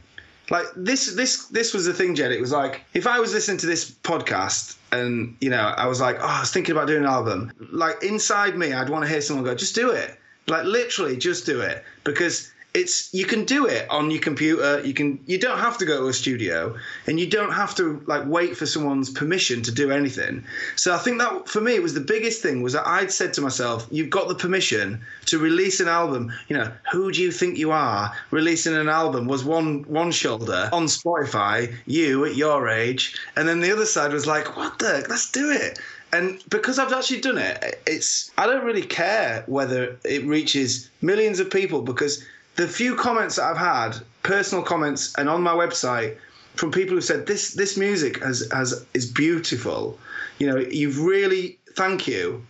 like 0.52 0.66
this 0.76 1.14
this 1.14 1.46
this 1.46 1.72
was 1.72 1.86
the 1.86 1.94
thing 1.94 2.14
jed. 2.14 2.30
It 2.30 2.40
was 2.40 2.52
like 2.52 2.82
if 2.92 3.06
i 3.06 3.18
was 3.18 3.32
listening 3.32 3.56
to 3.58 3.66
this 3.66 3.90
podcast 3.90 4.76
and 4.92 5.34
you 5.40 5.48
know 5.48 5.74
i 5.78 5.86
was 5.86 5.98
like 5.98 6.16
oh 6.20 6.26
i 6.26 6.40
was 6.40 6.52
thinking 6.52 6.76
about 6.76 6.86
doing 6.86 7.04
an 7.04 7.08
album. 7.08 7.50
Like 7.72 8.02
inside 8.04 8.56
me 8.56 8.72
i'd 8.74 8.90
want 8.90 9.02
to 9.04 9.10
hear 9.10 9.22
someone 9.22 9.44
go 9.44 9.54
just 9.54 9.74
do 9.74 9.90
it. 9.90 10.18
Like 10.48 10.64
literally, 10.64 11.16
just 11.16 11.46
do 11.46 11.60
it. 11.60 11.84
Because 12.04 12.52
it's 12.74 13.12
you 13.12 13.26
can 13.26 13.44
do 13.44 13.66
it 13.66 13.88
on 13.90 14.10
your 14.10 14.20
computer. 14.20 14.80
You 14.84 14.94
can 14.94 15.20
you 15.26 15.38
don't 15.38 15.58
have 15.58 15.76
to 15.78 15.84
go 15.84 16.00
to 16.00 16.08
a 16.08 16.12
studio 16.12 16.74
and 17.06 17.20
you 17.20 17.26
don't 17.28 17.52
have 17.52 17.74
to 17.76 18.02
like 18.06 18.24
wait 18.26 18.56
for 18.56 18.64
someone's 18.64 19.10
permission 19.10 19.62
to 19.62 19.72
do 19.72 19.90
anything. 19.90 20.44
So 20.76 20.94
i 20.94 20.98
think 20.98 21.18
that 21.18 21.48
for 21.48 21.60
me 21.60 21.74
it 21.74 21.82
was 21.82 21.94
the 21.94 22.00
biggest 22.00 22.40
thing 22.42 22.62
was 22.62 22.72
that 22.72 22.86
i'd 22.86 23.12
said 23.12 23.34
to 23.34 23.40
myself 23.40 23.86
you've 23.90 24.10
got 24.10 24.28
the 24.28 24.34
permission 24.34 25.00
to 25.26 25.38
release 25.38 25.80
an 25.80 25.88
album. 25.88 26.32
You 26.48 26.56
know 26.56 26.72
who 26.90 27.12
do 27.12 27.20
you 27.20 27.30
think 27.30 27.58
you 27.58 27.72
are 27.72 28.12
releasing 28.30 28.74
an 28.74 28.88
album? 28.88 29.26
was 29.26 29.44
one 29.44 29.82
one 29.82 30.10
shoulder 30.10 30.70
on 30.72 30.86
spotify 30.86 31.74
you 31.86 32.24
at 32.24 32.36
your 32.36 32.68
age. 32.68 33.16
And 33.36 33.46
then 33.46 33.60
the 33.60 33.72
other 33.72 33.86
side 33.86 34.12
was 34.12 34.26
like 34.26 34.56
what 34.56 34.78
the 34.78 35.04
let's 35.08 35.30
do 35.30 35.50
it. 35.50 35.78
And 36.12 36.42
because 36.50 36.78
I've 36.78 36.92
actually 36.92 37.22
done 37.22 37.38
it, 37.38 37.80
it's 37.86 38.30
I 38.36 38.46
don't 38.46 38.64
really 38.64 38.82
care 38.82 39.44
whether 39.46 39.98
it 40.04 40.24
reaches 40.24 40.90
millions 41.00 41.40
of 41.40 41.50
people 41.50 41.80
because 41.80 42.22
the 42.56 42.68
few 42.68 42.94
comments 42.96 43.36
that 43.36 43.44
I've 43.44 43.56
had, 43.56 43.96
personal 44.22 44.62
comments, 44.62 45.14
and 45.16 45.28
on 45.28 45.42
my 45.42 45.52
website 45.52 46.16
from 46.54 46.70
people 46.70 46.94
who 46.94 47.00
said 47.00 47.26
this 47.26 47.54
this 47.54 47.76
music 47.76 48.22
has 48.22 48.48
has 48.52 48.84
is 48.94 49.10
beautiful. 49.10 49.98
You 50.38 50.48
know, 50.48 50.58
you've 50.58 51.00
really 51.00 51.58
thank 51.76 52.06
you. 52.06 52.44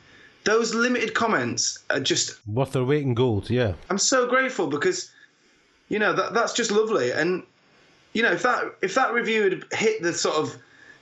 Those 0.44 0.74
limited 0.74 1.14
comments 1.14 1.78
are 1.90 2.00
just 2.00 2.36
worth 2.48 2.72
their 2.72 2.84
weight 2.84 3.04
in 3.04 3.14
gold. 3.14 3.48
Yeah, 3.48 3.74
I'm 3.90 3.98
so 3.98 4.26
grateful 4.26 4.66
because 4.66 5.10
you 5.88 5.98
know 5.98 6.12
that 6.12 6.34
that's 6.34 6.52
just 6.52 6.70
lovely. 6.70 7.12
And 7.12 7.44
you 8.12 8.22
know, 8.22 8.32
if 8.32 8.42
that 8.42 8.74
if 8.82 8.94
that 8.94 9.12
review 9.12 9.42
had 9.44 9.64
hit 9.72 10.02
the 10.02 10.12
sort 10.12 10.36
of 10.36 10.56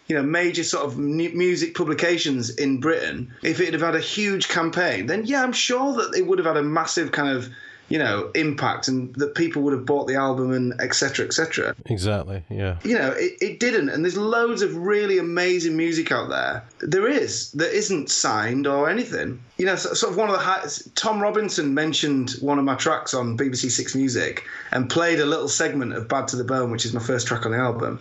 you 0.08 0.16
know 0.16 0.22
major 0.22 0.64
sort 0.64 0.84
of 0.84 0.98
music 0.98 1.74
publications 1.74 2.50
in 2.50 2.80
Britain, 2.80 3.32
if 3.42 3.60
it 3.60 3.72
had 3.72 3.80
had 3.80 3.94
a 3.94 4.00
huge 4.00 4.48
campaign, 4.48 5.06
then 5.06 5.24
yeah, 5.24 5.42
I'm 5.42 5.52
sure 5.52 5.94
that 5.94 6.14
it 6.18 6.26
would 6.26 6.38
have 6.38 6.46
had 6.46 6.58
a 6.58 6.62
massive 6.62 7.12
kind 7.12 7.30
of 7.34 7.48
you 7.90 7.98
know 7.98 8.30
impact 8.34 8.88
and 8.88 9.14
that 9.16 9.34
people 9.34 9.60
would 9.60 9.74
have 9.74 9.84
bought 9.84 10.06
the 10.06 10.14
album 10.14 10.52
and 10.52 10.80
etc 10.80 11.26
etc 11.26 11.74
exactly 11.86 12.42
yeah 12.48 12.78
you 12.84 12.96
know 12.96 13.10
it, 13.10 13.34
it 13.42 13.60
didn't 13.60 13.90
and 13.90 14.04
there's 14.04 14.16
loads 14.16 14.62
of 14.62 14.74
really 14.74 15.18
amazing 15.18 15.76
music 15.76 16.10
out 16.10 16.30
there 16.30 16.64
there 16.78 17.06
is 17.06 17.50
that 17.52 17.70
isn't 17.76 18.08
signed 18.08 18.66
or 18.66 18.88
anything 18.88 19.38
you 19.58 19.66
know 19.66 19.76
sort 19.76 20.10
of 20.10 20.16
one 20.16 20.30
of 20.30 20.36
the 20.36 20.42
highs 20.42 20.88
tom 20.94 21.20
robinson 21.20 21.74
mentioned 21.74 22.30
one 22.40 22.58
of 22.58 22.64
my 22.64 22.76
tracks 22.76 23.12
on 23.12 23.36
bbc 23.36 23.70
six 23.70 23.94
music 23.94 24.44
and 24.70 24.88
played 24.88 25.20
a 25.20 25.26
little 25.26 25.48
segment 25.48 25.92
of 25.92 26.08
bad 26.08 26.28
to 26.28 26.36
the 26.36 26.44
bone 26.44 26.70
which 26.70 26.86
is 26.86 26.94
my 26.94 27.02
first 27.02 27.26
track 27.26 27.44
on 27.44 27.52
the 27.52 27.58
album 27.58 27.98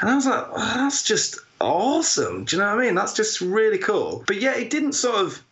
and 0.00 0.10
i 0.10 0.14
was 0.16 0.26
like 0.26 0.44
oh, 0.50 0.74
that's 0.74 1.04
just 1.04 1.38
awesome. 1.60 2.44
Do 2.44 2.56
you 2.56 2.62
know 2.62 2.74
what 2.74 2.82
I 2.82 2.86
mean? 2.86 2.94
That's 2.94 3.14
just 3.14 3.40
really 3.40 3.78
cool. 3.78 4.22
But 4.26 4.40
yeah, 4.40 4.54
it 4.56 4.70
didn't 4.70 4.92
sort 4.92 5.16
of 5.16 5.42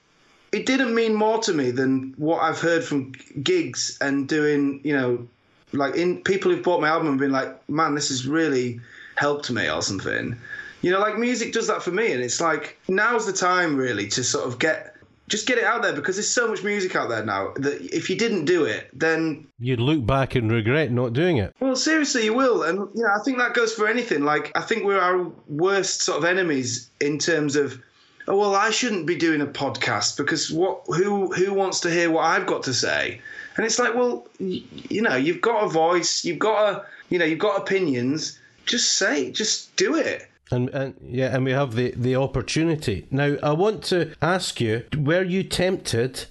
it 0.56 0.66
didn't 0.66 0.94
mean 0.94 1.14
more 1.14 1.38
to 1.42 1.52
me 1.52 1.70
than 1.70 2.14
what 2.16 2.40
I've 2.40 2.60
heard 2.60 2.82
from 2.82 3.12
gigs 3.42 3.98
and 4.00 4.28
doing, 4.28 4.80
you 4.84 4.94
know, 4.94 5.28
like 5.72 5.96
in 5.96 6.22
people 6.22 6.50
who've 6.50 6.62
bought 6.62 6.80
my 6.80 6.88
album 6.88 7.08
and 7.08 7.18
been 7.18 7.32
like, 7.32 7.68
man, 7.68 7.94
this 7.94 8.08
has 8.08 8.26
really 8.26 8.80
helped 9.16 9.50
me 9.50 9.70
or 9.70 9.82
something. 9.82 10.36
You 10.82 10.90
know, 10.92 11.00
like 11.00 11.18
music 11.18 11.52
does 11.52 11.66
that 11.66 11.82
for 11.82 11.90
me, 11.90 12.12
and 12.12 12.22
it's 12.22 12.40
like 12.40 12.78
now's 12.88 13.26
the 13.26 13.32
time 13.32 13.76
really 13.76 14.08
to 14.08 14.24
sort 14.24 14.46
of 14.46 14.58
get 14.58 14.96
just 15.28 15.46
get 15.46 15.58
it 15.58 15.64
out 15.64 15.82
there 15.82 15.92
because 15.92 16.16
there's 16.16 16.28
so 16.28 16.46
much 16.46 16.62
music 16.62 16.94
out 16.94 17.08
there 17.08 17.24
now 17.24 17.52
that 17.56 17.80
if 17.94 18.08
you 18.08 18.16
didn't 18.16 18.44
do 18.44 18.64
it, 18.64 18.88
then 18.92 19.46
you'd 19.58 19.80
look 19.80 20.06
back 20.06 20.34
and 20.36 20.50
regret 20.50 20.92
not 20.92 21.12
doing 21.12 21.38
it. 21.38 21.54
Well, 21.60 21.74
seriously, 21.76 22.24
you 22.24 22.34
will, 22.34 22.62
and 22.62 22.78
you 22.94 23.02
know, 23.02 23.10
I 23.14 23.22
think 23.24 23.38
that 23.38 23.54
goes 23.54 23.74
for 23.74 23.88
anything. 23.88 24.24
Like, 24.24 24.52
I 24.54 24.60
think 24.60 24.84
we're 24.84 25.00
our 25.00 25.26
worst 25.48 26.02
sort 26.02 26.18
of 26.18 26.24
enemies 26.24 26.88
in 27.00 27.18
terms 27.18 27.56
of, 27.56 27.82
oh 28.28 28.36
well, 28.36 28.54
I 28.54 28.70
shouldn't 28.70 29.06
be 29.06 29.16
doing 29.16 29.40
a 29.40 29.46
podcast 29.46 30.16
because 30.16 30.50
what? 30.50 30.82
Who 30.86 31.32
who 31.32 31.52
wants 31.54 31.80
to 31.80 31.90
hear 31.90 32.10
what 32.10 32.24
I've 32.24 32.46
got 32.46 32.62
to 32.64 32.74
say? 32.74 33.20
And 33.56 33.64
it's 33.64 33.78
like, 33.78 33.94
well, 33.94 34.26
you, 34.38 34.62
you 34.72 35.02
know, 35.02 35.16
you've 35.16 35.40
got 35.40 35.64
a 35.64 35.68
voice, 35.68 36.24
you've 36.24 36.38
got 36.38 36.74
a, 36.74 36.86
you 37.08 37.18
know, 37.18 37.24
you've 37.24 37.38
got 37.38 37.60
opinions. 37.60 38.38
Just 38.66 38.98
say, 38.98 39.30
just 39.30 39.74
do 39.76 39.94
it. 39.94 40.28
And, 40.50 40.68
and 40.70 40.94
yeah, 41.02 41.34
and 41.34 41.44
we 41.44 41.52
have 41.52 41.74
the, 41.74 41.92
the 41.92 42.16
opportunity. 42.16 43.06
Now, 43.10 43.36
I 43.42 43.52
want 43.52 43.82
to 43.84 44.12
ask 44.20 44.60
you 44.60 44.84
were 44.96 45.22
you 45.22 45.42
tempted 45.42 46.26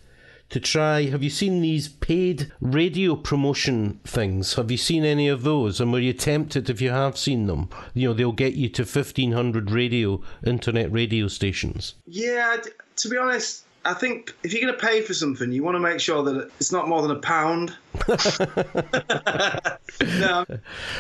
to 0.49 0.59
try? 0.59 1.03
Have 1.05 1.23
you 1.23 1.29
seen 1.29 1.61
these 1.61 1.87
paid 1.87 2.51
radio 2.59 3.15
promotion 3.15 3.99
things? 4.03 4.53
Have 4.55 4.71
you 4.71 4.77
seen 4.77 5.03
any 5.03 5.27
of 5.27 5.43
those? 5.43 5.81
And 5.81 5.91
were 5.91 5.99
you 5.99 6.13
tempted 6.13 6.69
if 6.69 6.81
you 6.81 6.91
have 6.91 7.17
seen 7.17 7.47
them? 7.47 7.69
You 7.93 8.09
know, 8.09 8.13
they'll 8.13 8.31
get 8.31 8.53
you 8.53 8.69
to 8.69 8.83
1,500 8.83 9.71
radio, 9.71 10.21
internet 10.45 10.91
radio 10.91 11.27
stations. 11.27 11.95
Yeah, 12.07 12.57
to 12.95 13.09
be 13.09 13.17
honest, 13.17 13.64
I 13.85 13.93
think 13.93 14.35
if 14.43 14.51
you're 14.51 14.61
going 14.63 14.73
to 14.73 14.79
pay 14.79 15.01
for 15.01 15.13
something, 15.13 15.51
you 15.51 15.63
want 15.63 15.75
to 15.75 15.79
make 15.79 15.99
sure 15.99 16.23
that 16.23 16.49
it's 16.59 16.71
not 16.71 16.87
more 16.87 17.03
than 17.03 17.11
a 17.11 17.19
pound. 17.19 17.75
no. 20.19 20.45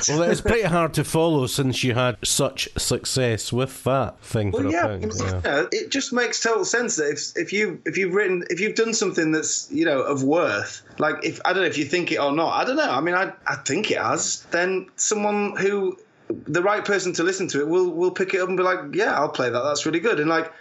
Well, 0.07 0.21
it's 0.21 0.41
pretty 0.41 0.63
hard 0.63 0.93
to 0.93 1.03
follow 1.03 1.47
since 1.47 1.83
you 1.83 1.95
had 1.95 2.17
such 2.23 2.69
success 2.77 3.51
with 3.51 3.83
that 3.85 4.21
thing 4.21 4.51
well, 4.51 4.63
for 4.63 4.69
yeah, 4.69 4.85
a 4.85 4.99
pound. 4.99 5.13
Yeah. 5.19 5.65
it 5.71 5.89
just 5.89 6.13
makes 6.13 6.41
total 6.41 6.63
sense 6.63 6.95
that 6.97 7.09
if 7.09 7.35
if 7.35 7.51
you 7.51 7.81
if 7.85 7.97
you've 7.97 8.13
written 8.13 8.43
if 8.49 8.59
you've 8.59 8.75
done 8.75 8.93
something 8.93 9.31
that's 9.31 9.69
you 9.71 9.83
know 9.83 10.01
of 10.01 10.23
worth, 10.23 10.83
like 10.99 11.15
if 11.23 11.41
I 11.43 11.53
don't 11.53 11.63
know 11.63 11.69
if 11.69 11.77
you 11.77 11.85
think 11.85 12.11
it 12.11 12.19
or 12.19 12.31
not, 12.31 12.53
I 12.53 12.65
don't 12.65 12.77
know. 12.77 12.91
I 12.91 13.01
mean, 13.01 13.15
I 13.15 13.33
I 13.47 13.55
think 13.55 13.89
it 13.89 13.97
has. 13.97 14.45
Then 14.51 14.87
someone 14.95 15.55
who 15.57 15.97
the 16.29 16.61
right 16.61 16.85
person 16.85 17.13
to 17.13 17.23
listen 17.23 17.47
to 17.49 17.59
it 17.59 17.67
will 17.67 17.89
will 17.89 18.11
pick 18.11 18.33
it 18.33 18.41
up 18.41 18.47
and 18.47 18.57
be 18.57 18.63
like, 18.63 18.79
yeah, 18.93 19.19
I'll 19.19 19.29
play 19.29 19.49
that. 19.49 19.61
That's 19.63 19.85
really 19.85 19.99
good. 19.99 20.19
And 20.19 20.29
like, 20.29 20.51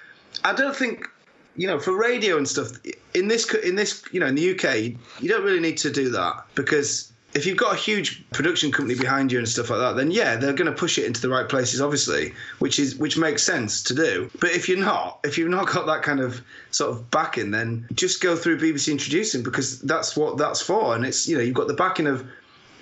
I 0.43 0.55
don't 0.55 0.75
think 0.75 1.09
you 1.57 1.67
know, 1.67 1.79
for 1.79 1.97
radio 1.97 2.37
and 2.37 2.49
stuff 2.49 2.71
in 3.15 3.29
this 3.29 3.53
in 3.55 3.77
this 3.77 4.03
you 4.13 4.21
know 4.21 4.27
in 4.27 4.35
the 4.35 4.51
UK, 4.51 4.99
you 5.21 5.29
don't 5.29 5.45
really 5.45 5.61
need 5.61 5.79
to 5.79 5.91
do 5.91 6.11
that 6.11 6.45
because 6.55 7.13
if 7.35 7.47
you've 7.47 7.57
got 7.57 7.75
a 7.75 7.77
huge 7.77 8.25
production 8.31 8.71
company 8.71 8.97
behind 8.97 9.33
you 9.33 9.39
and 9.39 9.49
stuff 9.49 9.69
like 9.69 9.81
that, 9.81 9.97
then 9.97 10.13
yeah, 10.13 10.37
they're 10.37 10.53
going 10.53 10.71
to 10.71 10.77
push 10.77 10.99
it 10.99 11.05
into 11.05 11.21
the 11.21 11.29
right 11.29 11.49
places, 11.49 11.81
obviously, 11.81 12.33
which 12.61 12.79
is 12.79 12.95
which 12.97 13.19
makes 13.19 13.43
sense 13.43 13.83
to 13.83 13.95
do. 13.95 14.31
But 14.41 14.51
if 14.51 14.69
you're 14.69 14.79
not, 14.79 15.19
if 15.25 15.37
you've 15.37 15.49
not 15.49 15.67
got 15.67 15.87
that 15.87 16.03
kind 16.03 16.21
of 16.21 16.41
sort 16.71 16.93
of 16.93 17.11
backing, 17.11 17.51
then 17.51 17.89
just 17.95 18.23
go 18.23 18.37
through 18.37 18.61
BBC 18.61 18.93
Introducing 18.93 19.43
because 19.43 19.81
that's 19.81 20.17
what 20.17 20.39
that's 20.39 20.63
for, 20.63 20.95
and 20.95 21.05
it's 21.05 21.27
you 21.29 21.37
know 21.37 21.43
you've 21.43 21.55
got 21.55 21.67
the 21.67 21.75
backing 21.75 22.07
of 22.07 22.25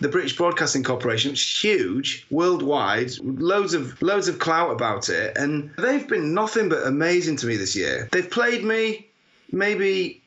the 0.02 0.08
British 0.08 0.36
Broadcasting 0.36 0.82
Corporation, 0.82 1.30
which 1.30 1.44
is 1.44 1.60
huge 1.62 2.26
worldwide, 2.30 3.12
loads 3.20 3.72
of 3.72 4.00
loads 4.02 4.28
of 4.28 4.38
clout 4.38 4.72
about 4.72 5.08
it, 5.08 5.36
and 5.36 5.70
they've 5.78 6.06
been 6.06 6.34
nothing 6.34 6.68
but 6.68 6.86
amazing 6.86 7.36
to 7.36 7.46
me 7.46 7.56
this 7.56 7.76
year. 7.76 8.08
They've 8.10 8.30
played 8.30 8.64
me 8.64 9.06
maybe 9.52 10.20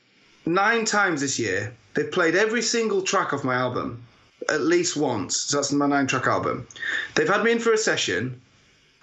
nine 0.46 0.86
times 0.86 1.22
this 1.22 1.38
year. 1.38 1.74
They've 1.94 2.12
played 2.12 2.36
every 2.36 2.62
single 2.62 3.02
track 3.02 3.34
of 3.34 3.44
my 3.44 3.56
album 3.56 4.02
at 4.50 4.62
least 4.62 4.96
once. 4.96 5.38
So 5.38 5.58
that's 5.58 5.72
my 5.72 5.88
nine 5.88 6.08
track 6.08 6.28
album. 6.28 6.68
They've 7.16 7.28
had 7.28 7.44
me 7.44 7.52
in 7.52 7.60
for 7.60 7.74
a 7.74 7.78
session. 7.78 8.42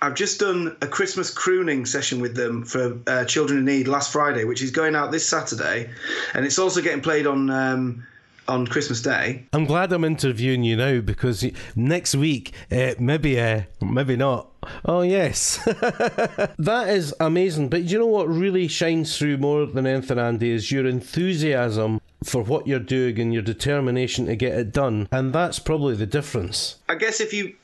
I've 0.00 0.14
just 0.14 0.40
done 0.40 0.76
a 0.80 0.86
Christmas 0.86 1.30
crooning 1.30 1.86
session 1.86 2.20
with 2.20 2.34
them 2.34 2.64
for 2.64 2.98
uh, 3.06 3.24
Children 3.24 3.60
in 3.60 3.64
Need 3.64 3.88
last 3.88 4.12
Friday, 4.12 4.44
which 4.44 4.62
is 4.62 4.70
going 4.70 4.96
out 4.96 5.12
this 5.12 5.28
Saturday, 5.28 5.90
and 6.34 6.44
it's 6.44 6.58
also 6.58 6.80
getting 6.80 7.02
played 7.02 7.26
on 7.26 7.50
um, 7.50 8.06
on 8.48 8.66
Christmas 8.66 9.02
Day. 9.02 9.46
I'm 9.52 9.64
glad 9.64 9.92
I'm 9.92 10.04
interviewing 10.04 10.64
you 10.64 10.76
now 10.76 11.00
because 11.00 11.44
next 11.76 12.14
week, 12.14 12.52
uh, 12.70 12.94
maybe, 12.98 13.40
uh, 13.40 13.62
maybe 13.80 14.16
not. 14.16 14.48
Oh 14.84 15.02
yes, 15.02 15.62
that 15.64 16.86
is 16.88 17.14
amazing. 17.18 17.68
But 17.68 17.84
you 17.84 17.98
know 17.98 18.06
what 18.06 18.28
really 18.28 18.68
shines 18.68 19.18
through 19.18 19.38
more 19.38 19.66
than 19.66 19.86
anything, 19.86 20.18
Andy, 20.18 20.50
is 20.50 20.70
your 20.70 20.86
enthusiasm 20.86 22.00
for 22.24 22.42
what 22.42 22.66
you're 22.66 22.78
doing 22.78 23.18
and 23.18 23.32
your 23.32 23.42
determination 23.42 24.26
to 24.26 24.36
get 24.36 24.52
it 24.52 24.72
done, 24.72 25.08
and 25.10 25.32
that's 25.32 25.58
probably 25.58 25.96
the 25.96 26.06
difference. 26.06 26.76
I 26.88 26.94
guess 26.94 27.20
if 27.20 27.32
you, 27.32 27.54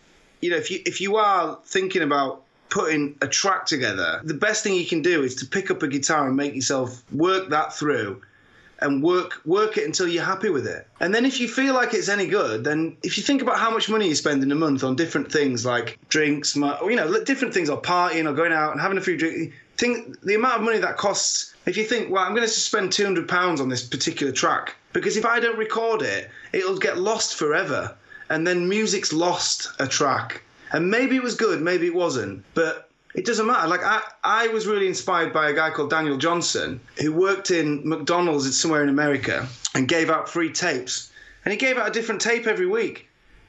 you 0.40 0.50
know, 0.50 0.56
if 0.56 0.70
you 0.70 0.80
if 0.86 1.00
you 1.00 1.16
are 1.16 1.58
thinking 1.64 2.02
about 2.02 2.42
putting 2.68 3.16
a 3.22 3.28
track 3.28 3.66
together, 3.66 4.20
the 4.24 4.34
best 4.34 4.62
thing 4.64 4.74
you 4.74 4.86
can 4.86 5.02
do 5.02 5.22
is 5.22 5.36
to 5.36 5.46
pick 5.46 5.70
up 5.70 5.82
a 5.82 5.88
guitar 5.88 6.26
and 6.26 6.36
make 6.36 6.54
yourself 6.54 7.02
work 7.12 7.48
that 7.50 7.72
through 7.72 8.20
and 8.80 9.02
work 9.02 9.40
work 9.44 9.76
it 9.76 9.84
until 9.84 10.08
you're 10.08 10.24
happy 10.24 10.50
with 10.50 10.66
it. 10.66 10.86
And 11.00 11.14
then 11.14 11.24
if 11.24 11.40
you 11.40 11.48
feel 11.48 11.74
like 11.74 11.94
it's 11.94 12.08
any 12.08 12.26
good, 12.26 12.64
then 12.64 12.96
if 13.02 13.16
you 13.16 13.22
think 13.22 13.42
about 13.42 13.58
how 13.58 13.70
much 13.70 13.88
money 13.88 14.08
you 14.08 14.14
spend 14.14 14.42
in 14.42 14.52
a 14.52 14.54
month 14.54 14.84
on 14.84 14.96
different 14.96 15.32
things 15.32 15.66
like 15.66 15.98
drinks, 16.08 16.54
you 16.56 16.96
know, 16.96 17.24
different 17.24 17.54
things 17.54 17.68
or 17.68 17.80
partying 17.80 18.28
or 18.28 18.34
going 18.34 18.52
out 18.52 18.72
and 18.72 18.80
having 18.80 18.98
a 18.98 19.00
few 19.00 19.16
drinks, 19.16 19.54
think 19.76 20.20
the 20.22 20.34
amount 20.34 20.56
of 20.56 20.62
money 20.62 20.78
that 20.78 20.96
costs. 20.96 21.54
If 21.66 21.76
you 21.76 21.84
think, 21.84 22.10
well, 22.10 22.24
I'm 22.24 22.34
going 22.34 22.46
to 22.46 22.48
spend 22.48 22.92
200 22.92 23.28
pounds 23.28 23.60
on 23.60 23.68
this 23.68 23.86
particular 23.86 24.32
track 24.32 24.76
because 24.92 25.16
if 25.16 25.24
I 25.24 25.40
don't 25.40 25.58
record 25.58 26.02
it, 26.02 26.30
it'll 26.52 26.78
get 26.78 26.98
lost 26.98 27.36
forever. 27.36 27.94
And 28.30 28.46
then 28.46 28.68
music's 28.68 29.12
lost 29.12 29.70
a 29.78 29.86
track. 29.86 30.42
And 30.72 30.90
maybe 30.90 31.16
it 31.16 31.22
was 31.22 31.34
good, 31.34 31.62
maybe 31.62 31.86
it 31.86 31.94
wasn't, 31.94 32.44
but 32.54 32.87
it 33.18 33.24
doesn't 33.24 33.48
matter. 33.48 33.66
Like 33.66 33.82
I, 33.82 34.00
I 34.22 34.46
was 34.48 34.68
really 34.68 34.86
inspired 34.86 35.32
by 35.32 35.50
a 35.50 35.52
guy 35.52 35.70
called 35.70 35.90
Daniel 35.90 36.16
Johnston 36.16 36.80
who 37.00 37.12
worked 37.12 37.50
in 37.50 37.82
McDonald's 37.86 38.56
somewhere 38.56 38.84
in 38.84 38.88
America 38.88 39.48
and 39.74 39.88
gave 39.88 40.08
out 40.08 40.28
free 40.28 40.52
tapes. 40.52 41.10
And 41.44 41.50
he 41.50 41.58
gave 41.58 41.76
out 41.78 41.88
a 41.88 41.90
different 41.90 42.20
tape 42.20 42.46
every 42.46 42.66
week. 42.66 43.08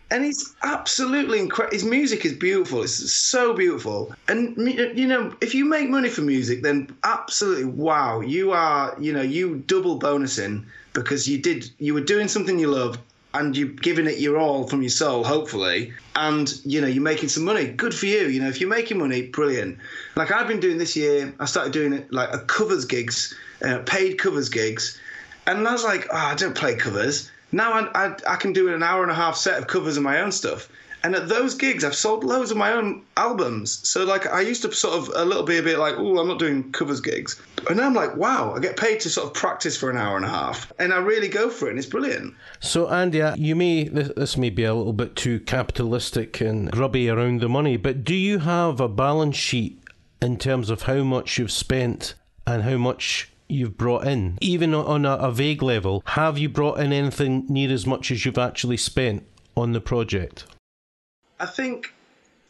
And 0.09 0.25
he's 0.25 0.55
absolutely 0.63 1.37
incredible. 1.37 1.75
His 1.75 1.83
music 1.83 2.25
is 2.25 2.33
beautiful. 2.33 2.81
It's 2.81 3.13
so 3.13 3.53
beautiful. 3.53 4.11
And 4.27 4.57
you 4.97 5.05
know, 5.05 5.35
if 5.39 5.53
you 5.53 5.65
make 5.65 5.87
money 5.87 6.09
for 6.09 6.21
music, 6.21 6.63
then 6.63 6.89
absolutely 7.03 7.65
wow, 7.65 8.21
you 8.21 8.51
are, 8.51 8.95
you 8.99 9.13
know, 9.13 9.21
you 9.21 9.63
double 9.67 9.99
bonusing 9.99 10.65
because 10.93 11.29
you 11.29 11.37
did, 11.37 11.69
you 11.77 11.93
were 11.93 12.01
doing 12.01 12.27
something 12.27 12.57
you 12.57 12.69
love 12.69 12.97
and 13.33 13.55
you're 13.55 13.67
giving 13.67 14.07
it 14.07 14.19
your 14.19 14.37
all 14.37 14.67
from 14.67 14.81
your 14.81 14.89
soul, 14.89 15.23
hopefully, 15.23 15.93
and 16.15 16.59
you 16.65 16.81
know 16.81 16.87
you're 16.87 17.03
making 17.03 17.29
some 17.29 17.43
money. 17.43 17.67
Good 17.67 17.93
for 17.93 18.07
you. 18.07 18.27
You 18.27 18.41
know, 18.41 18.47
if 18.47 18.59
you're 18.59 18.69
making 18.69 18.97
money, 18.97 19.23
brilliant. 19.23 19.77
Like 20.15 20.31
I've 20.31 20.47
been 20.47 20.59
doing 20.59 20.77
this 20.77 20.95
year, 20.95 21.33
I 21.39 21.45
started 21.45 21.73
doing 21.73 21.93
it 21.93 22.11
like 22.11 22.33
a 22.33 22.39
covers 22.39 22.85
gigs, 22.85 23.35
uh, 23.63 23.79
paid 23.85 24.17
covers 24.17 24.49
gigs, 24.49 24.99
and 25.45 25.67
I 25.67 25.71
was 25.71 25.83
like, 25.83 26.07
oh, 26.11 26.17
I 26.17 26.35
don't 26.35 26.55
play 26.55 26.75
covers. 26.75 27.31
Now 27.51 27.73
I, 27.73 28.07
I, 28.07 28.15
I 28.27 28.35
can 28.35 28.53
do 28.53 28.73
an 28.73 28.83
hour 28.83 29.03
and 29.03 29.11
a 29.11 29.15
half 29.15 29.35
set 29.35 29.57
of 29.59 29.67
covers 29.67 29.97
of 29.97 30.03
my 30.03 30.21
own 30.21 30.31
stuff. 30.31 30.69
And 31.03 31.15
at 31.15 31.29
those 31.29 31.55
gigs, 31.55 31.83
I've 31.83 31.95
sold 31.95 32.23
loads 32.23 32.51
of 32.51 32.57
my 32.57 32.73
own 32.73 33.03
albums. 33.17 33.87
So 33.87 34.03
like, 34.03 34.27
I 34.27 34.41
used 34.41 34.61
to 34.63 34.71
sort 34.71 34.95
of 34.95 35.11
a 35.15 35.25
little 35.25 35.43
bit 35.43 35.59
a 35.59 35.63
bit 35.63 35.79
like, 35.79 35.95
oh, 35.97 36.17
I'm 36.17 36.27
not 36.27 36.39
doing 36.39 36.71
covers 36.71 36.99
gigs. 37.01 37.41
And 37.67 37.77
now 37.77 37.85
I'm 37.85 37.93
like, 37.93 38.15
wow, 38.15 38.53
I 38.55 38.59
get 38.59 38.77
paid 38.77 38.99
to 39.01 39.09
sort 39.09 39.27
of 39.27 39.33
practice 39.33 39.77
for 39.77 39.89
an 39.89 39.97
hour 39.97 40.15
and 40.15 40.25
a 40.25 40.29
half, 40.29 40.71
and 40.79 40.93
I 40.93 40.97
really 40.97 41.27
go 41.27 41.49
for 41.49 41.67
it, 41.67 41.71
and 41.71 41.79
it's 41.79 41.87
brilliant. 41.87 42.33
So 42.59 42.89
Andy, 42.89 43.21
uh, 43.21 43.35
you 43.35 43.55
may 43.55 43.85
this, 43.85 44.37
may 44.37 44.49
be 44.49 44.63
a 44.63 44.73
little 44.73 44.93
bit 44.93 45.15
too 45.15 45.39
capitalistic 45.41 46.41
and 46.41 46.71
grubby 46.71 47.09
around 47.09 47.41
the 47.41 47.49
money, 47.49 47.77
but 47.77 48.03
do 48.03 48.15
you 48.15 48.39
have 48.39 48.79
a 48.79 48.87
balance 48.87 49.35
sheet 49.35 49.81
in 50.21 50.37
terms 50.37 50.69
of 50.69 50.83
how 50.83 51.03
much 51.03 51.37
you've 51.37 51.51
spent 51.51 52.15
and 52.45 52.63
how 52.63 52.77
much 52.77 53.31
you've 53.47 53.77
brought 53.77 54.07
in, 54.07 54.37
even 54.41 54.73
on 54.73 55.05
a, 55.05 55.13
a, 55.15 55.31
vague 55.31 55.63
level, 55.63 56.03
have 56.05 56.37
you 56.37 56.47
brought 56.47 56.79
in 56.79 56.93
anything 56.93 57.45
near 57.49 57.71
as 57.71 57.85
much 57.85 58.11
as 58.11 58.23
you've 58.23 58.37
actually 58.37 58.77
spent 58.77 59.25
on 59.57 59.71
the 59.71 59.81
project? 59.81 60.45
I 61.39 61.45
think 61.45 61.93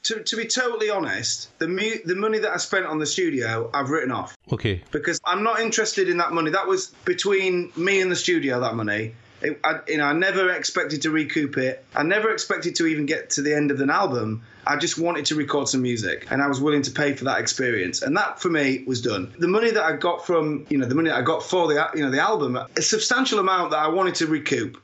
to, 0.04 0.24
to 0.24 0.36
be 0.36 0.46
totally 0.46 0.90
honest, 0.90 1.58
the 1.60 1.68
mu- 1.68 2.00
the 2.06 2.16
money 2.16 2.40
that 2.40 2.52
I 2.52 2.58
spent 2.58 2.86
on 2.86 3.00
the 3.00 3.06
studio, 3.06 3.70
I've 3.74 3.90
written 3.90 4.12
off. 4.12 4.38
Okay. 4.52 4.82
Because 4.92 5.20
I'm 5.26 5.44
not 5.44 5.60
interested 5.60 6.10
in 6.10 6.18
that 6.18 6.32
money. 6.32 6.52
That 6.52 6.68
was 6.68 6.88
between 7.06 7.72
me 7.76 8.02
and 8.02 8.12
the 8.12 8.16
studio. 8.16 8.60
That 8.60 8.76
money. 8.76 9.14
It, 9.42 9.58
I, 9.64 9.80
you 9.88 9.98
know, 9.98 10.04
I 10.06 10.14
never 10.14 10.52
expected 10.52 11.02
to 11.04 11.12
recoup 11.12 11.58
it. 11.58 11.86
I 11.96 12.04
never 12.04 12.32
expected 12.32 12.76
to 12.76 12.88
even 12.88 13.06
get 13.06 13.30
to 13.32 13.42
the 13.42 13.56
end 13.56 13.72
of 13.72 13.80
an 13.80 13.90
album. 13.90 14.44
I 14.68 14.76
just 14.76 15.00
wanted 15.00 15.26
to 15.28 15.36
record 15.36 15.70
some 15.70 15.82
music, 15.82 16.28
and 16.30 16.42
I 16.42 16.48
was 16.48 16.60
willing 16.60 16.82
to 16.84 16.92
pay 16.92 17.14
for 17.14 17.24
that 17.26 17.40
experience. 17.40 18.02
And 18.02 18.18
that, 18.18 18.42
for 18.42 18.50
me, 18.50 18.84
was 18.86 19.02
done. 19.02 19.34
The 19.40 19.48
money 19.48 19.72
that 19.72 19.84
I 19.84 19.96
got 19.96 20.26
from, 20.26 20.66
you 20.70 20.78
know, 20.78 20.86
the 20.86 20.96
money 20.96 21.10
that 21.10 21.18
I 21.18 21.22
got 21.22 21.42
for 21.42 21.68
the, 21.68 21.90
you 21.96 22.04
know, 22.04 22.12
the 22.12 22.20
album, 22.20 22.58
a 22.58 22.82
substantial 22.82 23.40
amount 23.40 23.72
that 23.72 23.80
I 23.80 23.88
wanted 23.88 24.16
to 24.16 24.28
recoup, 24.28 24.82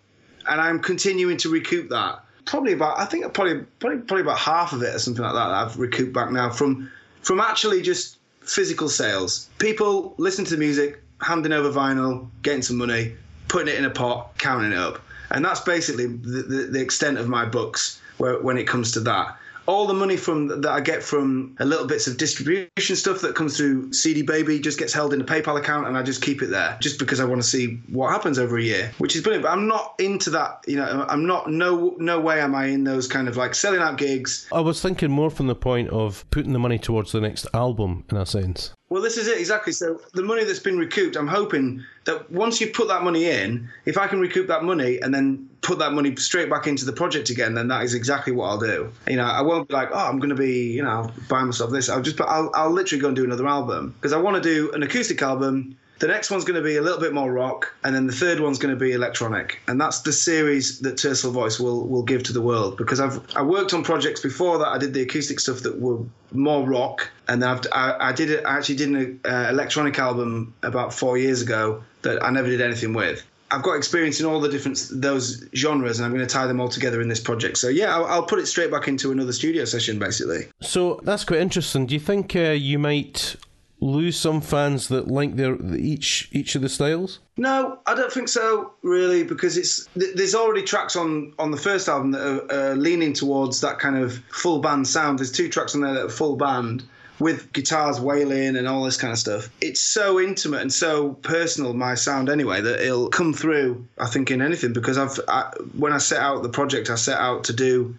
and 0.48 0.62
I'm 0.62 0.80
continuing 0.80 1.38
to 1.38 1.50
recoup 1.50 1.90
that 1.90 2.25
probably 2.46 2.74
about 2.74 3.00
I 3.00 3.06
think 3.06 3.32
probably 3.34 3.66
probably 3.80 4.00
probably 4.00 4.22
about 4.22 4.38
half 4.38 4.74
of 4.74 4.82
it 4.82 4.96
or 4.96 5.00
something 5.00 5.24
like 5.24 5.34
that, 5.34 5.48
that 5.48 5.54
I've 5.54 5.78
recouped 5.78 6.14
back 6.14 6.32
now 6.32 6.50
from 6.50 6.92
from 7.22 7.40
actually 7.40 7.82
just 7.82 8.18
physical 8.42 8.90
sales. 8.90 9.50
People 9.58 10.14
listening 10.18 10.46
to 10.46 10.52
the 10.52 10.60
music, 10.60 11.02
handing 11.22 11.52
over 11.52 11.72
vinyl, 11.72 12.28
getting 12.44 12.62
some 12.62 12.78
money, 12.78 13.16
putting 13.48 13.74
it 13.74 13.78
in 13.78 13.86
a 13.86 13.90
pot, 13.90 14.38
counting 14.38 14.72
it 14.72 14.78
up, 14.78 15.02
and 15.32 15.44
that's 15.44 15.62
basically 15.62 16.08
the, 16.08 16.44
the, 16.44 16.68
the 16.72 16.82
extent 16.82 17.18
of 17.18 17.28
my 17.28 17.46
books 17.46 18.00
where, 18.18 18.40
when 18.42 18.58
it 18.58 18.68
comes 18.68 18.92
to 18.94 19.00
that 19.02 19.38
all 19.68 19.88
the 19.88 19.94
money 19.94 20.18
from 20.18 20.62
that 20.62 20.72
I 20.72 20.80
get 20.80 21.04
from 21.04 21.56
a 21.60 21.66
little 21.66 21.88
bits 21.88 22.08
of 22.08 22.18
distribution 22.18 22.96
stuff 22.96 23.22
that 23.22 23.36
comes 23.36 23.58
through 23.58 23.94
CD 23.94 24.22
Baby 24.22 24.60
just 24.60 24.78
gets 24.78 24.94
held 24.94 25.14
in 25.14 25.22
a 25.22 25.24
PayPal 25.24 25.58
account, 25.58 25.88
and 25.88 25.98
I 25.98 26.04
just 26.04 26.22
keep 26.22 26.42
it 26.42 26.48
there 26.48 26.78
just 26.82 27.00
because 27.00 27.20
I 27.20 27.26
want 27.26 27.42
to 27.42 27.48
see 27.48 27.80
what 27.90 28.12
happens 28.12 28.38
over 28.40 28.58
a 28.58 28.64
year, 28.64 28.92
which 28.98 29.16
is 29.16 29.22
brilliant. 29.22 29.44
But 29.44 29.52
I'm 29.52 29.68
not 29.68 29.96
into 30.00 30.30
that. 30.32 30.64
You 30.68 30.78
know, 30.78 31.06
I'm 31.10 31.26
not. 31.26 31.50
No, 31.50 31.96
no 31.98 32.20
way 32.20 32.42
am 32.42 32.56
I 32.56 32.68
in 32.68 32.84
those 32.84 33.08
kind 33.08 33.28
of 33.28 33.38
like 33.38 33.56
selling 33.56 33.82
out 33.82 33.98
gigs. 33.98 34.48
I 34.52 34.62
was 34.62 34.82
thinking 34.82 35.12
more 35.12 35.30
from 35.30 35.48
the 35.48 35.56
point 35.56 35.90
of 35.90 36.30
putting 36.32 36.54
the 36.54 36.60
money 36.60 36.78
towards 36.78 37.12
the 37.12 37.22
next 37.22 37.48
album, 37.54 38.06
in 38.10 38.18
a 38.18 38.26
sense. 38.26 38.72
Well, 38.90 39.02
this 39.02 39.18
is 39.18 39.28
it 39.28 39.40
exactly. 39.40 39.74
So 39.74 40.00
the 40.14 40.22
money 40.22 40.44
that's 40.44 40.60
been 40.60 40.78
recouped, 40.78 41.16
I'm 41.16 41.28
hoping 41.28 41.84
that 42.06 42.32
once 42.32 42.62
you 42.62 42.68
put 42.68 42.88
that 42.88 43.04
money 43.04 43.26
in, 43.26 43.68
if 43.86 43.98
I 43.98 44.08
can 44.08 44.20
recoup 44.20 44.48
that 44.48 44.64
money 44.64 45.02
and 45.02 45.14
then 45.14 45.50
put 45.66 45.80
that 45.80 45.94
money 45.94 46.16
straight 46.16 46.50
back 46.50 46.68
into 46.68 46.86
the 46.86 46.94
project 46.94 47.30
again, 47.30 47.54
then 47.56 47.68
that 47.70 47.84
is 47.84 47.94
exactly 47.94 48.34
what 48.34 48.48
I'll 48.48 48.60
do. 48.60 48.92
You 49.08 49.18
know, 49.18 49.26
I 49.26 49.42
won't 49.42 49.68
be 49.68 49.74
like, 49.74 49.90
oh, 49.92 49.98
I'm 49.98 50.20
going 50.20 50.30
to 50.30 50.36
be, 50.36 50.72
you 50.72 50.84
know, 50.84 51.12
buying 51.28 51.48
myself 51.48 51.72
this. 51.72 51.90
I'll 51.90 52.02
just, 52.02 52.20
I'll, 52.22 52.52
I'll 52.54 52.72
literally 52.72 53.02
go 53.02 53.08
and 53.08 53.16
do 53.16 53.24
another 53.24 53.48
album 53.48 53.94
because 53.98 54.14
I 54.14 54.18
want 54.18 54.42
to 54.42 54.42
do 54.42 54.72
an 54.74 54.84
acoustic 54.84 55.22
album 55.22 55.76
the 56.00 56.08
next 56.08 56.30
one's 56.30 56.44
going 56.44 56.62
to 56.62 56.64
be 56.64 56.76
a 56.76 56.82
little 56.82 57.00
bit 57.00 57.14
more 57.14 57.32
rock, 57.32 57.74
and 57.84 57.96
then 57.96 58.06
the 58.06 58.14
third 58.14 58.42
one's 58.42 58.60
going 58.60 58.74
to 58.74 58.80
be 58.80 58.92
electronic, 58.92 59.62
and 59.68 59.80
that's 59.80 60.02
the 60.02 60.12
series 60.12 60.80
that 60.80 60.96
Tercel 60.96 61.32
Voice 61.32 61.58
will 61.60 61.88
will 61.88 62.04
give 62.04 62.24
to 62.24 62.34
the 62.34 62.42
world. 62.42 62.76
Because 62.78 63.00
I've 63.00 63.20
I 63.36 63.42
worked 63.42 63.74
on 63.74 63.84
projects 63.84 64.20
before 64.20 64.58
that 64.58 64.68
I 64.68 64.78
did 64.78 64.94
the 64.94 65.02
acoustic 65.02 65.40
stuff 65.40 65.62
that 65.62 65.80
were 65.80 66.00
more 66.34 66.68
rock, 66.68 67.10
and 67.30 67.44
I've, 67.44 67.62
I, 67.72 68.10
I 68.10 68.12
did 68.12 68.30
it. 68.30 68.46
I 68.46 68.58
actually 68.58 68.76
did 68.76 68.90
an 68.90 69.22
uh, 69.24 69.48
electronic 69.50 69.98
album 69.98 70.54
about 70.64 70.94
four 70.94 71.18
years 71.18 71.42
ago 71.42 71.84
that 72.02 72.22
I 72.22 72.30
never 72.30 72.50
did 72.50 72.62
anything 72.62 72.94
with. 72.94 73.26
I've 73.52 73.62
got 73.62 73.74
experience 73.74 74.20
in 74.20 74.26
all 74.26 74.40
the 74.40 74.50
different 74.50 74.88
those 74.92 75.48
genres, 75.56 76.00
and 76.00 76.06
I'm 76.06 76.14
going 76.14 76.26
to 76.26 76.34
tie 76.34 76.48
them 76.48 76.60
all 76.60 76.70
together 76.70 77.02
in 77.02 77.08
this 77.08 77.20
project. 77.20 77.58
So 77.58 77.68
yeah, 77.68 77.96
I'll, 77.96 78.06
I'll 78.06 78.24
put 78.24 78.40
it 78.40 78.48
straight 78.48 78.72
back 78.72 78.88
into 78.88 79.12
another 79.12 79.34
studio 79.34 79.66
session, 79.66 80.00
basically. 80.00 80.48
So 80.62 81.00
that's 81.04 81.24
quite 81.24 81.40
interesting. 81.40 81.86
Do 81.86 81.94
you 81.94 82.00
think 82.00 82.36
uh, 82.36 82.52
you 82.52 82.80
might 82.80 83.36
lose 83.82 84.18
some 84.18 84.42
fans 84.42 84.88
that 84.88 85.08
like 85.08 85.36
their 85.36 85.58
each 85.76 86.30
each 86.32 86.56
of 86.56 86.62
the 86.64 86.70
styles? 86.70 87.20
No, 87.38 87.80
I 87.86 87.94
don't 87.94 88.12
think 88.12 88.30
so. 88.30 88.74
Really, 88.82 89.24
because 89.24 89.58
it's 89.58 89.88
there's 89.96 90.34
already 90.34 90.64
tracks 90.64 90.96
on 90.96 91.34
on 91.38 91.52
the 91.52 91.58
first 91.58 91.88
album 91.88 92.12
that 92.12 92.22
are 92.22 92.52
uh, 92.52 92.74
leaning 92.76 93.14
towards 93.14 93.62
that 93.62 93.80
kind 93.80 93.98
of 93.98 94.18
full 94.30 94.60
band 94.60 94.88
sound. 94.88 95.20
There's 95.20 95.32
two 95.32 95.50
tracks 95.50 95.76
on 95.76 95.82
there 95.82 95.94
that 95.94 96.06
are 96.06 96.10
full 96.10 96.36
band 96.36 96.84
with 97.20 97.54
guitars 97.54 98.00
wailing 98.00 98.56
and 98.56 98.68
all 98.68 98.84
this 98.84 98.98
kind 98.98 99.12
of 99.12 99.20
stuff. 99.20 99.50
It's 99.62 99.82
so 99.82 100.20
intimate 100.20 100.62
and 100.62 100.74
so 100.74 101.14
personal, 101.14 101.74
my 101.74 101.96
sound 101.96 102.30
anyway, 102.30 102.62
that 102.62 102.82
it'll 102.82 103.10
come 103.10 103.34
through. 103.34 103.88
I 103.98 104.08
think 104.08 104.32
in 104.32 104.42
anything 104.42 104.74
because 104.74 104.98
I've 104.98 105.20
I, 105.28 105.52
when 105.78 105.94
I 105.94 105.98
set 105.98 106.20
out 106.20 106.44
the 106.44 106.50
project, 106.50 106.90
I 106.90 106.96
set 106.96 107.20
out 107.20 107.46
to 107.46 107.54
do 107.54 107.96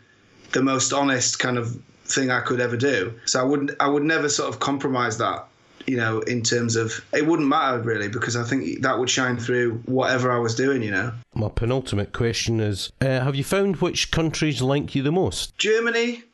the 0.52 0.62
most 0.62 0.92
honest 0.92 1.38
kind 1.38 1.58
of 1.58 1.76
thing 2.04 2.30
I 2.30 2.40
could 2.40 2.60
ever 2.60 2.76
do. 2.76 3.18
So 3.24 3.40
I 3.40 3.44
wouldn't 3.44 3.72
I 3.80 3.88
would 3.88 4.04
never 4.04 4.28
sort 4.28 4.48
of 4.48 4.60
compromise 4.60 5.18
that 5.18 5.46
you 5.86 5.96
know, 5.96 6.20
in 6.20 6.42
terms 6.42 6.76
of 6.76 7.04
it 7.12 7.26
wouldn't 7.26 7.48
matter 7.48 7.80
really 7.80 8.08
because 8.08 8.36
I 8.36 8.44
think 8.44 8.82
that 8.82 8.98
would 8.98 9.10
shine 9.10 9.38
through 9.38 9.82
whatever 9.86 10.32
I 10.32 10.38
was 10.38 10.54
doing, 10.54 10.82
you 10.82 10.90
know. 10.90 11.12
My 11.34 11.48
penultimate 11.48 12.12
question 12.12 12.60
is 12.60 12.92
uh, 13.00 13.20
Have 13.20 13.36
you 13.36 13.44
found 13.44 13.76
which 13.76 14.10
countries 14.10 14.60
like 14.60 14.94
you 14.94 15.02
the 15.02 15.12
most? 15.12 15.56
Germany. 15.58 16.24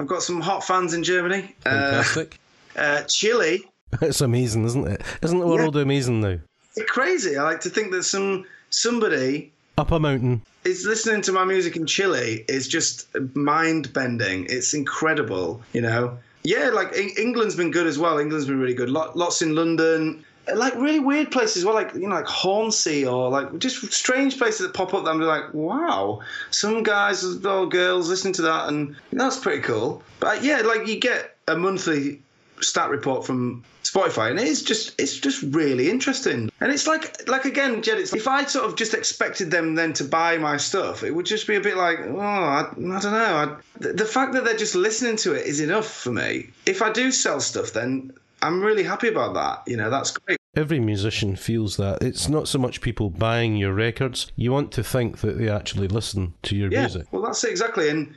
I've 0.00 0.06
got 0.06 0.22
some 0.22 0.40
hot 0.40 0.64
fans 0.64 0.94
in 0.94 1.02
Germany. 1.04 1.54
Uh, 1.66 1.70
Fantastic. 1.70 2.38
Uh, 2.74 2.78
uh, 2.80 3.02
Chile. 3.02 3.62
it's 4.00 4.22
amazing, 4.22 4.64
isn't 4.64 4.88
it? 4.88 5.02
Isn't 5.22 5.40
the 5.40 5.46
world 5.46 5.76
yeah. 5.76 5.82
amazing 5.82 6.22
now? 6.22 6.38
It's 6.74 6.90
crazy. 6.90 7.36
I 7.36 7.42
like 7.42 7.60
to 7.60 7.68
think 7.68 7.92
that 7.92 8.04
some 8.04 8.46
somebody 8.70 9.52
up 9.76 9.90
a 9.90 10.00
mountain 10.00 10.40
is 10.64 10.86
listening 10.86 11.20
to 11.22 11.32
my 11.32 11.44
music 11.44 11.76
in 11.76 11.86
Chile 11.86 12.46
is 12.48 12.66
just 12.66 13.08
mind 13.34 13.92
bending. 13.92 14.46
It's 14.48 14.72
incredible, 14.72 15.60
you 15.74 15.82
know. 15.82 16.16
Yeah, 16.44 16.70
like 16.70 16.94
England's 16.96 17.54
been 17.54 17.70
good 17.70 17.86
as 17.86 17.98
well. 17.98 18.18
England's 18.18 18.46
been 18.46 18.58
really 18.58 18.72
good. 18.72 18.88
Lots 18.88 19.42
in 19.42 19.54
London, 19.54 20.24
like 20.54 20.74
really 20.74 20.98
weird 20.98 21.30
places 21.30 21.64
well, 21.64 21.74
like 21.74 21.94
you 21.94 22.08
know, 22.08 22.14
like 22.14 22.26
Hornsey 22.26 23.06
or 23.06 23.30
like 23.30 23.58
just 23.58 23.92
strange 23.92 24.38
places 24.38 24.66
that 24.66 24.74
pop 24.74 24.94
up. 24.94 25.04
That 25.04 25.10
I'm 25.10 25.20
like, 25.20 25.52
wow, 25.54 26.20
some 26.50 26.82
guys 26.82 27.24
or 27.24 27.68
girls 27.68 28.08
listening 28.08 28.34
to 28.34 28.42
that, 28.42 28.68
and 28.68 28.96
that's 29.12 29.38
pretty 29.38 29.62
cool. 29.62 30.02
But 30.18 30.38
uh, 30.38 30.40
yeah, 30.42 30.60
like 30.60 30.86
you 30.86 30.98
get 30.98 31.36
a 31.48 31.56
monthly 31.56 32.20
stat 32.60 32.90
report 32.90 33.24
from 33.24 33.64
Spotify, 33.82 34.30
and 34.30 34.38
it's 34.38 34.62
just 34.62 34.98
it's 35.00 35.18
just 35.18 35.42
really 35.42 35.90
interesting. 35.90 36.50
And 36.60 36.72
it's 36.72 36.86
like 36.86 37.28
like 37.28 37.44
again, 37.44 37.82
Jed, 37.82 37.98
it's 37.98 38.12
if 38.14 38.28
I 38.28 38.44
sort 38.44 38.66
of 38.66 38.76
just 38.76 38.94
expected 38.94 39.50
them 39.50 39.74
then 39.74 39.92
to 39.94 40.04
buy 40.04 40.38
my 40.38 40.56
stuff, 40.56 41.02
it 41.02 41.14
would 41.14 41.26
just 41.26 41.46
be 41.46 41.56
a 41.56 41.60
bit 41.60 41.76
like, 41.76 42.00
oh, 42.00 42.18
I, 42.18 42.60
I 42.60 42.64
don't 42.72 43.02
know. 43.02 43.08
I, 43.10 43.56
the, 43.78 43.92
the 43.92 44.04
fact 44.04 44.32
that 44.34 44.44
they're 44.44 44.56
just 44.56 44.74
listening 44.74 45.16
to 45.18 45.34
it 45.34 45.46
is 45.46 45.60
enough 45.60 45.86
for 45.86 46.12
me. 46.12 46.50
If 46.66 46.82
I 46.82 46.92
do 46.92 47.10
sell 47.10 47.40
stuff, 47.40 47.72
then 47.72 48.12
I'm 48.42 48.62
really 48.62 48.82
happy 48.82 49.08
about 49.08 49.34
that. 49.34 49.70
You 49.70 49.76
know, 49.76 49.90
that's 49.90 50.16
great. 50.16 50.38
Every 50.56 50.80
musician 50.80 51.36
feels 51.36 51.76
that. 51.76 52.02
It's 52.02 52.28
not 52.28 52.48
so 52.48 52.58
much 52.58 52.80
people 52.80 53.10
buying 53.10 53.56
your 53.56 53.72
records. 53.72 54.32
You 54.36 54.52
want 54.52 54.72
to 54.72 54.82
think 54.82 55.18
that 55.18 55.38
they 55.38 55.48
actually 55.48 55.88
listen 55.88 56.34
to 56.42 56.56
your 56.56 56.70
yeah, 56.72 56.80
music. 56.80 57.06
Well, 57.12 57.22
that's 57.22 57.44
it 57.44 57.50
exactly. 57.50 57.88
And 57.88 58.14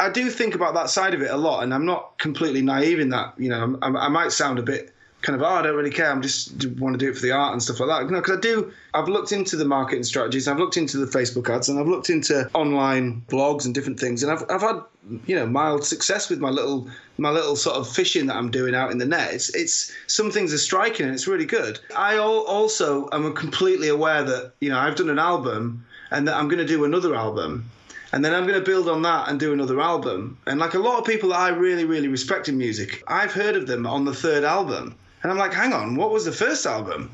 I 0.00 0.10
do 0.10 0.28
think 0.30 0.54
about 0.54 0.74
that 0.74 0.90
side 0.90 1.14
of 1.14 1.22
it 1.22 1.30
a 1.30 1.36
lot, 1.36 1.62
and 1.62 1.72
I'm 1.72 1.86
not 1.86 2.18
completely 2.18 2.62
naive 2.62 2.98
in 2.98 3.10
that. 3.10 3.34
You 3.38 3.50
know, 3.50 3.78
I, 3.82 3.88
I 3.88 4.08
might 4.08 4.32
sound 4.32 4.58
a 4.58 4.62
bit 4.62 4.92
kind 5.22 5.36
of, 5.36 5.42
oh, 5.42 5.54
I 5.54 5.62
don't 5.62 5.76
really 5.76 5.90
care. 5.90 6.10
I'm 6.10 6.22
just 6.22 6.66
want 6.78 6.94
to 6.94 6.98
do 6.98 7.10
it 7.10 7.16
for 7.16 7.22
the 7.22 7.32
art 7.32 7.52
and 7.52 7.62
stuff 7.62 7.80
like 7.80 7.88
that. 7.88 8.08
Because 8.08 8.36
I 8.36 8.40
do. 8.40 8.72
I've 8.94 9.08
looked 9.08 9.32
into 9.32 9.56
the 9.56 9.64
marketing 9.64 10.04
strategies. 10.04 10.48
I've 10.48 10.58
looked 10.58 10.76
into 10.76 10.98
the 10.98 11.06
Facebook 11.06 11.48
ads, 11.48 11.68
and 11.68 11.78
I've 11.78 11.88
looked 11.88 12.10
into 12.10 12.50
online 12.54 13.22
blogs 13.28 13.64
and 13.64 13.74
different 13.74 13.98
things, 13.98 14.22
and 14.22 14.32
I've 14.32 14.44
I've 14.50 14.60
had 14.60 14.82
you 15.26 15.34
know 15.34 15.46
mild 15.46 15.84
success 15.84 16.28
with 16.28 16.38
my 16.38 16.50
little 16.50 16.88
my 17.18 17.30
little 17.30 17.56
sort 17.56 17.76
of 17.76 17.88
fishing 17.88 18.26
that 18.26 18.36
I'm 18.36 18.50
doing 18.50 18.74
out 18.74 18.90
in 18.90 18.98
the 18.98 19.06
net. 19.06 19.32
It's 19.32 19.54
it's 19.54 19.92
some 20.06 20.30
things 20.30 20.52
are 20.52 20.58
striking 20.58 21.06
and 21.06 21.14
it's 21.14 21.26
really 21.26 21.46
good. 21.46 21.80
I 21.96 22.18
also 22.18 23.08
am 23.12 23.32
completely 23.34 23.88
aware 23.88 24.22
that 24.22 24.52
you 24.60 24.70
know 24.70 24.78
I've 24.78 24.96
done 24.96 25.10
an 25.10 25.18
album 25.18 25.84
and 26.10 26.28
that 26.28 26.36
I'm 26.36 26.48
going 26.48 26.58
to 26.58 26.66
do 26.66 26.84
another 26.84 27.14
album 27.14 27.70
and 28.12 28.22
then 28.22 28.34
I'm 28.34 28.46
going 28.46 28.58
to 28.58 28.64
build 28.64 28.88
on 28.88 29.02
that 29.02 29.28
and 29.28 29.40
do 29.40 29.52
another 29.52 29.80
album. 29.80 30.38
And 30.46 30.60
like 30.60 30.74
a 30.74 30.78
lot 30.78 30.98
of 30.98 31.06
people 31.06 31.30
that 31.30 31.38
I 31.38 31.48
really, 31.48 31.86
really 31.86 32.08
respect 32.08 32.48
in 32.48 32.58
music, 32.58 33.02
I've 33.08 33.32
heard 33.32 33.56
of 33.56 33.66
them 33.66 33.86
on 33.86 34.04
the 34.04 34.14
third 34.14 34.44
album. 34.44 34.94
And 35.22 35.30
I'm 35.30 35.38
like, 35.38 35.52
hang 35.52 35.72
on, 35.72 35.96
what 35.96 36.10
was 36.10 36.24
the 36.24 36.32
first 36.32 36.66
album? 36.66 37.10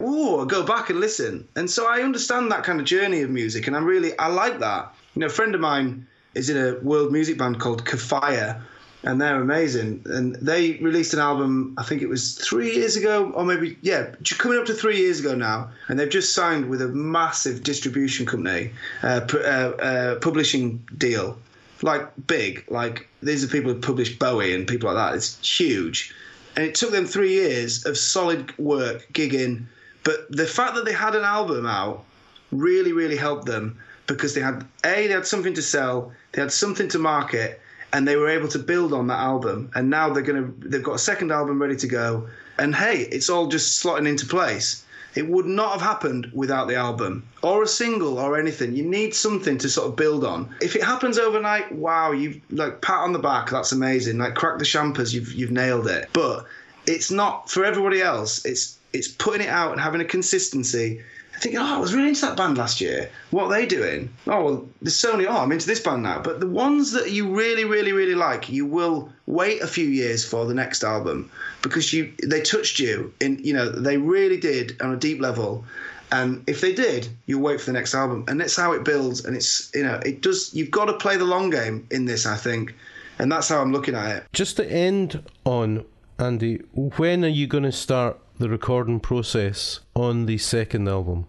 Oh, 0.00 0.44
go 0.44 0.62
back 0.62 0.90
and 0.90 1.00
listen. 1.00 1.48
And 1.56 1.68
so 1.68 1.88
I 1.88 2.02
understand 2.02 2.52
that 2.52 2.62
kind 2.62 2.78
of 2.78 2.86
journey 2.86 3.22
of 3.22 3.30
music, 3.30 3.66
and 3.66 3.76
I'm 3.76 3.84
really, 3.84 4.16
I 4.18 4.28
like 4.28 4.60
that. 4.60 4.94
You 5.14 5.20
know, 5.20 5.26
a 5.26 5.30
friend 5.30 5.54
of 5.54 5.60
mine 5.60 6.06
is 6.34 6.50
in 6.50 6.56
a 6.56 6.78
world 6.80 7.12
music 7.12 7.36
band 7.36 7.58
called 7.58 7.84
Kafire, 7.84 8.62
and 9.02 9.20
they're 9.20 9.40
amazing. 9.40 10.02
And 10.06 10.36
they 10.36 10.74
released 10.74 11.14
an 11.14 11.20
album, 11.20 11.74
I 11.78 11.82
think 11.82 12.02
it 12.02 12.08
was 12.08 12.34
three 12.36 12.74
years 12.74 12.96
ago, 12.96 13.30
or 13.32 13.44
maybe, 13.44 13.76
yeah, 13.82 14.10
coming 14.38 14.58
up 14.58 14.66
to 14.66 14.74
three 14.74 14.98
years 14.98 15.18
ago 15.18 15.34
now. 15.34 15.70
And 15.88 15.98
they've 15.98 16.08
just 16.08 16.34
signed 16.34 16.68
with 16.68 16.82
a 16.82 16.88
massive 16.88 17.62
distribution 17.64 18.26
company, 18.26 18.70
uh, 19.02 19.20
uh, 19.32 19.36
uh, 19.36 20.14
publishing 20.20 20.86
deal. 20.96 21.38
Like 21.80 22.08
big, 22.26 22.64
like 22.68 23.08
these 23.22 23.44
are 23.44 23.48
people 23.48 23.72
who 23.72 23.80
published 23.80 24.18
Bowie 24.18 24.52
and 24.52 24.66
people 24.66 24.92
like 24.92 24.96
that. 24.96 25.16
It's 25.16 25.38
huge. 25.58 26.12
And 26.58 26.66
it 26.66 26.74
took 26.74 26.90
them 26.90 27.06
three 27.06 27.34
years 27.34 27.86
of 27.86 27.96
solid 27.96 28.52
work, 28.58 29.06
gigging. 29.12 29.66
But 30.02 30.26
the 30.28 30.44
fact 30.44 30.74
that 30.74 30.84
they 30.84 30.92
had 30.92 31.14
an 31.14 31.22
album 31.22 31.66
out 31.66 32.02
really, 32.50 32.92
really 32.92 33.16
helped 33.16 33.46
them 33.46 33.78
because 34.08 34.34
they 34.34 34.40
had 34.40 34.66
A, 34.84 35.06
they 35.06 35.14
had 35.14 35.24
something 35.24 35.54
to 35.54 35.62
sell, 35.62 36.12
they 36.32 36.40
had 36.40 36.50
something 36.50 36.88
to 36.88 36.98
market, 36.98 37.60
and 37.92 38.08
they 38.08 38.16
were 38.16 38.28
able 38.28 38.48
to 38.48 38.58
build 38.58 38.92
on 38.92 39.06
that 39.06 39.20
album. 39.20 39.70
And 39.76 39.88
now 39.88 40.12
they're 40.12 40.24
gonna 40.24 40.50
they've 40.58 40.82
got 40.82 40.96
a 40.96 40.98
second 40.98 41.30
album 41.30 41.62
ready 41.62 41.76
to 41.76 41.86
go. 41.86 42.26
And 42.58 42.74
hey, 42.74 43.02
it's 43.02 43.30
all 43.30 43.46
just 43.46 43.80
slotting 43.80 44.08
into 44.08 44.26
place. 44.26 44.82
It 45.14 45.28
would 45.28 45.46
not 45.46 45.72
have 45.72 45.80
happened 45.80 46.30
without 46.32 46.68
the 46.68 46.76
album 46.76 47.24
or 47.42 47.62
a 47.62 47.66
single 47.66 48.18
or 48.18 48.38
anything. 48.38 48.76
You 48.76 48.84
need 48.84 49.14
something 49.14 49.58
to 49.58 49.68
sort 49.68 49.88
of 49.88 49.96
build 49.96 50.24
on. 50.24 50.54
If 50.60 50.76
it 50.76 50.82
happens 50.82 51.18
overnight, 51.18 51.72
wow, 51.72 52.12
you've 52.12 52.40
like 52.50 52.80
pat 52.82 53.00
on 53.00 53.12
the 53.12 53.18
back, 53.18 53.50
that's 53.50 53.72
amazing. 53.72 54.18
Like 54.18 54.34
crack 54.34 54.58
the 54.58 54.64
champers, 54.64 55.14
you've 55.14 55.32
you've 55.32 55.50
nailed 55.50 55.86
it. 55.88 56.10
But 56.12 56.46
it's 56.86 57.10
not 57.10 57.50
for 57.50 57.64
everybody 57.64 58.00
else. 58.00 58.44
It's 58.44 58.78
it's 58.92 59.08
putting 59.08 59.46
it 59.46 59.50
out 59.50 59.72
and 59.72 59.80
having 59.80 60.00
a 60.00 60.04
consistency 60.04 61.02
thinking, 61.38 61.60
oh, 61.60 61.76
I 61.76 61.78
was 61.78 61.94
really 61.94 62.08
into 62.08 62.22
that 62.22 62.36
band 62.36 62.58
last 62.58 62.80
year. 62.80 63.10
What 63.30 63.44
are 63.44 63.50
they 63.50 63.66
doing? 63.66 64.10
Oh, 64.26 64.44
well, 64.44 64.68
there's 64.82 64.96
Sony. 64.96 65.26
Oh, 65.28 65.38
I'm 65.38 65.52
into 65.52 65.66
this 65.66 65.80
band 65.80 66.02
now. 66.02 66.20
But 66.20 66.40
the 66.40 66.48
ones 66.48 66.92
that 66.92 67.10
you 67.10 67.34
really, 67.34 67.64
really, 67.64 67.92
really 67.92 68.14
like, 68.14 68.48
you 68.48 68.66
will 68.66 69.10
wait 69.26 69.62
a 69.62 69.66
few 69.66 69.86
years 69.86 70.24
for 70.24 70.46
the 70.46 70.54
next 70.54 70.82
album 70.82 71.30
because 71.62 71.92
you 71.92 72.12
they 72.22 72.40
touched 72.40 72.78
you 72.78 73.12
in, 73.20 73.38
you 73.42 73.52
know, 73.52 73.68
they 73.68 73.98
really 73.98 74.38
did 74.38 74.80
on 74.80 74.92
a 74.92 74.96
deep 74.96 75.20
level. 75.20 75.64
And 76.10 76.42
if 76.46 76.60
they 76.60 76.72
did, 76.72 77.08
you'll 77.26 77.42
wait 77.42 77.60
for 77.60 77.66
the 77.66 77.74
next 77.74 77.94
album. 77.94 78.24
And 78.28 78.40
that's 78.40 78.56
how 78.56 78.72
it 78.72 78.84
builds. 78.84 79.24
And 79.24 79.36
it's, 79.36 79.70
you 79.74 79.82
know, 79.82 80.00
it 80.04 80.22
does, 80.22 80.54
you've 80.54 80.70
got 80.70 80.86
to 80.86 80.94
play 80.94 81.16
the 81.16 81.24
long 81.24 81.50
game 81.50 81.86
in 81.90 82.06
this, 82.06 82.26
I 82.26 82.36
think. 82.36 82.74
And 83.18 83.30
that's 83.30 83.48
how 83.48 83.60
I'm 83.60 83.72
looking 83.72 83.94
at 83.94 84.16
it. 84.16 84.24
Just 84.32 84.56
to 84.56 84.70
end 84.70 85.22
on, 85.44 85.84
Andy, 86.18 86.62
when 86.72 87.24
are 87.24 87.28
you 87.28 87.46
going 87.46 87.64
to 87.64 87.72
start 87.72 88.18
the 88.38 88.48
recording 88.48 89.00
process 89.00 89.80
on 89.94 90.26
the 90.26 90.38
second 90.38 90.88
album? 90.88 91.26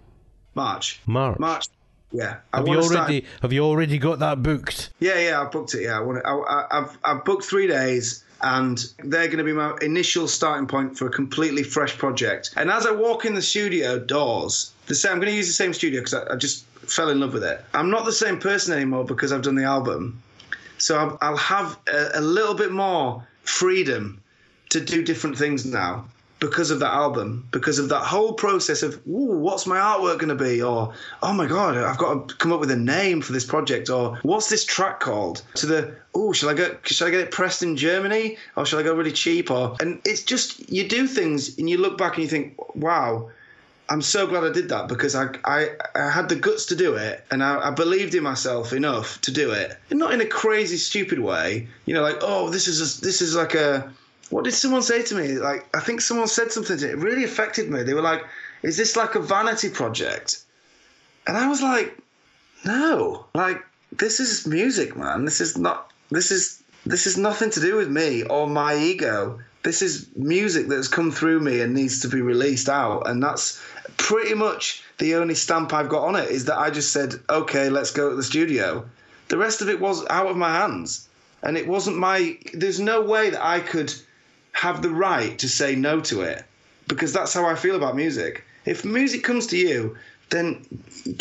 March. 0.55 1.01
March. 1.05 1.39
March. 1.39 1.67
Yeah. 2.11 2.37
I 2.53 2.57
have 2.57 2.67
you 2.67 2.75
already 2.75 3.21
start... 3.21 3.41
have 3.41 3.53
you 3.53 3.61
already 3.61 3.97
got 3.97 4.19
that 4.19 4.41
booked? 4.41 4.91
Yeah, 4.99 5.19
yeah, 5.19 5.41
I've 5.41 5.51
booked 5.51 5.73
it. 5.73 5.83
Yeah, 5.83 5.97
I 5.97 6.01
want. 6.01 6.21
I, 6.25 6.65
I've 6.71 6.97
I've 7.03 7.25
booked 7.25 7.45
three 7.45 7.67
days. 7.67 8.23
And 8.41 8.81
they're 9.03 9.25
going 9.25 9.39
to 9.39 9.43
be 9.43 9.51
my 9.51 9.77
initial 9.81 10.25
starting 10.25 10.65
point 10.65 10.97
for 10.97 11.07
a 11.07 11.11
completely 11.11 11.61
fresh 11.61 11.97
project. 11.97 12.51
And 12.55 12.71
as 12.71 12.85
I 12.85 12.91
walk 12.91 13.25
in 13.25 13.33
the 13.33 13.41
studio 13.41 13.99
doors, 13.99 14.71
the 14.85 14.95
same, 14.95 15.11
I'm 15.11 15.17
going 15.19 15.29
to 15.29 15.35
use 15.35 15.47
the 15.47 15.53
same 15.53 15.73
studio 15.73 15.99
because 15.99 16.13
I, 16.13 16.23
I 16.31 16.35
just 16.37 16.63
fell 16.89 17.09
in 17.09 17.19
love 17.19 17.33
with 17.33 17.43
it. 17.43 17.59
I'm 17.73 17.89
not 17.89 18.05
the 18.05 18.13
same 18.13 18.39
person 18.39 18.73
anymore 18.73 19.03
because 19.03 19.33
I've 19.33 19.41
done 19.41 19.55
the 19.55 19.65
album. 19.65 20.23
So 20.77 20.97
I'll, 20.97 21.17
I'll 21.19 21.35
have 21.35 21.77
a, 21.91 22.11
a 22.13 22.21
little 22.21 22.55
bit 22.55 22.71
more 22.71 23.27
freedom 23.41 24.21
to 24.69 24.79
do 24.79 25.03
different 25.03 25.37
things 25.37 25.65
now 25.65 26.05
because 26.39 26.71
of 26.71 26.79
that 26.79 26.93
album, 26.93 27.47
because 27.51 27.79
of 27.79 27.89
that 27.89 28.03
whole 28.03 28.33
process 28.33 28.81
of, 28.81 28.95
ooh, 29.07 29.37
what's 29.37 29.67
my 29.67 29.77
artwork 29.77 30.19
going 30.19 30.29
to 30.29 30.35
be? 30.35 30.61
Or, 30.61 30.93
oh 31.21 31.33
my 31.33 31.45
God, 31.45 31.77
I've 31.77 31.97
got 31.97 32.29
to 32.29 32.35
come 32.35 32.53
up 32.53 32.59
with 32.59 32.71
a 32.71 32.77
name 32.77 33.21
for 33.21 33.33
this 33.33 33.45
project. 33.45 33.89
Or, 33.89 34.17
what's 34.23 34.49
this 34.49 34.63
track 34.63 34.99
called? 34.99 35.43
To 35.55 35.65
the, 35.65 35.95
oh, 36.15 36.31
shall 36.31 36.49
I 36.49 36.53
get, 36.53 36.87
shall 36.87 37.07
I 37.07 37.11
get 37.11 37.19
it 37.19 37.31
pressed 37.31 37.61
in 37.61 37.75
Germany? 37.75 38.37
Or 38.55 38.65
shall 38.65 38.79
I 38.79 38.83
go 38.83 38.95
really 38.95 39.11
cheap? 39.11 39.51
Or, 39.51 39.75
and 39.81 40.01
it's 40.05 40.23
just, 40.23 40.69
you 40.69 40.87
do 40.87 41.07
things 41.07 41.57
and 41.57 41.69
you 41.69 41.77
look 41.77 41.97
back 41.97 42.15
and 42.15 42.23
you 42.23 42.29
think, 42.29 42.55
wow, 42.75 43.29
I'm 43.89 44.01
so 44.01 44.27
glad 44.27 44.43
I 44.43 44.51
did 44.51 44.69
that 44.69 44.87
because 44.87 45.15
I, 45.15 45.29
I, 45.43 45.69
I 45.95 46.09
had 46.11 46.29
the 46.29 46.35
guts 46.35 46.67
to 46.67 46.75
do 46.75 46.93
it 46.95 47.25
and 47.31 47.43
I, 47.43 47.69
I, 47.69 47.71
believed 47.71 48.13
in 48.13 48.21
myself 48.21 48.71
enough 48.71 49.19
to 49.21 49.31
do 49.31 49.51
it. 49.51 49.75
And 49.89 49.97
not 49.97 50.13
in 50.13 50.21
a 50.21 50.27
crazy, 50.27 50.77
stupid 50.77 51.17
way. 51.17 51.67
You 51.85 51.95
know, 51.95 52.03
like, 52.03 52.17
oh, 52.21 52.51
this 52.51 52.67
is 52.67 52.79
a, 52.79 53.01
this 53.01 53.23
is 53.23 53.35
like 53.35 53.55
a 53.55 53.91
what 54.29 54.43
did 54.43 54.53
someone 54.53 54.81
say 54.81 55.03
to 55.03 55.15
me? 55.15 55.33
Like, 55.33 55.67
I 55.75 55.79
think 55.79 56.01
someone 56.01 56.27
said 56.27 56.51
something 56.51 56.77
to 56.77 56.87
it. 56.87 56.91
it 56.91 56.97
really 56.97 57.23
affected 57.23 57.69
me. 57.69 57.83
They 57.83 57.93
were 57.93 58.01
like, 58.01 58.23
"Is 58.61 58.77
this 58.77 58.95
like 58.95 59.15
a 59.15 59.19
vanity 59.19 59.69
project?" 59.69 60.43
And 61.27 61.35
I 61.37 61.47
was 61.47 61.61
like, 61.61 61.97
"No, 62.65 63.25
like 63.33 63.63
this 63.91 64.19
is 64.19 64.45
music, 64.45 64.95
man. 64.95 65.25
This 65.25 65.41
is 65.41 65.57
not. 65.57 65.91
This 66.11 66.31
is 66.31 66.61
this 66.85 67.07
is 67.07 67.17
nothing 67.17 67.49
to 67.51 67.59
do 67.59 67.75
with 67.75 67.89
me 67.89 68.23
or 68.23 68.47
my 68.47 68.75
ego. 68.75 69.39
This 69.63 69.81
is 69.81 70.07
music 70.15 70.67
that's 70.67 70.87
come 70.87 71.11
through 71.11 71.41
me 71.41 71.59
and 71.59 71.73
needs 71.73 72.01
to 72.01 72.07
be 72.07 72.21
released 72.21 72.69
out. 72.69 73.07
And 73.07 73.21
that's 73.21 73.61
pretty 73.97 74.33
much 74.33 74.83
the 74.97 75.15
only 75.15 75.35
stamp 75.35 75.73
I've 75.73 75.89
got 75.89 76.07
on 76.07 76.15
it 76.15 76.29
is 76.29 76.45
that 76.45 76.57
I 76.57 76.69
just 76.69 76.93
said, 76.93 77.15
okay, 77.29 77.69
let's 77.69 77.91
go 77.91 78.09
to 78.09 78.15
the 78.15 78.23
studio. 78.23 78.85
The 79.27 79.37
rest 79.37 79.61
of 79.61 79.69
it 79.69 79.81
was 79.81 80.05
out 80.09 80.27
of 80.27 80.37
my 80.37 80.51
hands. 80.55 81.07
And 81.43 81.57
it 81.57 81.67
wasn't 81.67 81.97
my, 81.97 82.37
there's 82.53 82.79
no 82.79 83.01
way 83.01 83.29
that 83.31 83.45
I 83.45 83.59
could 83.59 83.93
have 84.51 84.81
the 84.81 84.89
right 84.89 85.37
to 85.39 85.49
say 85.49 85.75
no 85.75 86.01
to 86.01 86.21
it 86.21 86.43
because 86.87 87.13
that's 87.13 87.33
how 87.33 87.45
I 87.45 87.55
feel 87.55 87.75
about 87.75 87.95
music. 87.95 88.43
If 88.65 88.83
music 88.83 89.23
comes 89.23 89.47
to 89.47 89.57
you, 89.57 89.95
then 90.29 90.65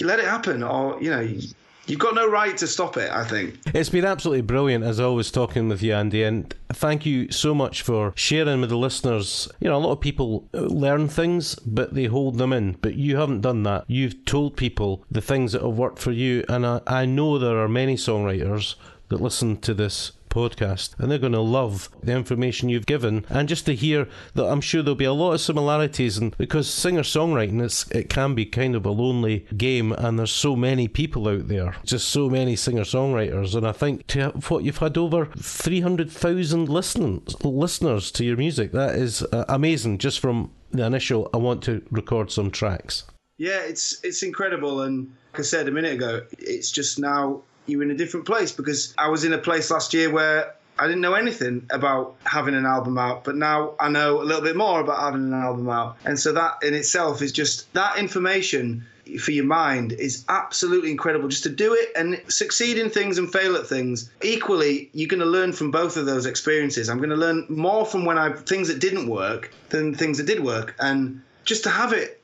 let 0.00 0.18
it 0.18 0.24
happen, 0.24 0.62
or 0.62 1.00
you 1.00 1.10
know, 1.10 1.20
you've 1.20 1.98
got 1.98 2.14
no 2.14 2.28
right 2.28 2.56
to 2.58 2.66
stop 2.66 2.96
it. 2.96 3.10
I 3.10 3.24
think 3.24 3.58
it's 3.66 3.88
been 3.88 4.04
absolutely 4.04 4.42
brilliant 4.42 4.84
as 4.84 4.98
always 5.00 5.30
talking 5.30 5.68
with 5.68 5.82
you, 5.82 5.94
Andy, 5.94 6.22
and 6.24 6.52
thank 6.72 7.06
you 7.06 7.30
so 7.30 7.54
much 7.54 7.82
for 7.82 8.12
sharing 8.16 8.60
with 8.60 8.70
the 8.70 8.76
listeners. 8.76 9.48
You 9.60 9.68
know, 9.68 9.76
a 9.76 9.78
lot 9.78 9.92
of 9.92 10.00
people 10.00 10.48
uh, 10.52 10.62
learn 10.62 11.08
things, 11.08 11.54
but 11.56 11.94
they 11.94 12.04
hold 12.06 12.38
them 12.38 12.52
in. 12.52 12.76
But 12.80 12.94
you 12.94 13.16
haven't 13.16 13.42
done 13.42 13.62
that. 13.62 13.84
You've 13.86 14.24
told 14.24 14.56
people 14.56 15.04
the 15.10 15.22
things 15.22 15.52
that 15.52 15.62
have 15.62 15.78
worked 15.78 16.00
for 16.00 16.12
you, 16.12 16.44
and 16.48 16.66
I, 16.66 16.80
I 16.86 17.04
know 17.06 17.38
there 17.38 17.58
are 17.58 17.68
many 17.68 17.96
songwriters 17.96 18.74
that 19.08 19.20
listen 19.22 19.56
to 19.58 19.72
this 19.72 20.12
podcast 20.28 20.98
and 20.98 21.10
they're 21.10 21.18
going 21.18 21.32
to 21.32 21.40
love 21.40 21.88
the 22.02 22.12
information 22.12 22.68
you've 22.68 22.86
given 22.86 23.24
and 23.28 23.48
just 23.48 23.66
to 23.66 23.74
hear 23.74 24.08
that 24.34 24.46
I'm 24.46 24.60
sure 24.60 24.82
there'll 24.82 24.94
be 24.94 25.04
a 25.04 25.12
lot 25.12 25.32
of 25.32 25.40
similarities 25.40 26.18
and 26.18 26.36
because 26.38 26.68
singer 26.68 27.02
songwriting 27.02 27.62
it's, 27.62 27.90
it 27.90 28.08
can 28.08 28.34
be 28.34 28.46
kind 28.46 28.74
of 28.74 28.86
a 28.86 28.90
lonely 28.90 29.46
game 29.56 29.92
and 29.92 30.18
there's 30.18 30.32
so 30.32 30.56
many 30.56 30.88
people 30.88 31.28
out 31.28 31.48
there 31.48 31.74
just 31.84 32.08
so 32.08 32.28
many 32.28 32.56
singer 32.56 32.82
songwriters 32.82 33.54
and 33.54 33.66
I 33.66 33.72
think 33.72 34.06
to 34.08 34.30
what 34.48 34.64
you've 34.64 34.78
had 34.78 34.96
over 34.96 35.26
300,000 35.26 36.68
listeners 36.68 37.44
listeners 37.44 38.10
to 38.12 38.24
your 38.24 38.36
music 38.36 38.72
that 38.72 38.94
is 38.94 39.22
uh, 39.22 39.44
amazing 39.48 39.98
just 39.98 40.20
from 40.20 40.50
the 40.70 40.84
initial 40.84 41.30
I 41.32 41.38
want 41.38 41.62
to 41.64 41.82
record 41.90 42.30
some 42.30 42.50
tracks. 42.50 43.04
Yeah 43.36 43.60
it's 43.60 44.00
it's 44.02 44.22
incredible 44.22 44.82
and 44.82 45.10
like 45.32 45.40
I 45.40 45.42
said 45.42 45.68
a 45.68 45.70
minute 45.70 45.92
ago 45.92 46.22
it's 46.38 46.70
just 46.70 46.98
now 46.98 47.42
you're 47.68 47.82
in 47.82 47.90
a 47.90 47.96
different 47.96 48.26
place 48.26 48.52
because 48.52 48.94
I 48.98 49.08
was 49.08 49.24
in 49.24 49.32
a 49.32 49.38
place 49.38 49.70
last 49.70 49.94
year 49.94 50.10
where 50.10 50.54
I 50.78 50.86
didn't 50.86 51.00
know 51.00 51.14
anything 51.14 51.66
about 51.70 52.14
having 52.24 52.54
an 52.54 52.64
album 52.64 52.98
out, 52.98 53.24
but 53.24 53.36
now 53.36 53.74
I 53.80 53.88
know 53.88 54.22
a 54.22 54.24
little 54.24 54.42
bit 54.42 54.56
more 54.56 54.80
about 54.80 55.00
having 55.00 55.24
an 55.24 55.34
album 55.34 55.68
out. 55.68 55.96
And 56.04 56.18
so 56.18 56.32
that 56.32 56.62
in 56.62 56.74
itself 56.74 57.20
is 57.20 57.32
just 57.32 57.72
that 57.74 57.98
information 57.98 58.86
for 59.20 59.32
your 59.32 59.44
mind 59.44 59.92
is 59.92 60.24
absolutely 60.28 60.90
incredible. 60.90 61.28
Just 61.28 61.42
to 61.44 61.48
do 61.48 61.72
it 61.74 61.90
and 61.96 62.20
succeed 62.28 62.78
in 62.78 62.90
things 62.90 63.18
and 63.18 63.30
fail 63.32 63.56
at 63.56 63.66
things 63.66 64.10
equally 64.22 64.90
you're 64.92 65.08
going 65.08 65.20
to 65.20 65.26
learn 65.26 65.52
from 65.52 65.70
both 65.70 65.96
of 65.96 66.06
those 66.06 66.26
experiences. 66.26 66.88
I'm 66.88 66.98
going 66.98 67.10
to 67.10 67.16
learn 67.16 67.46
more 67.48 67.86
from 67.86 68.04
when 68.04 68.18
i 68.18 68.32
things 68.32 68.68
that 68.68 68.80
didn't 68.80 69.08
work 69.08 69.52
than 69.70 69.94
things 69.94 70.18
that 70.18 70.26
did 70.26 70.44
work. 70.44 70.74
And 70.78 71.22
just 71.44 71.64
to 71.64 71.70
have 71.70 71.92
it 71.92 72.20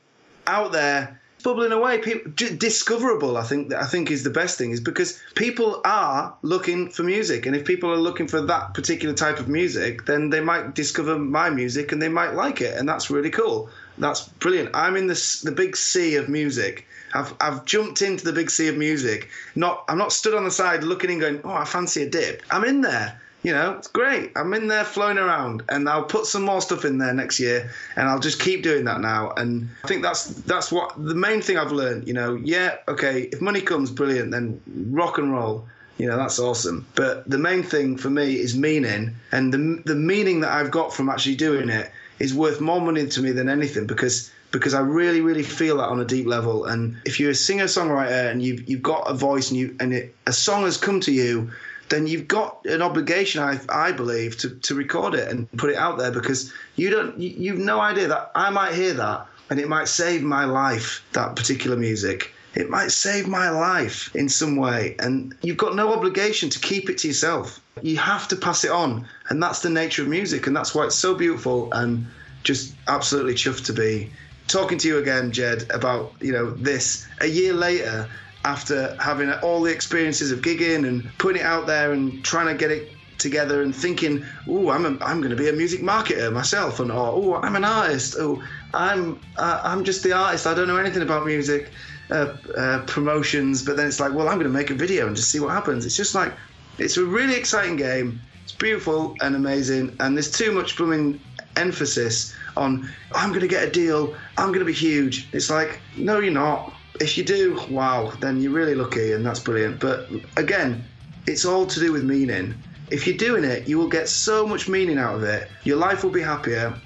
out 0.47 0.71
there 0.71 1.19
bubbling 1.45 1.71
away. 1.71 1.99
People 1.99 2.31
discoverable 2.35 3.37
i 3.37 3.43
think 3.43 3.71
i 3.73 3.85
think 3.85 4.09
is 4.09 4.23
the 4.23 4.37
best 4.41 4.57
thing 4.57 4.71
is 4.71 4.79
because 4.79 5.21
people 5.35 5.79
are 5.85 6.35
looking 6.41 6.89
for 6.89 7.03
music 7.03 7.45
and 7.45 7.55
if 7.55 7.63
people 7.63 7.91
are 7.91 8.03
looking 8.07 8.27
for 8.27 8.41
that 8.41 8.73
particular 8.73 9.13
type 9.13 9.39
of 9.39 9.47
music 9.47 10.05
then 10.05 10.31
they 10.31 10.41
might 10.41 10.73
discover 10.73 11.19
my 11.19 11.49
music 11.49 11.91
and 11.91 12.01
they 12.01 12.09
might 12.09 12.33
like 12.33 12.61
it 12.61 12.75
and 12.77 12.89
that's 12.89 13.09
really 13.11 13.29
cool. 13.29 13.69
That's 13.97 14.27
brilliant. 14.43 14.71
I'm 14.73 14.97
in 14.97 15.07
this 15.07 15.41
the 15.41 15.51
big 15.51 15.77
sea 15.77 16.15
of 16.15 16.27
music. 16.27 16.87
I've, 17.13 17.33
I've 17.39 17.63
jumped 17.63 18.01
into 18.01 18.25
the 18.25 18.33
big 18.33 18.49
sea 18.49 18.67
of 18.67 18.77
music. 18.77 19.29
Not 19.55 19.85
i'm 19.87 19.99
not 19.99 20.11
stood 20.11 20.33
on 20.33 20.45
the 20.45 20.51
side 20.51 20.83
looking 20.83 21.11
and 21.11 21.21
going 21.21 21.41
oh 21.43 21.51
i 21.51 21.65
fancy 21.65 22.01
a 22.03 22.09
dip. 22.09 22.41
I'm 22.49 22.65
in 22.65 22.81
there 22.81 23.21
you 23.45 23.51
know, 23.51 23.73
it's 23.73 23.87
great. 23.87 24.31
I'm 24.35 24.51
in 24.55 24.67
there 24.67 24.83
flowing 24.83 25.19
around, 25.19 25.61
and 25.69 25.87
I'll 25.87 26.05
put 26.05 26.25
some 26.25 26.41
more 26.41 26.61
stuff 26.61 26.83
in 26.83 26.97
there 26.97 27.13
next 27.13 27.39
year, 27.39 27.69
and 27.95 28.09
I'll 28.09 28.19
just 28.19 28.39
keep 28.39 28.63
doing 28.63 28.85
that 28.85 29.01
now. 29.01 29.33
And 29.37 29.69
I 29.83 29.87
think 29.87 30.01
that's 30.01 30.25
that's 30.25 30.71
what 30.71 30.95
the 30.97 31.13
main 31.13 31.43
thing 31.43 31.55
I've 31.55 31.71
learned. 31.71 32.07
You 32.07 32.15
know, 32.15 32.33
yeah, 32.33 32.77
okay, 32.87 33.29
if 33.31 33.41
money 33.41 33.61
comes, 33.61 33.91
brilliant, 33.91 34.31
then 34.31 34.59
rock 34.89 35.19
and 35.19 35.31
roll. 35.31 35.67
You 35.99 36.07
know, 36.07 36.17
that's 36.17 36.39
awesome. 36.39 36.87
But 36.95 37.29
the 37.29 37.37
main 37.37 37.61
thing 37.61 37.97
for 37.97 38.09
me 38.09 38.33
is 38.33 38.57
meaning, 38.57 39.15
and 39.31 39.53
the 39.53 39.83
the 39.85 39.95
meaning 39.95 40.39
that 40.39 40.51
I've 40.51 40.71
got 40.71 40.91
from 40.91 41.07
actually 41.07 41.35
doing 41.35 41.69
it 41.69 41.91
is 42.17 42.33
worth 42.33 42.59
more 42.59 42.81
money 42.81 43.05
to 43.05 43.21
me 43.21 43.31
than 43.31 43.47
anything 43.47 43.85
because 43.85 44.31
because 44.49 44.73
I 44.73 44.79
really, 44.79 45.21
really 45.21 45.43
feel 45.43 45.77
that 45.77 45.89
on 45.89 45.99
a 45.99 46.05
deep 46.05 46.25
level. 46.25 46.65
And 46.65 46.97
if 47.05 47.19
you're 47.19 47.31
a 47.31 47.35
singer 47.35 47.65
songwriter 47.65 48.31
and 48.31 48.41
you've 48.41 48.67
you've 48.67 48.81
got 48.81 49.03
a 49.03 49.13
voice 49.13 49.51
and 49.51 49.59
you 49.59 49.75
and 49.79 49.93
it, 49.93 50.15
a 50.25 50.33
song 50.33 50.63
has 50.63 50.77
come 50.77 50.99
to 51.01 51.11
you 51.11 51.51
then 51.89 52.07
you've 52.07 52.27
got 52.27 52.65
an 52.65 52.81
obligation, 52.81 53.41
I, 53.41 53.59
I 53.69 53.91
believe, 53.91 54.37
to, 54.39 54.49
to 54.49 54.75
record 54.75 55.13
it 55.13 55.29
and 55.29 55.51
put 55.57 55.69
it 55.69 55.75
out 55.75 55.97
there 55.97 56.11
because 56.11 56.51
you 56.75 56.89
don't, 56.89 57.19
you, 57.19 57.29
you've 57.29 57.59
no 57.59 57.79
idea 57.79 58.07
that 58.07 58.31
I 58.33 58.49
might 58.49 58.73
hear 58.73 58.93
that 58.93 59.27
and 59.49 59.59
it 59.59 59.67
might 59.67 59.87
save 59.87 60.23
my 60.23 60.45
life, 60.45 61.03
that 61.13 61.35
particular 61.35 61.77
music. 61.77 62.31
It 62.55 62.69
might 62.69 62.91
save 62.91 63.27
my 63.27 63.49
life 63.49 64.15
in 64.15 64.29
some 64.29 64.55
way. 64.55 64.95
And 64.99 65.35
you've 65.41 65.57
got 65.57 65.75
no 65.75 65.93
obligation 65.93 66.49
to 66.49 66.59
keep 66.59 66.89
it 66.89 66.97
to 66.99 67.07
yourself. 67.07 67.61
You 67.81 67.97
have 67.97 68.27
to 68.29 68.35
pass 68.35 68.63
it 68.63 68.71
on. 68.71 69.07
And 69.29 69.43
that's 69.43 69.61
the 69.61 69.69
nature 69.69 70.01
of 70.01 70.07
music. 70.07 70.47
And 70.47 70.55
that's 70.55 70.73
why 70.73 70.85
it's 70.85 70.95
so 70.95 71.13
beautiful 71.13 71.71
and 71.73 72.07
just 72.43 72.73
absolutely 72.87 73.33
chuffed 73.33 73.65
to 73.65 73.73
be 73.73 74.09
talking 74.47 74.77
to 74.77 74.87
you 74.87 74.99
again, 74.99 75.31
Jed, 75.31 75.69
about, 75.69 76.13
you 76.21 76.31
know, 76.31 76.51
this 76.51 77.07
a 77.19 77.27
year 77.27 77.53
later 77.53 78.07
after 78.45 78.95
having 79.01 79.31
all 79.43 79.61
the 79.61 79.71
experiences 79.71 80.31
of 80.31 80.39
gigging 80.39 80.87
and 80.87 81.09
putting 81.17 81.41
it 81.41 81.45
out 81.45 81.65
there 81.67 81.91
and 81.91 82.23
trying 82.23 82.47
to 82.47 82.53
get 82.53 82.71
it 82.71 82.91
together 83.17 83.63
and 83.63 83.75
thinking, 83.75 84.23
oh, 84.47 84.69
I'm, 84.69 84.85
a, 84.85 85.03
I'm 85.03 85.19
going 85.19 85.31
to 85.31 85.35
be 85.35 85.49
a 85.49 85.53
music 85.53 85.81
marketer 85.81 86.31
myself, 86.31 86.79
and 86.79 86.91
or 86.91 87.07
oh, 87.07 87.33
I'm 87.41 87.55
an 87.55 87.65
artist, 87.65 88.15
oh, 88.19 88.41
I'm 88.73 89.19
uh, 89.37 89.61
I'm 89.63 89.83
just 89.83 90.03
the 90.03 90.13
artist. 90.13 90.45
I 90.47 90.53
don't 90.53 90.67
know 90.67 90.77
anything 90.77 91.01
about 91.01 91.25
music 91.25 91.71
uh, 92.11 92.37
uh, 92.55 92.85
promotions. 92.85 93.63
But 93.63 93.77
then 93.77 93.87
it's 93.87 93.99
like, 93.99 94.13
well, 94.13 94.27
I'm 94.29 94.35
going 94.35 94.51
to 94.51 94.57
make 94.57 94.69
a 94.69 94.75
video 94.75 95.07
and 95.07 95.15
just 95.15 95.31
see 95.31 95.39
what 95.39 95.51
happens. 95.51 95.85
It's 95.85 95.97
just 95.97 96.13
like, 96.13 96.33
it's 96.77 96.97
a 96.97 97.03
really 97.03 97.35
exciting 97.35 97.77
game. 97.77 98.21
It's 98.43 98.51
beautiful 98.51 99.15
and 99.21 99.35
amazing, 99.35 99.95
and 99.99 100.15
there's 100.15 100.29
too 100.29 100.51
much 100.51 100.77
blooming 100.77 101.19
emphasis 101.55 102.35
on 102.55 102.87
I'm 103.13 103.29
going 103.29 103.41
to 103.41 103.47
get 103.47 103.63
a 103.63 103.71
deal. 103.71 104.15
I'm 104.37 104.49
going 104.49 104.59
to 104.59 104.65
be 104.65 104.73
huge. 104.73 105.27
It's 105.33 105.49
like, 105.49 105.79
no, 105.97 106.19
you're 106.19 106.31
not 106.31 106.73
if 106.99 107.17
you 107.17 107.23
do, 107.23 107.59
wow, 107.69 108.11
then 108.19 108.41
you're 108.41 108.51
really 108.51 108.75
lucky 108.75 109.13
and 109.13 109.25
that's 109.25 109.39
brilliant. 109.39 109.79
But 109.79 110.09
again, 110.37 110.83
it's 111.27 111.45
all 111.45 111.65
to 111.65 111.79
do 111.79 111.91
with 111.91 112.03
meaning. 112.03 112.55
If 112.91 113.07
you're 113.07 113.17
doing 113.17 113.43
it, 113.43 113.67
you 113.67 113.77
will 113.77 113.89
get 113.89 114.07
so 114.07 114.45
much 114.45 114.69
meaning 114.69 114.97
out 114.97 115.15
of 115.15 115.23
it. 115.23 115.49
Your 115.63 115.77
life 115.77 116.03
will 116.03 116.11
be 116.11 116.21
happier 116.21 116.79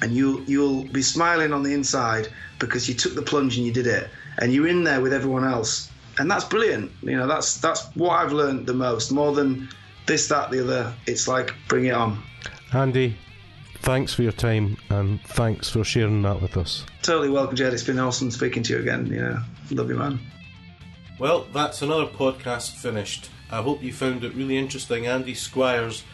and 0.00 0.12
you 0.12 0.44
you'll 0.46 0.84
be 0.88 1.02
smiling 1.02 1.52
on 1.52 1.62
the 1.62 1.72
inside 1.72 2.28
because 2.58 2.88
you 2.88 2.94
took 2.94 3.14
the 3.14 3.22
plunge 3.22 3.56
and 3.56 3.64
you 3.64 3.72
did 3.72 3.86
it 3.86 4.10
and 4.38 4.52
you're 4.52 4.66
in 4.66 4.84
there 4.84 5.00
with 5.00 5.12
everyone 5.12 5.44
else. 5.44 5.90
And 6.18 6.30
that's 6.30 6.44
brilliant. 6.44 6.90
You 7.02 7.16
know, 7.16 7.26
that's 7.26 7.58
that's 7.58 7.86
what 7.94 8.10
I've 8.10 8.32
learned 8.32 8.66
the 8.66 8.74
most, 8.74 9.12
more 9.12 9.32
than 9.32 9.68
this, 10.06 10.28
that, 10.28 10.50
the 10.50 10.62
other. 10.62 10.92
It's 11.06 11.28
like 11.28 11.54
bring 11.68 11.86
it 11.86 11.94
on. 11.94 12.22
Andy, 12.72 13.16
thanks 13.82 14.14
for 14.14 14.22
your 14.22 14.32
time 14.32 14.76
and 14.90 15.20
thanks 15.22 15.68
for 15.68 15.82
sharing 15.82 16.22
that 16.22 16.40
with 16.40 16.56
us. 16.56 16.86
Totally 17.02 17.28
welcome, 17.28 17.56
Jed. 17.56 17.74
It's 17.74 17.82
been 17.82 17.98
awesome 17.98 18.30
speaking 18.30 18.62
to 18.64 18.74
you 18.74 18.78
again. 18.78 19.06
Yeah, 19.06 19.42
love 19.70 19.90
you, 19.90 19.96
man. 19.96 20.20
Well, 21.18 21.46
that's 21.52 21.82
another 21.82 22.06
podcast 22.06 22.76
finished. 22.76 23.28
I 23.50 23.60
hope 23.60 23.82
you 23.82 23.92
found 23.92 24.24
it 24.24 24.34
really 24.34 24.56
interesting. 24.56 25.06
Andy 25.06 25.34
Squires 25.34 26.04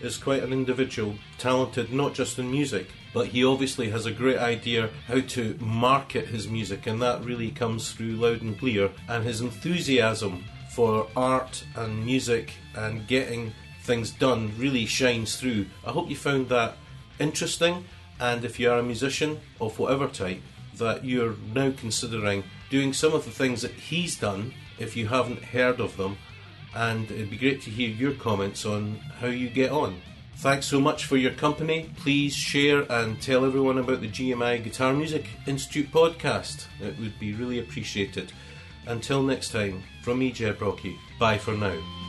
is 0.00 0.16
quite 0.16 0.42
an 0.42 0.52
individual, 0.52 1.14
talented 1.38 1.92
not 1.92 2.12
just 2.12 2.38
in 2.38 2.50
music, 2.50 2.88
but 3.14 3.28
he 3.28 3.44
obviously 3.44 3.90
has 3.90 4.04
a 4.04 4.12
great 4.12 4.38
idea 4.38 4.90
how 5.06 5.20
to 5.20 5.56
market 5.60 6.26
his 6.26 6.48
music, 6.48 6.86
and 6.86 7.00
that 7.02 7.24
really 7.24 7.50
comes 7.50 7.92
through 7.92 8.16
loud 8.16 8.42
and 8.42 8.58
clear. 8.58 8.90
And 9.08 9.24
his 9.24 9.40
enthusiasm 9.40 10.44
for 10.70 11.06
art 11.14 11.64
and 11.76 12.04
music 12.04 12.54
and 12.74 13.06
getting 13.06 13.52
things 13.82 14.10
done 14.10 14.52
really 14.58 14.86
shines 14.86 15.36
through. 15.36 15.66
I 15.86 15.90
hope 15.90 16.10
you 16.10 16.16
found 16.16 16.48
that 16.48 16.76
interesting, 17.22 17.84
and 18.20 18.44
if 18.44 18.60
you 18.60 18.70
are 18.70 18.78
a 18.78 18.82
musician 18.82 19.40
of 19.60 19.78
whatever 19.78 20.08
type, 20.08 20.42
that 20.76 21.04
you're 21.04 21.36
now 21.54 21.72
considering 21.76 22.44
doing 22.70 22.92
some 22.92 23.14
of 23.14 23.24
the 23.24 23.30
things 23.30 23.62
that 23.62 23.72
he's 23.72 24.16
done 24.18 24.52
if 24.78 24.96
you 24.96 25.08
haven't 25.08 25.44
heard 25.44 25.80
of 25.80 25.96
them, 25.96 26.18
and 26.74 27.10
it'd 27.10 27.30
be 27.30 27.36
great 27.36 27.62
to 27.62 27.70
hear 27.70 27.88
your 27.88 28.14
comments 28.14 28.64
on 28.64 28.96
how 29.20 29.28
you 29.28 29.48
get 29.48 29.70
on. 29.70 30.00
Thanks 30.36 30.66
so 30.66 30.80
much 30.80 31.04
for 31.04 31.16
your 31.16 31.32
company. 31.32 31.90
Please 31.96 32.34
share 32.34 32.84
and 32.90 33.20
tell 33.20 33.44
everyone 33.44 33.78
about 33.78 34.00
the 34.00 34.08
GMI 34.08 34.64
Guitar 34.64 34.92
Music 34.92 35.26
Institute 35.46 35.92
podcast. 35.92 36.66
It 36.80 36.98
would 36.98 37.18
be 37.20 37.34
really 37.34 37.60
appreciated. 37.60 38.32
Until 38.86 39.22
next 39.22 39.50
time, 39.50 39.82
from 40.02 40.18
me, 40.18 40.32
Jed 40.32 40.60
Rocky, 40.60 40.98
bye 41.20 41.38
for 41.38 41.52
now. 41.52 42.01